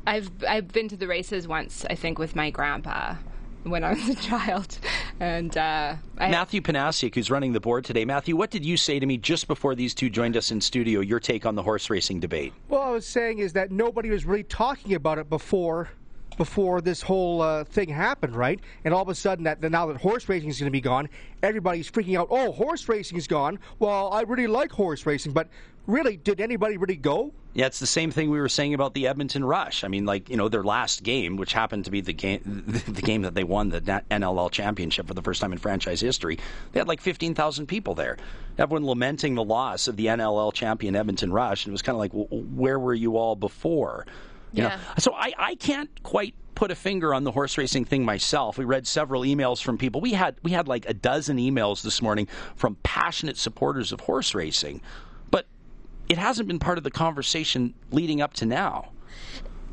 I've 0.08 0.32
I've 0.48 0.70
been 0.70 0.88
to 0.90 0.98
the 0.98 1.08
races 1.08 1.48
once, 1.48 1.86
I 1.90 1.96
think 1.96 2.18
with 2.18 2.36
my 2.36 2.50
grandpa 2.50 3.16
when 3.64 3.84
I 3.84 3.94
was 3.94 4.10
a 4.10 4.16
child. 4.16 4.80
And 5.20 5.56
uh 5.58 5.96
I 6.18 6.30
Matthew 6.30 6.62
Panasiuk, 6.62 7.16
who's 7.16 7.30
running 7.30 7.54
the 7.54 7.60
board 7.60 7.86
today. 7.86 8.06
Matthew, 8.06 8.36
what 8.36 8.52
did 8.52 8.66
you 8.66 8.78
say 8.78 9.00
to 9.00 9.06
me 9.06 9.18
just 9.18 9.48
before 9.48 9.76
these 9.76 9.94
two 9.94 10.10
joined 10.10 10.38
us 10.38 10.52
in 10.52 10.62
studio? 10.62 11.02
Your 11.02 11.20
take 11.20 11.46
on 11.46 11.56
the 11.56 11.64
horse 11.64 11.90
racing 11.90 12.20
debate? 12.20 12.54
Well, 12.70 12.82
I 12.82 12.90
was 12.92 13.06
saying 13.06 13.40
is 13.40 13.54
that 13.54 13.72
nobody 13.72 14.10
was 14.10 14.26
really 14.26 14.44
talking 14.44 14.94
about 14.94 15.18
it 15.18 15.30
before 15.30 15.90
before 16.40 16.80
this 16.80 17.02
whole 17.02 17.42
uh, 17.42 17.66
thing 17.66 17.90
happened, 17.90 18.34
right? 18.34 18.62
And 18.86 18.94
all 18.94 19.02
of 19.02 19.10
a 19.10 19.14
sudden, 19.14 19.44
that 19.44 19.62
now 19.62 19.88
that 19.88 19.98
horse 19.98 20.30
racing 20.30 20.48
is 20.48 20.58
going 20.58 20.68
to 20.68 20.72
be 20.72 20.80
gone, 20.80 21.10
everybody's 21.44 21.92
freaking 21.92 22.18
out. 22.18 22.30
Oh, 22.32 22.54
horse 22.54 22.88
racing 22.88 23.18
is 23.18 23.28
gone. 23.28 23.60
Well, 23.78 24.10
I 24.14 24.22
really 24.22 24.48
like 24.48 24.72
horse 24.72 25.06
racing, 25.06 25.34
but 25.34 25.50
really, 25.86 26.16
did 26.16 26.40
anybody 26.40 26.78
really 26.78 26.96
go? 26.96 27.34
Yeah, 27.54 27.66
it's 27.66 27.80
the 27.80 27.88
same 27.88 28.10
thing 28.10 28.30
we 28.30 28.40
were 28.40 28.48
saying 28.48 28.74
about 28.74 28.94
the 28.94 29.06
Edmonton 29.08 29.44
Rush. 29.44 29.84
I 29.84 29.90
mean, 29.90 30.06
like 30.06 30.30
you 30.30 30.38
know, 30.38 30.48
their 30.48 30.64
last 30.64 31.04
game, 31.04 31.36
which 31.36 31.52
happened 31.52 31.84
to 31.86 31.92
be 31.92 32.00
the 32.00 32.14
game, 32.14 32.64
the 32.88 33.02
game 33.02 33.24
that 33.24 33.36
they 33.36 33.44
won 33.44 33.68
the 33.68 33.82
NLL 33.82 34.50
championship 34.50 35.08
for 35.08 35.14
the 35.14 35.22
first 35.22 35.42
time 35.42 35.52
in 35.52 35.58
franchise 35.58 36.00
history, 36.00 36.40
they 36.72 36.80
had 36.80 36.88
like 36.88 37.02
fifteen 37.02 37.36
thousand 37.36 37.66
people 37.66 37.96
there. 37.96 38.16
Everyone 38.58 38.86
lamenting 38.86 39.36
the 39.36 39.44
loss 39.44 39.90
of 39.90 39.98
the 39.98 40.06
NLL 40.06 40.54
champion 40.54 40.96
Edmonton 40.96 41.34
Rush, 41.34 41.66
and 41.66 41.72
it 41.72 41.74
was 41.74 41.82
kind 41.82 41.96
of 41.96 42.00
like, 42.00 42.14
well, 42.14 42.28
where 42.32 42.80
were 42.80 42.94
you 42.94 43.18
all 43.18 43.36
before? 43.36 44.06
You 44.52 44.64
Yeah. 44.64 44.70
know, 44.70 44.76
so 44.98 45.14
I, 45.14 45.34
I 45.38 45.56
can't 45.56 45.90
quite 46.04 46.34
put 46.56 46.72
a 46.72 46.76
finger 46.76 47.14
on 47.14 47.24
the 47.24 47.32
horse 47.32 47.58
racing 47.58 47.86
thing 47.86 48.04
myself. 48.04 48.58
We 48.58 48.66
read 48.66 48.86
several 48.86 49.22
emails 49.24 49.62
from 49.62 49.78
people. 49.78 50.02
We 50.02 50.14
had 50.14 50.36
we 50.44 50.52
had 50.52 50.68
like 50.68 50.88
a 50.90 50.94
dozen 50.94 51.38
emails 51.38 51.82
this 51.84 52.02
morning 52.02 52.28
from 52.56 52.76
passionate 52.84 53.38
supporters 53.38 53.92
of 53.92 54.02
horse 54.02 54.36
racing, 54.36 54.82
but 55.32 55.46
it 56.10 56.18
hasn't 56.18 56.48
been 56.48 56.60
part 56.60 56.78
of 56.78 56.84
the 56.84 56.92
conversation 56.92 57.74
leading 57.92 58.22
up 58.22 58.34
to 58.36 58.46
now. 58.46 58.92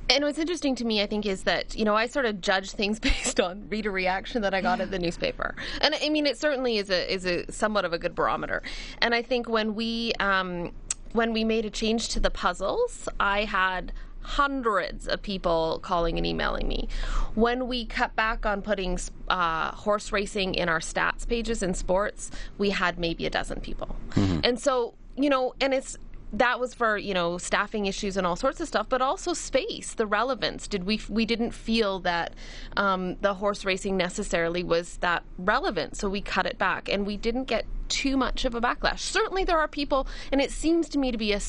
And 0.08 0.22
what's 0.24 0.38
interesting 0.38 0.76
to 0.76 0.84
me, 0.84 1.02
I 1.02 1.06
think, 1.06 1.26
is 1.26 1.42
that 1.42 1.74
you 1.74 1.84
know 1.84 1.96
I 1.96 2.06
sort 2.06 2.26
of 2.26 2.40
judge 2.40 2.70
things 2.70 3.00
based 3.08 3.40
on 3.40 3.68
reader 3.68 3.90
reaction 3.90 4.42
that 4.42 4.54
I 4.54 4.60
got 4.60 4.80
at 4.80 4.92
the 4.92 4.98
newspaper, 5.00 5.56
and 5.80 5.92
I 6.00 6.08
mean 6.08 6.26
it 6.26 6.38
certainly 6.38 6.78
is 6.78 6.90
a 6.90 7.12
is 7.12 7.26
a 7.26 7.50
somewhat 7.50 7.84
of 7.84 7.92
a 7.92 7.98
good 7.98 8.14
barometer. 8.14 8.62
And 8.98 9.12
I 9.12 9.22
think 9.22 9.48
when 9.48 9.74
we 9.74 10.12
um, 10.20 10.72
when 11.12 11.32
we 11.32 11.42
made 11.42 11.64
a 11.64 11.70
change 11.70 12.10
to 12.10 12.20
the 12.20 12.30
puzzles, 12.30 13.08
I 13.18 13.44
had 13.44 13.92
hundreds 14.26 15.06
of 15.06 15.22
people 15.22 15.78
calling 15.82 16.16
and 16.18 16.26
emailing 16.26 16.66
me. 16.66 16.88
When 17.36 17.68
we 17.68 17.86
cut 17.86 18.16
back 18.16 18.44
on 18.44 18.60
putting 18.60 18.98
uh, 19.28 19.70
horse 19.70 20.10
racing 20.10 20.56
in 20.56 20.68
our 20.68 20.80
stats 20.80 21.26
pages 21.28 21.62
in 21.62 21.74
sports, 21.74 22.32
we 22.58 22.70
had 22.70 22.98
maybe 22.98 23.24
a 23.24 23.30
dozen 23.30 23.60
people. 23.60 23.94
And 24.42 24.58
so, 24.58 24.94
you 25.16 25.30
know, 25.30 25.54
and 25.60 25.72
it's 25.72 25.96
that 26.32 26.58
was 26.58 26.74
for 26.74 26.96
you 26.98 27.14
know 27.14 27.38
staffing 27.38 27.86
issues 27.86 28.16
and 28.16 28.26
all 28.26 28.36
sorts 28.36 28.60
of 28.60 28.68
stuff, 28.68 28.88
but 28.88 29.00
also 29.00 29.32
space, 29.32 29.94
the 29.94 30.06
relevance. 30.06 30.66
Did 30.66 30.84
we 30.84 31.00
we 31.08 31.24
didn't 31.24 31.52
feel 31.52 32.00
that 32.00 32.34
um, 32.76 33.16
the 33.20 33.34
horse 33.34 33.64
racing 33.64 33.96
necessarily 33.96 34.62
was 34.62 34.96
that 34.98 35.22
relevant, 35.38 35.96
so 35.96 36.08
we 36.08 36.20
cut 36.20 36.46
it 36.46 36.58
back, 36.58 36.88
and 36.88 37.06
we 37.06 37.16
didn't 37.16 37.44
get 37.44 37.64
too 37.88 38.16
much 38.16 38.44
of 38.44 38.54
a 38.54 38.60
backlash. 38.60 38.98
Certainly, 38.98 39.44
there 39.44 39.58
are 39.58 39.68
people, 39.68 40.06
and 40.32 40.40
it 40.40 40.50
seems 40.50 40.88
to 40.90 40.98
me 40.98 41.12
to 41.12 41.18
be 41.18 41.32
a, 41.32 41.40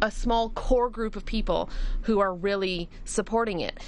a 0.00 0.10
small 0.10 0.50
core 0.50 0.88
group 0.88 1.16
of 1.16 1.26
people 1.26 1.68
who 2.02 2.20
are 2.20 2.34
really 2.34 2.88
supporting 3.04 3.60
it, 3.60 3.78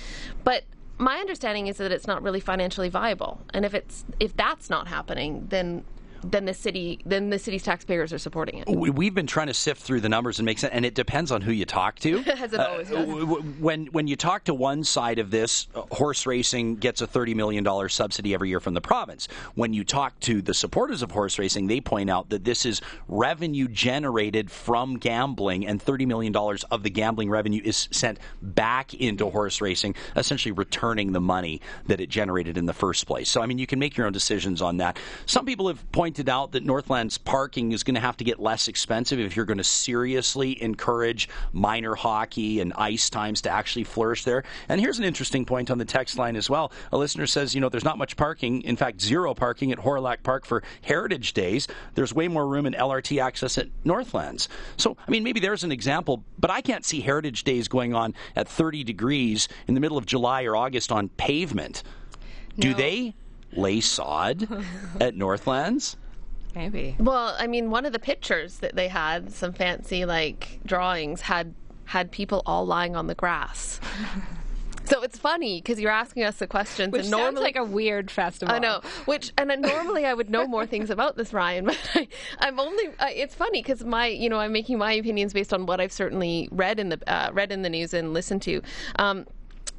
but. 0.45 0.65
My 0.97 1.17
understanding 1.17 1.67
is 1.67 1.79
that 1.79 1.91
it's 1.91 2.07
not 2.07 2.23
really 2.23 2.39
financially 2.39 2.89
viable, 2.89 3.41
and 3.53 3.65
if 3.65 3.75
it's 3.75 4.05
if 4.21 4.37
that's 4.37 4.71
not 4.71 4.87
happening, 4.87 5.47
then 5.49 5.83
then 6.31 6.45
the 6.45 6.55
city 6.55 7.01
then 7.05 7.31
the 7.31 7.39
city's 7.39 7.63
taxpayers 7.63 8.13
are 8.13 8.19
supporting 8.19 8.59
it. 8.59 8.69
We- 8.69 8.91
We've 8.91 9.15
been 9.15 9.27
trying 9.27 9.49
to 9.49 9.55
sift 9.55 9.83
through 9.83 10.01
the 10.01 10.09
numbers 10.09 10.39
and 10.39 10.47
make 10.47 10.59
sense, 10.59 10.73
and 10.73 10.85
it 10.87 10.95
depends 10.95 11.31
on 11.31 11.43
who 11.43 11.53
you 11.53 11.65
talk 11.67 11.99
to. 12.01 12.19
As 12.39 12.53
it 12.53 12.61
always 12.61 12.89
does. 12.89 13.07
w- 13.07 13.27
w- 13.27 13.43
When 13.61 13.87
when 13.87 14.07
you 14.07 14.17
talk 14.17 14.45
to 14.45 14.55
one 14.55 14.83
side 14.85 15.19
of 15.19 15.31
this, 15.31 15.67
uh, 15.75 15.83
horse 15.91 16.27
racing 16.27 16.77
gets 16.77 17.01
a 17.03 17.07
thirty 17.07 17.35
million 17.35 17.65
dollars 17.65 17.93
subsidy 17.95 18.33
every 18.35 18.49
year 18.49 18.61
from 18.61 18.73
the 18.75 18.81
province. 18.81 19.29
When 19.55 19.73
you 19.75 19.85
talk 19.85 20.19
to 20.21 20.41
the 20.41 20.55
supporters 20.55 21.03
of 21.03 21.11
horse 21.11 21.39
racing, 21.39 21.67
they 21.67 21.81
point 21.81 22.09
out 22.09 22.31
that 22.31 22.45
this 22.45 22.65
is 22.65 22.81
revenue 23.09 23.69
generated 23.69 24.51
from 24.51 24.97
gambling, 24.97 25.67
and 25.67 25.83
thirty 25.83 26.07
million 26.07 26.33
dollars 26.33 26.65
of 26.65 26.83
the 26.83 26.91
gambling 26.91 27.29
revenue 27.31 27.61
is 27.65 27.89
sent 27.91 28.19
back 28.41 28.95
into 28.95 29.29
horse 29.29 29.61
racing, 29.61 29.95
essentially 30.17 30.53
returning 30.53 31.13
the 31.13 31.21
money 31.21 31.61
that 31.87 32.01
it 32.01 32.09
generated 32.09 32.57
in 32.57 32.67
the 32.67 32.73
first 32.73 33.07
place. 33.07 33.29
So 33.29 33.43
I 33.43 33.47
mean, 33.47 33.59
you 33.59 33.67
can 33.67 33.79
make 33.79 33.97
your 33.97 34.07
own 34.07 34.13
decisions 34.13 34.63
on 34.63 34.79
that. 34.79 34.99
Some 35.27 35.45
people 35.45 35.69
have 35.69 35.91
pointed 35.93 36.14
out 36.29 36.53
that 36.53 36.65
Northland's 36.65 37.19
parking 37.19 37.73
is 37.73 37.83
going 37.83 37.95
to 37.95 38.01
have 38.01 38.17
to 38.19 38.25
get 38.25 38.41
less 38.41 38.69
expensive 38.69 39.19
if 39.19 39.37
you're 39.37 39.45
going 39.45 39.59
to 39.59 39.65
seriously 39.65 40.61
encourage 40.63 41.29
minor 41.53 41.95
hockey 41.95 42.61
and 42.61 42.73
ice 42.75 43.11
times 43.11 43.43
to 43.43 43.51
actually 43.51 43.85
flourish 43.85 44.25
there. 44.25 44.45
And 44.69 44.81
here's 44.81 44.99
an 44.99 45.05
interesting 45.05 45.45
point 45.45 45.71
on 45.71 45.79
the 45.79 45.85
text 45.85 46.17
line 46.19 46.37
as 46.37 46.49
well. 46.49 46.73
A 46.93 46.97
listener 46.97 47.27
says, 47.27 47.55
you 47.55 47.61
know, 47.61 47.69
there's 47.69 47.85
not 47.85 47.99
much 47.99 48.17
parking, 48.17 48.63
in 48.63 48.77
fact, 48.77 49.01
zero 49.01 49.35
parking 49.35 49.73
at 49.73 49.79
Hawrelak 49.79 50.23
Park 50.23 50.47
for 50.47 50.63
Heritage 50.83 51.33
Days. 51.33 51.67
There's 51.95 52.15
way 52.15 52.29
more 52.29 52.47
room 52.47 52.67
in 52.67 52.75
LRT 52.75 53.23
access 53.23 53.59
at 53.59 53.69
Northlands. 53.85 54.49
So, 54.77 54.97
I 55.07 55.11
mean, 55.11 55.25
maybe 55.25 55.41
there's 55.41 55.65
an 55.65 55.73
example, 55.73 56.23
but 56.39 56.51
I 56.51 56.61
can't 56.61 56.85
see 56.85 57.01
Heritage 57.01 57.45
Days 57.45 57.69
going 57.69 57.95
on 57.95 58.15
at 58.37 58.49
30 58.49 58.85
degrees 58.85 59.49
in 59.67 59.75
the 59.75 59.81
middle 59.81 59.99
of 59.99 60.07
July 60.07 60.45
or 60.45 60.57
August 60.57 60.93
on 60.93 61.09
pavement. 61.11 61.83
Do 62.59 62.75
they 62.75 63.15
lay 63.53 63.81
sod 63.81 64.49
at 65.01 65.17
Northlands? 65.17 65.97
Maybe. 66.55 66.97
Well, 66.99 67.35
I 67.39 67.47
mean, 67.47 67.71
one 67.71 67.85
of 67.85 67.93
the 67.93 67.99
pictures 67.99 68.59
that 68.59 68.77
they 68.77 68.89
had, 68.89 69.33
some 69.33 69.53
fancy 69.53 70.05
like 70.05 70.61
drawings, 70.65 71.23
had 71.23 71.55
had 71.87 72.11
people 72.11 72.43
all 72.47 72.67
lying 72.67 72.97
on 72.97 73.07
the 73.07 73.15
grass. 73.15 73.81
so 74.85 75.03
it's 75.03 75.19
funny 75.19 75.61
because 75.61 75.81
you're 75.81 75.91
asking 75.91 76.23
us 76.23 76.37
the 76.37 76.47
questions, 76.47 76.93
Which 76.93 77.03
and 77.03 77.11
sounds 77.11 77.41
like 77.41 77.57
a 77.57 77.65
weird 77.65 78.11
festival. 78.11 78.55
I 78.55 78.59
know. 78.59 78.81
Which 79.05 79.33
and 79.37 79.51
then 79.51 79.61
normally 79.61 80.07
I 80.07 80.15
would 80.15 80.31
know 80.31 80.47
more 80.47 80.67
things 80.67 80.91
about 80.91 81.17
this, 81.17 81.33
Ryan. 81.33 81.65
But 81.75 81.79
I, 81.95 82.09
I'm 82.41 82.61
only. 82.61 82.89
Uh, 82.99 83.09
it's 83.13 83.35
funny 83.35 83.63
because 83.63 83.85
my, 83.85 84.07
you 84.07 84.29
know, 84.29 84.39
I'm 84.39 84.53
making 84.53 84.79
my 84.79 84.93
opinions 84.93 85.33
based 85.33 85.53
on 85.53 85.67
what 85.67 85.81
I've 85.81 85.93
certainly 85.93 86.49
read 86.53 86.79
in 86.79 86.89
the 86.89 87.01
uh, 87.07 87.31
read 87.33 87.53
in 87.53 87.63
the 87.63 87.71
news 87.71 87.95
and 87.95 88.13
listened 88.13 88.43
to. 88.43 88.63
Um, 88.97 89.27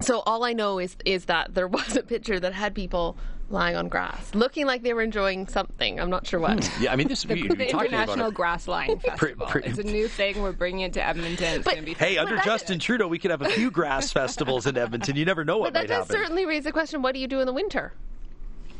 so 0.01 0.19
all 0.26 0.43
I 0.43 0.53
know 0.53 0.80
is 0.80 0.97
is 1.05 1.26
that 1.26 1.53
there 1.53 1.67
was 1.67 1.95
a 1.95 2.03
picture 2.03 2.39
that 2.39 2.53
had 2.53 2.76
people 2.76 3.17
lying 3.50 3.76
on 3.76 3.88
grass, 3.88 4.34
looking 4.34 4.66
like 4.66 4.82
they 4.84 4.93
were 4.93 5.02
enjoying 5.02 5.48
something. 5.48 6.00
I'm 6.00 6.10
not 6.10 6.26
sure 6.26 6.39
what. 6.39 6.64
Hmm. 6.66 6.84
Yeah, 6.84 6.91
I 6.93 6.96
mean, 6.96 7.08
this 7.08 7.24
The, 7.26 7.34
we, 7.36 7.41
the 7.43 7.48
we're 7.56 7.64
about 7.66 7.86
International. 7.86 8.32
Grass 8.32 8.68
Lying 8.68 9.00
Festival. 9.00 9.48
pre- 9.48 9.64
it's 9.64 9.78
a 9.80 9.84
new 9.84 10.08
thing. 10.08 10.41
We're 10.41 10.52
bringing 10.52 10.82
it 10.82 10.93
to 10.93 11.04
Edmonton. 11.06 11.56
It's 11.56 11.66
But- 11.66 11.84
be 11.86 11.93
Hey, 11.93 12.18
under 12.18 12.38
Justin 12.38 12.80
Trudeau, 12.80 13.08
we 13.08 13.20
could 13.20 13.32
have 13.32 13.41
a 13.41 13.50
few 13.50 13.70
grass 13.72 14.12
festivals 14.14 14.66
in 14.68 14.78
Edmonton. 14.78 15.16
You 15.16 15.26
never 15.26 15.46
know 15.46 15.58
what 15.58 15.74
But 15.74 15.74
that 15.74 15.80
might 15.89 15.96
does 15.96 16.08
happen. 16.08 16.16
certainly 16.24 16.46
raise 16.46 16.64
the 16.64 16.72
question: 16.72 17.02
What 17.02 17.14
do 17.14 17.20
you 17.20 17.28
do 17.28 17.39
in 17.39 17.46
the 17.48 17.54
winter? 17.54 17.93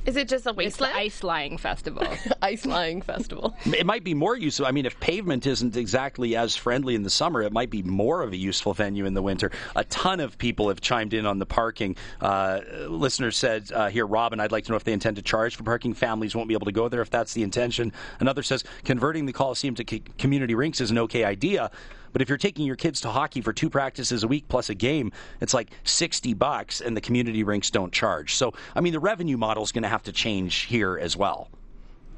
Is 0.06 0.16
it 0.16 0.28
just 0.28 0.46
a 0.46 0.54
it's 0.60 0.78
the? 0.78 0.94
Ice 0.96 1.24
Lying 1.24 1.58
Festival. 1.58 2.08
Ice 2.42 2.66
lying 2.66 3.02
festival. 3.02 3.56
It 3.66 3.86
might 3.86 4.04
be 4.04 4.14
more 4.14 4.38
useful. 4.38 4.66
I 4.66 4.72
mean, 4.72 4.86
if 4.86 5.00
pavement 5.00 5.48
isn't 5.48 5.76
exactly 5.76 6.36
as 6.36 6.56
friendly 6.56 6.94
in 6.94 7.02
the 7.02 7.10
summer, 7.10 7.42
it 7.42 7.52
might 7.52 7.70
be 7.72 7.82
more 7.82 8.22
of 8.22 8.34
a 8.34 8.38
useful 8.38 8.74
venue 8.74 9.06
in 9.06 9.16
the 9.16 9.22
winter. 9.22 9.52
A 9.76 9.84
ton 9.86 10.20
of 10.20 10.38
people 10.38 10.68
have 10.70 10.80
chimed 10.80 11.14
in 11.14 11.26
on 11.26 11.40
the 11.40 11.46
parking. 11.46 11.96
Uh, 12.22 12.62
listener 12.88 13.32
said 13.32 13.72
uh, 13.72 13.90
here, 13.90 14.06
Robin, 14.06 14.40
I'd 14.40 14.52
like 14.52 14.66
to 14.66 14.72
know 14.72 14.76
if 14.76 14.84
they 14.84 14.94
intend 14.94 15.16
to 15.16 15.24
charge 15.24 15.56
for 15.56 15.64
parking. 15.64 15.94
Families 15.94 16.36
won't 16.36 16.48
be 16.48 16.54
able 16.54 16.66
to 16.66 16.72
go 16.72 16.88
there 16.88 17.02
if 17.02 17.10
that's 17.10 17.34
the 17.34 17.42
intention. 17.42 17.92
Another 18.20 18.44
says 18.44 18.64
converting 18.84 19.26
the 19.26 19.34
Coliseum 19.34 19.74
to 19.76 19.86
c- 19.90 20.04
community 20.18 20.54
rinks 20.54 20.82
is 20.82 20.92
an 20.92 21.00
okay 21.00 21.24
idea. 21.24 21.72
But 22.16 22.22
if 22.22 22.30
you're 22.30 22.38
taking 22.38 22.66
your 22.66 22.78
kids 22.78 23.02
to 23.02 23.10
hockey 23.10 23.42
for 23.42 23.52
two 23.52 23.70
practices 23.70 24.24
a 24.24 24.28
week 24.30 24.48
plus 24.48 24.70
a 24.70 24.74
game, 24.74 25.12
it's 25.42 25.54
like 25.54 25.72
60 25.84 26.34
bucks 26.34 26.80
and 26.80 26.96
the 26.96 27.02
community 27.02 27.44
rinks 27.44 27.70
don't 27.70 27.92
charge. 27.92 28.36
So, 28.36 28.54
I 28.74 28.80
mean, 28.80 28.94
the 28.94 29.02
revenue 29.02 29.36
model 29.36 29.64
is 29.64 29.74
going 29.74 29.84
to 29.84 29.90
have 29.90 30.04
to 30.04 30.14
change 30.14 30.60
here 30.60 30.98
as 30.98 31.18
well. 31.18 31.50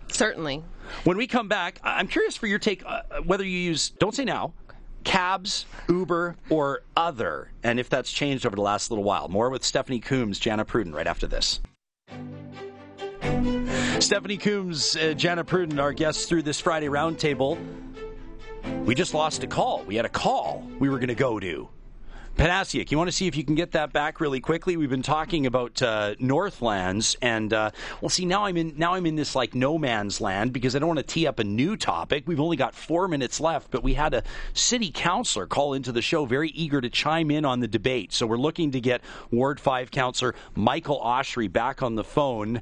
Certainly. 0.09 0.63
When 1.03 1.17
we 1.17 1.25
come 1.25 1.47
back, 1.47 1.79
I'm 1.83 2.07
curious 2.07 2.37
for 2.37 2.45
your 2.45 2.59
take 2.59 2.83
uh, 2.85 3.01
whether 3.25 3.43
you 3.43 3.57
use, 3.57 3.89
don't 3.89 4.13
say 4.13 4.23
now, 4.23 4.53
cabs, 5.03 5.65
Uber, 5.89 6.35
or 6.51 6.83
other, 6.95 7.49
and 7.63 7.79
if 7.79 7.89
that's 7.89 8.11
changed 8.11 8.45
over 8.45 8.55
the 8.55 8.61
last 8.61 8.91
little 8.91 9.03
while. 9.03 9.29
More 9.29 9.49
with 9.49 9.63
Stephanie 9.63 9.99
Coombs, 9.99 10.37
Jana 10.37 10.63
Pruden, 10.63 10.93
right 10.93 11.07
after 11.07 11.25
this. 11.25 11.59
Stephanie 13.99 14.37
Coombs, 14.37 14.95
uh, 14.95 15.13
Jana 15.13 15.43
Pruden, 15.43 15.81
our 15.81 15.91
guests 15.91 16.27
through 16.27 16.43
this 16.43 16.59
Friday 16.59 16.85
roundtable. 16.85 17.57
We 18.85 18.95
just 18.95 19.13
lost 19.13 19.43
a 19.43 19.47
call. 19.47 19.83
We 19.83 19.95
had 19.95 20.05
a 20.05 20.09
call 20.09 20.65
we 20.79 20.89
were 20.89 20.97
going 20.97 21.09
to 21.09 21.15
go 21.15 21.39
to. 21.39 21.69
Panasiuk, 22.37 22.91
you 22.91 22.99
want 22.99 23.07
to 23.07 23.11
see 23.11 23.25
if 23.25 23.35
you 23.35 23.43
can 23.43 23.55
get 23.55 23.71
that 23.71 23.91
back 23.91 24.21
really 24.21 24.39
quickly? 24.39 24.77
We've 24.77 24.91
been 24.91 25.01
talking 25.01 25.47
about 25.47 25.81
uh, 25.81 26.13
Northlands, 26.19 27.17
and 27.19 27.51
uh, 27.51 27.71
well, 27.99 28.09
see 28.09 28.25
now 28.25 28.45
I'm 28.45 28.55
in 28.57 28.75
now 28.77 28.93
I'm 28.93 29.07
in 29.07 29.15
this 29.15 29.33
like 29.33 29.55
no 29.55 29.79
man's 29.79 30.21
land 30.21 30.53
because 30.53 30.75
I 30.75 30.79
don't 30.79 30.87
want 30.87 30.99
to 30.99 31.03
tee 31.03 31.25
up 31.25 31.39
a 31.39 31.43
new 31.43 31.75
topic. 31.75 32.25
We've 32.27 32.39
only 32.39 32.55
got 32.55 32.75
four 32.75 33.07
minutes 33.07 33.39
left, 33.39 33.71
but 33.71 33.81
we 33.81 33.95
had 33.95 34.13
a 34.13 34.21
city 34.53 34.91
councilor 34.91 35.47
call 35.47 35.73
into 35.73 35.91
the 35.91 36.03
show, 36.03 36.25
very 36.25 36.49
eager 36.49 36.79
to 36.79 36.91
chime 36.91 37.31
in 37.31 37.43
on 37.43 37.59
the 37.59 37.67
debate. 37.67 38.13
So 38.13 38.27
we're 38.27 38.37
looking 38.37 38.69
to 38.69 38.79
get 38.79 39.01
Ward 39.31 39.59
Five 39.59 39.89
councilor 39.89 40.35
Michael 40.53 41.01
Oshry 41.01 41.51
back 41.51 41.81
on 41.81 41.95
the 41.95 42.03
phone. 42.03 42.61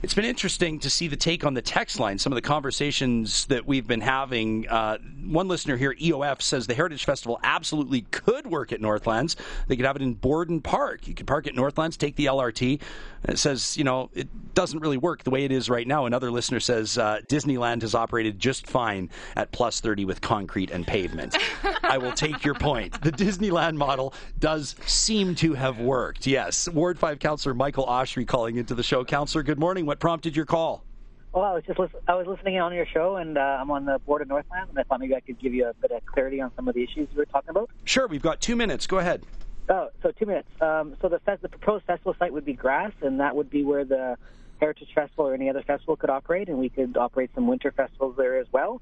It's 0.00 0.14
been 0.14 0.24
interesting 0.24 0.78
to 0.80 0.90
see 0.90 1.08
the 1.08 1.16
take 1.16 1.44
on 1.44 1.54
the 1.54 1.62
text 1.62 1.98
line, 1.98 2.20
some 2.20 2.30
of 2.30 2.36
the 2.36 2.42
conversations 2.42 3.46
that 3.46 3.66
we've 3.66 3.86
been 3.86 4.00
having. 4.00 4.68
Uh, 4.68 4.98
one 5.24 5.48
listener 5.48 5.76
here, 5.76 5.92
EOF, 5.94 6.40
says 6.40 6.68
the 6.68 6.74
Heritage 6.74 7.04
Festival 7.04 7.40
absolutely 7.42 8.02
could 8.12 8.46
work 8.46 8.72
at 8.72 8.80
Northlands. 8.80 9.34
They 9.66 9.74
could 9.74 9.84
have 9.84 9.96
it 9.96 10.02
in 10.02 10.14
Borden 10.14 10.60
Park. 10.60 11.08
You 11.08 11.14
could 11.14 11.26
park 11.26 11.48
at 11.48 11.56
Northlands, 11.56 11.96
take 11.96 12.14
the 12.14 12.26
LRT. 12.26 12.80
It 13.24 13.38
says, 13.38 13.76
you 13.76 13.84
know, 13.84 14.10
it 14.14 14.28
doesn't 14.54 14.78
really 14.80 14.96
work 14.96 15.24
the 15.24 15.30
way 15.30 15.44
it 15.44 15.52
is 15.52 15.68
right 15.68 15.86
now. 15.86 16.06
Another 16.06 16.30
listener 16.30 16.60
says 16.60 16.98
uh, 16.98 17.20
Disneyland 17.28 17.82
has 17.82 17.94
operated 17.94 18.38
just 18.38 18.66
fine 18.66 19.10
at 19.36 19.50
plus 19.52 19.80
30 19.80 20.04
with 20.04 20.20
concrete 20.20 20.70
and 20.70 20.86
pavement. 20.86 21.36
I 21.82 21.98
will 21.98 22.12
take 22.12 22.44
your 22.44 22.54
point. 22.54 23.00
The 23.02 23.12
Disneyland 23.12 23.76
model 23.76 24.14
does 24.38 24.76
seem 24.86 25.34
to 25.36 25.54
have 25.54 25.78
worked. 25.80 26.26
Yes. 26.26 26.68
Ward 26.68 26.98
5 26.98 27.18
Councillor 27.18 27.54
Michael 27.54 27.86
Oshry 27.86 28.26
calling 28.26 28.56
into 28.56 28.74
the 28.74 28.82
show. 28.82 29.04
Councillor, 29.04 29.42
good 29.42 29.58
morning. 29.58 29.86
What 29.86 29.98
prompted 30.00 30.36
your 30.36 30.46
call? 30.46 30.84
Well, 31.32 31.44
I 31.44 31.52
was 31.52 31.62
just 31.66 31.78
listen- 31.78 32.00
I 32.08 32.14
was 32.14 32.26
listening 32.26 32.58
on 32.58 32.72
your 32.72 32.86
show, 32.86 33.16
and 33.16 33.36
uh, 33.36 33.40
I'm 33.60 33.70
on 33.70 33.84
the 33.84 33.98
board 34.00 34.22
of 34.22 34.28
Northland, 34.28 34.70
and 34.70 34.78
I 34.78 34.82
thought 34.84 34.98
maybe 35.00 35.14
I 35.14 35.20
could 35.20 35.38
give 35.38 35.52
you 35.52 35.66
a 35.68 35.74
bit 35.74 35.90
of 35.90 36.04
clarity 36.06 36.40
on 36.40 36.50
some 36.56 36.68
of 36.68 36.74
the 36.74 36.82
issues 36.82 37.06
you 37.12 37.18
were 37.18 37.26
talking 37.26 37.50
about. 37.50 37.68
Sure, 37.84 38.06
we've 38.06 38.22
got 38.22 38.40
two 38.40 38.56
minutes. 38.56 38.86
Go 38.86 38.98
ahead. 38.98 39.22
Oh, 39.68 39.88
so 40.02 40.12
two 40.12 40.26
minutes. 40.26 40.48
Um, 40.60 40.96
so 41.00 41.08
the 41.08 41.20
the 41.42 41.48
proposed 41.48 41.84
festival 41.84 42.14
site 42.18 42.32
would 42.32 42.44
be 42.44 42.54
grass, 42.54 42.92
and 43.02 43.20
that 43.20 43.36
would 43.36 43.50
be 43.50 43.64
where 43.64 43.84
the 43.84 44.16
Heritage 44.60 44.88
Festival 44.94 45.26
or 45.26 45.34
any 45.34 45.50
other 45.50 45.62
festival 45.62 45.96
could 45.96 46.10
operate, 46.10 46.48
and 46.48 46.58
we 46.58 46.68
could 46.68 46.96
operate 46.96 47.30
some 47.34 47.46
winter 47.46 47.70
festivals 47.70 48.16
there 48.16 48.38
as 48.38 48.46
well. 48.52 48.80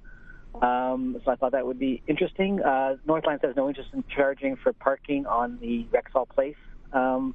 Um, 0.63 1.21
so 1.25 1.31
I 1.31 1.37
thought 1.37 1.53
that 1.53 1.67
would 1.67 1.79
be 1.79 2.03
interesting. 2.07 2.63
Uh, 2.63 2.97
Northlands 3.05 3.43
has 3.45 3.57
no 3.57 3.69
interest 3.69 3.91
in 3.93 4.05
charging 4.15 4.57
for 4.57 4.73
parking 4.73 5.27
on 5.27 5.59
the 5.61 5.87
Rexall 5.93 6.29
Place 6.29 6.57
um, 6.93 7.35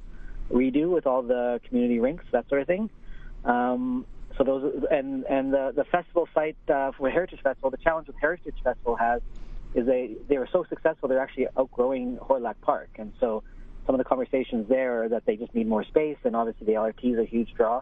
redo 0.50 0.92
with 0.92 1.06
all 1.06 1.22
the 1.22 1.60
community 1.68 2.00
rinks, 2.00 2.24
that 2.32 2.48
sort 2.48 2.62
of 2.62 2.66
thing. 2.66 2.90
Um, 3.44 4.06
so 4.36 4.44
those 4.44 4.84
and 4.90 5.24
and 5.24 5.52
the 5.52 5.72
the 5.76 5.84
festival 5.84 6.26
site 6.34 6.56
uh, 6.72 6.92
for 6.96 7.10
Heritage 7.10 7.40
Festival. 7.42 7.70
The 7.70 7.76
challenge 7.76 8.06
with 8.06 8.16
Heritage 8.20 8.56
Festival 8.64 8.96
has 8.96 9.20
is 9.74 9.86
they 9.86 10.16
they 10.28 10.38
were 10.38 10.48
so 10.52 10.64
successful 10.68 11.08
they're 11.08 11.20
actually 11.20 11.46
outgrowing 11.56 12.18
Hawrelak 12.18 12.56
Park, 12.60 12.90
and 12.96 13.12
so 13.20 13.42
some 13.86 13.94
of 13.94 13.98
the 13.98 14.04
conversations 14.04 14.68
there 14.68 15.04
are 15.04 15.08
that 15.08 15.24
they 15.26 15.36
just 15.36 15.54
need 15.54 15.66
more 15.66 15.84
space, 15.84 16.18
and 16.24 16.36
obviously 16.36 16.66
the 16.66 16.72
LRT 16.72 17.14
is 17.14 17.18
a 17.18 17.24
huge 17.24 17.52
draw, 17.54 17.80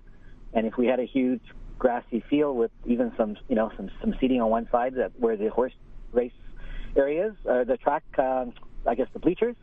and 0.55 0.66
if 0.66 0.76
we 0.76 0.86
had 0.86 1.01
a 1.01 1.05
huge 1.05 1.43
grassy 1.78 2.22
field 2.28 2.57
with 2.57 2.70
even 2.86 3.12
some 3.16 3.36
you 3.49 3.57
know 3.57 3.70
some 3.76 3.91
some 4.01 4.14
seating 4.20 4.41
on 4.41 4.51
one 4.51 4.68
side 4.70 4.95
that 4.95 5.12
where 5.18 5.36
the 5.36 5.49
horse 5.49 5.72
race 6.12 6.32
areas, 6.97 7.34
uh, 7.49 7.64
the 7.64 7.76
track, 7.76 8.03
um, 8.18 8.53
I 8.86 8.95
guess 8.95 9.09
the 9.12 9.18
bleachers. 9.18 9.57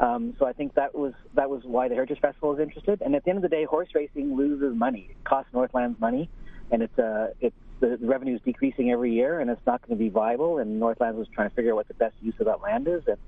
Um, 0.00 0.34
so 0.38 0.46
I 0.46 0.52
think 0.52 0.74
that 0.74 0.94
was 0.94 1.12
that 1.34 1.48
was 1.48 1.62
why 1.64 1.88
the 1.88 1.94
Heritage 1.94 2.20
Festival 2.20 2.54
is 2.54 2.60
interested. 2.60 3.00
And 3.02 3.14
at 3.14 3.24
the 3.24 3.30
end 3.30 3.38
of 3.38 3.42
the 3.42 3.48
day, 3.48 3.64
horse 3.64 3.88
racing 3.94 4.36
loses 4.36 4.76
money. 4.76 5.08
It 5.10 5.24
costs 5.24 5.52
Northlands 5.52 6.00
money, 6.00 6.28
and 6.70 6.82
it's 6.82 6.98
uh, 6.98 7.28
it's 7.40 7.56
the 7.82 7.98
revenue 8.00 8.36
is 8.36 8.40
decreasing 8.42 8.90
every 8.92 9.12
year, 9.12 9.40
and 9.40 9.50
it's 9.50 9.66
not 9.66 9.82
going 9.82 9.98
to 9.98 10.02
be 10.02 10.08
viable. 10.08 10.58
And 10.58 10.78
Northlands 10.78 11.18
was 11.18 11.28
trying 11.34 11.50
to 11.50 11.54
figure 11.54 11.72
out 11.72 11.76
what 11.76 11.88
the 11.88 11.94
best 11.94 12.14
use 12.22 12.34
of 12.38 12.46
that 12.46 12.62
land 12.62 12.88
is, 12.88 13.02
and 13.06 13.18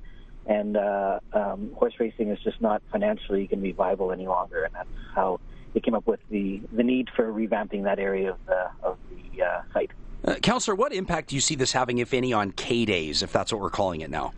and 0.47 0.77
uh, 0.77 1.21
um, 1.33 1.73
horse 1.75 1.95
racing 1.99 2.29
is 2.29 2.39
just 2.45 2.61
not 2.61 2.83
financially 2.93 3.47
going 3.47 3.61
to 3.61 3.63
be 3.63 3.73
viable 3.73 4.13
any 4.13 4.27
longer. 4.27 4.65
And 4.65 4.75
that's 4.75 4.89
how 5.15 5.41
they 5.73 5.81
came 5.81 5.95
up 5.95 6.07
with 6.07 6.21
the 6.31 6.61
the 6.73 6.85
need 6.85 7.11
for 7.15 7.33
revamping 7.33 7.85
that 7.85 7.99
area 7.99 8.31
of 8.31 8.39
the 8.47 8.71
of 8.83 8.99
the 9.11 9.43
uh, 9.43 9.63
site. 9.73 9.91
Uh, 10.25 10.37
Councillor, 10.37 10.75
what 10.75 10.93
impact 10.93 11.29
do 11.31 11.35
you 11.35 11.41
see 11.41 11.55
this 11.55 11.73
having, 11.73 11.99
if 11.99 12.15
any, 12.15 12.33
on 12.33 12.53
K 12.53 12.85
Days, 12.87 13.23
if 13.23 13.33
that's 13.33 13.53
what 13.53 13.61
we're 13.61 13.71
calling 13.71 14.01
it 14.01 14.09
now? 14.11 14.33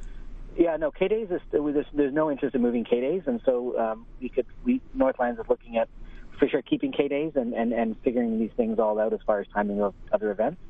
Yeah, 0.57 0.77
no, 0.79 0.91
K 0.91 1.07
days 1.07 1.29
is 1.31 1.41
there's, 1.51 1.87
there's 1.93 2.15
no 2.15 2.31
interest 2.31 2.55
in 2.55 2.63
moving 2.63 2.85
K 2.85 3.01
days, 3.01 3.23
and 3.27 3.41
so 3.45 3.79
um, 3.79 4.07
we 4.21 4.31
could 4.31 4.47
we 4.65 4.81
Northlands 4.95 5.39
is 5.39 5.47
looking 5.51 5.77
at 5.77 5.89
for 6.39 6.49
sure 6.49 6.63
keeping 6.63 6.93
K 6.93 7.09
days 7.09 7.33
and, 7.35 7.55
and, 7.55 7.73
and 7.73 7.97
figuring 8.03 8.39
these 8.39 8.51
things 8.57 8.79
all 8.79 8.99
out 8.99 9.13
as 9.13 9.21
far 9.27 9.41
as 9.41 9.47
timing 9.53 9.81
of 9.81 9.95
other 10.13 10.31
events. 10.31 10.61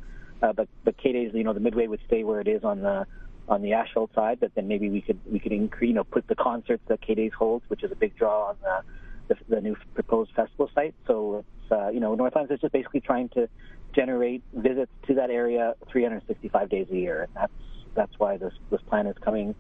Uh, 0.42 0.52
but 0.52 0.68
but 0.84 0.96
K 0.98 1.12
days, 1.12 1.30
you 1.34 1.44
know, 1.44 1.52
the 1.52 1.60
midway 1.60 1.86
would 1.86 2.00
stay 2.06 2.24
where 2.24 2.40
it 2.40 2.48
is 2.48 2.62
on 2.64 2.82
the 2.82 3.06
on 3.48 3.62
the 3.62 3.72
Ashfield 3.72 4.10
side, 4.14 4.38
but 4.40 4.52
then 4.54 4.68
maybe 4.68 4.90
we 4.90 5.00
could 5.00 5.18
we 5.30 5.38
could 5.38 5.52
increase, 5.52 5.88
you 5.88 5.94
know, 5.94 6.04
put 6.04 6.26
the 6.28 6.34
concerts 6.34 6.82
that 6.88 7.00
K 7.00 7.14
days 7.14 7.32
holds, 7.36 7.64
which 7.68 7.82
is 7.82 7.90
a 7.90 7.94
big 7.94 8.16
draw 8.16 8.48
on 8.48 8.56
the 8.62 8.82
the, 9.28 9.54
the 9.56 9.60
new 9.60 9.76
proposed 9.94 10.32
festival 10.34 10.70
site. 10.74 10.94
So 11.06 11.38
it's 11.38 11.72
uh, 11.72 11.88
you 11.88 12.00
know, 12.00 12.14
Northlands 12.14 12.50
is 12.50 12.60
just 12.60 12.72
basically 12.72 13.00
trying 13.00 13.28
to 13.30 13.48
generate 13.94 14.42
visits 14.52 14.92
to 15.06 15.14
that 15.14 15.30
area 15.30 15.74
365 15.90 16.68
days 16.68 16.86
a 16.90 16.96
year, 16.96 17.22
and 17.22 17.32
that's 17.34 17.52
that's 17.94 18.18
why 18.18 18.36
this 18.36 18.52
this 18.70 18.80
plan 18.82 19.06
is 19.06 19.16
coming 19.24 19.54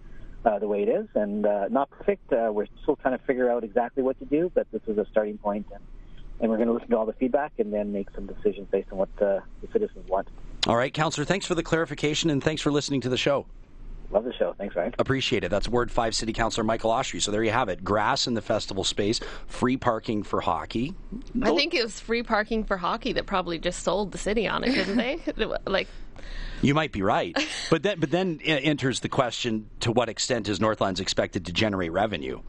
uh, 0.44 0.58
the 0.58 0.68
way 0.68 0.82
it 0.82 0.88
is, 0.88 1.08
and 1.14 1.46
uh, 1.46 1.68
not 1.68 1.90
perfect. 1.90 2.32
Uh, 2.32 2.50
we're 2.52 2.66
still 2.82 2.96
trying 2.96 3.18
to 3.18 3.24
figure 3.24 3.50
out 3.50 3.64
exactly 3.64 4.02
what 4.02 4.18
to 4.18 4.24
do, 4.26 4.50
but 4.54 4.66
this 4.72 4.82
is 4.86 4.98
a 4.98 5.06
starting 5.10 5.38
point, 5.38 5.66
and, 5.72 5.82
and 6.40 6.50
we're 6.50 6.56
going 6.56 6.68
to 6.68 6.74
listen 6.74 6.90
to 6.90 6.96
all 6.96 7.06
the 7.06 7.12
feedback 7.14 7.52
and 7.58 7.72
then 7.72 7.92
make 7.92 8.08
some 8.14 8.26
decisions 8.26 8.68
based 8.70 8.88
on 8.92 8.98
what 8.98 9.08
uh, 9.20 9.40
the 9.62 9.68
citizens 9.72 10.08
want. 10.08 10.28
All 10.66 10.76
right, 10.76 10.92
Councillor, 10.92 11.24
thanks 11.24 11.46
for 11.46 11.54
the 11.54 11.62
clarification 11.62 12.30
and 12.30 12.42
thanks 12.42 12.60
for 12.62 12.70
listening 12.72 13.00
to 13.02 13.08
the 13.08 13.16
show. 13.16 13.46
Love 14.10 14.24
the 14.24 14.32
show. 14.32 14.54
Thanks, 14.56 14.76
Ryan. 14.76 14.94
Appreciate 15.00 15.42
it. 15.42 15.50
That's 15.50 15.68
Ward 15.68 15.90
5 15.90 16.14
City 16.14 16.32
Councillor 16.32 16.64
Michael 16.64 16.90
Oshry. 16.92 17.20
So 17.20 17.32
there 17.32 17.42
you 17.42 17.50
have 17.50 17.68
it. 17.68 17.82
Grass 17.82 18.26
in 18.28 18.34
the 18.34 18.42
festival 18.42 18.84
space, 18.84 19.20
free 19.48 19.76
parking 19.76 20.22
for 20.22 20.40
hockey. 20.40 20.94
I 21.42 21.54
think 21.54 21.74
it 21.74 21.82
was 21.82 21.98
free 21.98 22.22
parking 22.22 22.62
for 22.62 22.76
hockey 22.76 23.12
that 23.14 23.26
probably 23.26 23.58
just 23.58 23.82
sold 23.82 24.12
the 24.12 24.18
city 24.18 24.46
on 24.46 24.62
it, 24.62 24.72
didn't 24.74 24.96
they? 24.96 25.18
like, 25.66 25.88
You 26.62 26.72
might 26.74 26.92
be 26.92 27.02
right. 27.02 27.36
but 27.68 27.82
then, 27.82 27.98
but 27.98 28.12
then 28.12 28.38
uh, 28.46 28.50
enters 28.50 29.00
the 29.00 29.08
question 29.08 29.68
to 29.80 29.90
what 29.90 30.08
extent 30.08 30.48
is 30.48 30.60
Northlands 30.60 31.00
expected 31.00 31.46
to 31.46 31.52
generate 31.52 31.90
revenue? 31.90 32.40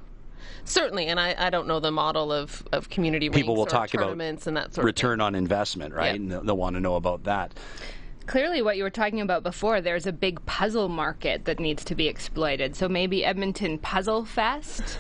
Certainly, 0.65 1.07
and 1.07 1.19
I, 1.19 1.35
I 1.37 1.49
don't 1.49 1.67
know 1.67 1.79
the 1.79 1.91
model 1.91 2.31
of, 2.31 2.67
of 2.71 2.89
community 2.89 3.29
People 3.29 3.55
will 3.55 3.63
rinks 3.63 3.73
or 3.73 3.77
talk 3.77 3.93
about 3.93 4.03
tournaments 4.03 4.47
and 4.47 4.57
that 4.57 4.73
sort 4.73 4.85
return 4.85 5.21
on 5.21 5.35
investment, 5.35 5.93
right? 5.93 6.07
Yeah. 6.07 6.15
And 6.15 6.31
they'll, 6.31 6.43
they'll 6.43 6.57
want 6.57 6.75
to 6.75 6.79
know 6.79 6.95
about 6.95 7.23
that. 7.25 7.53
Clearly, 8.27 8.61
what 8.61 8.75
you 8.75 8.83
were 8.83 8.89
talking 8.89 9.21
about 9.21 9.43
before, 9.43 9.79
there's 9.79 10.05
a 10.05 10.11
big 10.11 10.45
puzzle 10.45 10.89
market 10.89 11.45
that 11.45 11.59
needs 11.59 11.85
to 11.85 11.95
be 11.95 12.07
exploited. 12.07 12.75
So 12.75 12.89
maybe 12.89 13.23
Edmonton 13.23 13.77
Puzzle 13.77 14.25
Fest? 14.25 14.99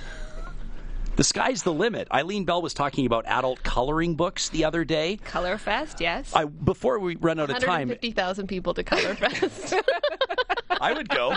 The 1.17 1.23
sky's 1.23 1.63
the 1.63 1.73
limit. 1.73 2.07
Eileen 2.13 2.45
Bell 2.45 2.61
was 2.61 2.75
talking 2.75 3.07
about 3.07 3.25
adult 3.25 3.63
coloring 3.63 4.13
books 4.13 4.49
the 4.49 4.65
other 4.65 4.85
day. 4.85 5.17
Color 5.17 5.57
Fest, 5.57 5.99
yes. 5.99 6.31
I, 6.35 6.45
before 6.45 6.99
we 6.99 7.15
run 7.15 7.39
out 7.39 7.49
of 7.49 7.57
of 7.57 7.63
time, 7.63 7.89
fifty 7.89 8.11
thousand 8.11 8.45
people 8.45 8.75
to 8.75 8.83
Color 8.83 9.15
Fest. 9.15 9.73
I 10.69 10.93
would 10.93 11.09
go. 11.09 11.35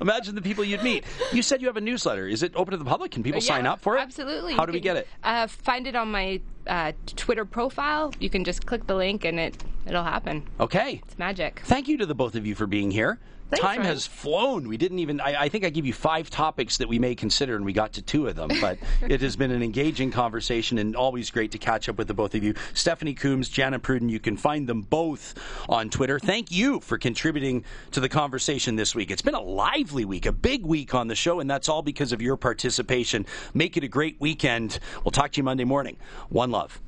Imagine 0.00 0.34
the 0.34 0.42
people 0.42 0.64
you'd 0.64 0.82
meet. 0.82 1.04
You 1.32 1.42
said 1.42 1.60
you 1.60 1.66
have 1.68 1.76
a 1.76 1.80
newsletter. 1.80 2.26
Is 2.26 2.42
it 2.42 2.52
open 2.54 2.72
to 2.72 2.78
the 2.78 2.84
public? 2.84 3.10
Can 3.12 3.22
people 3.22 3.40
sign 3.40 3.66
up 3.66 3.80
for 3.80 3.96
it? 3.96 4.00
Absolutely. 4.00 4.54
How 4.54 4.62
You 4.62 4.66
do 4.68 4.72
we 4.72 4.80
get 4.80 4.96
it? 4.96 5.06
Uh, 5.22 5.46
find 5.46 5.86
it 5.86 5.94
on 5.94 6.10
my 6.10 6.40
uh, 6.66 6.92
Twitter 7.06 7.44
profile. 7.44 8.12
You 8.18 8.30
can 8.30 8.44
just 8.44 8.66
click 8.66 8.86
the 8.86 8.94
link 8.94 9.24
and 9.24 9.38
it 9.38 9.62
it'll 9.86 10.04
happen. 10.04 10.46
Okay. 10.60 11.02
It's 11.06 11.18
magic. 11.18 11.60
Thank 11.64 11.88
you 11.88 11.98
to 11.98 12.06
the 12.06 12.14
both 12.14 12.34
of 12.34 12.46
you 12.46 12.54
for 12.54 12.66
being 12.66 12.90
here. 12.90 13.18
Thanks, 13.54 13.66
Time 13.66 13.78
Ryan. 13.78 13.90
has 13.90 14.06
flown. 14.06 14.68
We 14.68 14.76
didn't 14.76 14.98
even, 14.98 15.20
I, 15.20 15.42
I 15.42 15.48
think 15.48 15.64
I 15.64 15.70
gave 15.70 15.86
you 15.86 15.92
five 15.92 16.30
topics 16.30 16.78
that 16.78 16.88
we 16.88 16.98
may 16.98 17.14
consider, 17.14 17.56
and 17.56 17.64
we 17.64 17.72
got 17.72 17.92
to 17.94 18.02
two 18.02 18.26
of 18.26 18.36
them. 18.36 18.50
But 18.60 18.78
it 19.08 19.20
has 19.20 19.36
been 19.36 19.50
an 19.50 19.62
engaging 19.62 20.10
conversation 20.10 20.78
and 20.78 20.96
always 20.96 21.30
great 21.30 21.52
to 21.52 21.58
catch 21.58 21.88
up 21.88 21.96
with 21.96 22.08
the 22.08 22.14
both 22.14 22.34
of 22.34 22.42
you. 22.42 22.54
Stephanie 22.72 23.14
Coombs, 23.14 23.48
Jana 23.48 23.78
Pruden, 23.78 24.10
you 24.10 24.20
can 24.20 24.36
find 24.36 24.68
them 24.68 24.82
both 24.82 25.34
on 25.68 25.90
Twitter. 25.90 26.18
Thank 26.18 26.50
you 26.50 26.80
for 26.80 26.98
contributing 26.98 27.64
to 27.92 28.00
the 28.00 28.08
conversation 28.08 28.76
this 28.76 28.94
week. 28.94 29.10
It's 29.10 29.22
been 29.22 29.34
a 29.34 29.40
lively 29.40 30.04
week, 30.04 30.26
a 30.26 30.32
big 30.32 30.66
week 30.66 30.94
on 30.94 31.08
the 31.08 31.14
show, 31.14 31.40
and 31.40 31.48
that's 31.48 31.68
all 31.68 31.82
because 31.82 32.12
of 32.12 32.20
your 32.20 32.36
participation. 32.36 33.26
Make 33.52 33.76
it 33.76 33.84
a 33.84 33.88
great 33.88 34.20
weekend. 34.20 34.78
We'll 35.04 35.12
talk 35.12 35.32
to 35.32 35.36
you 35.38 35.44
Monday 35.44 35.64
morning. 35.64 35.96
One 36.28 36.50
love. 36.50 36.80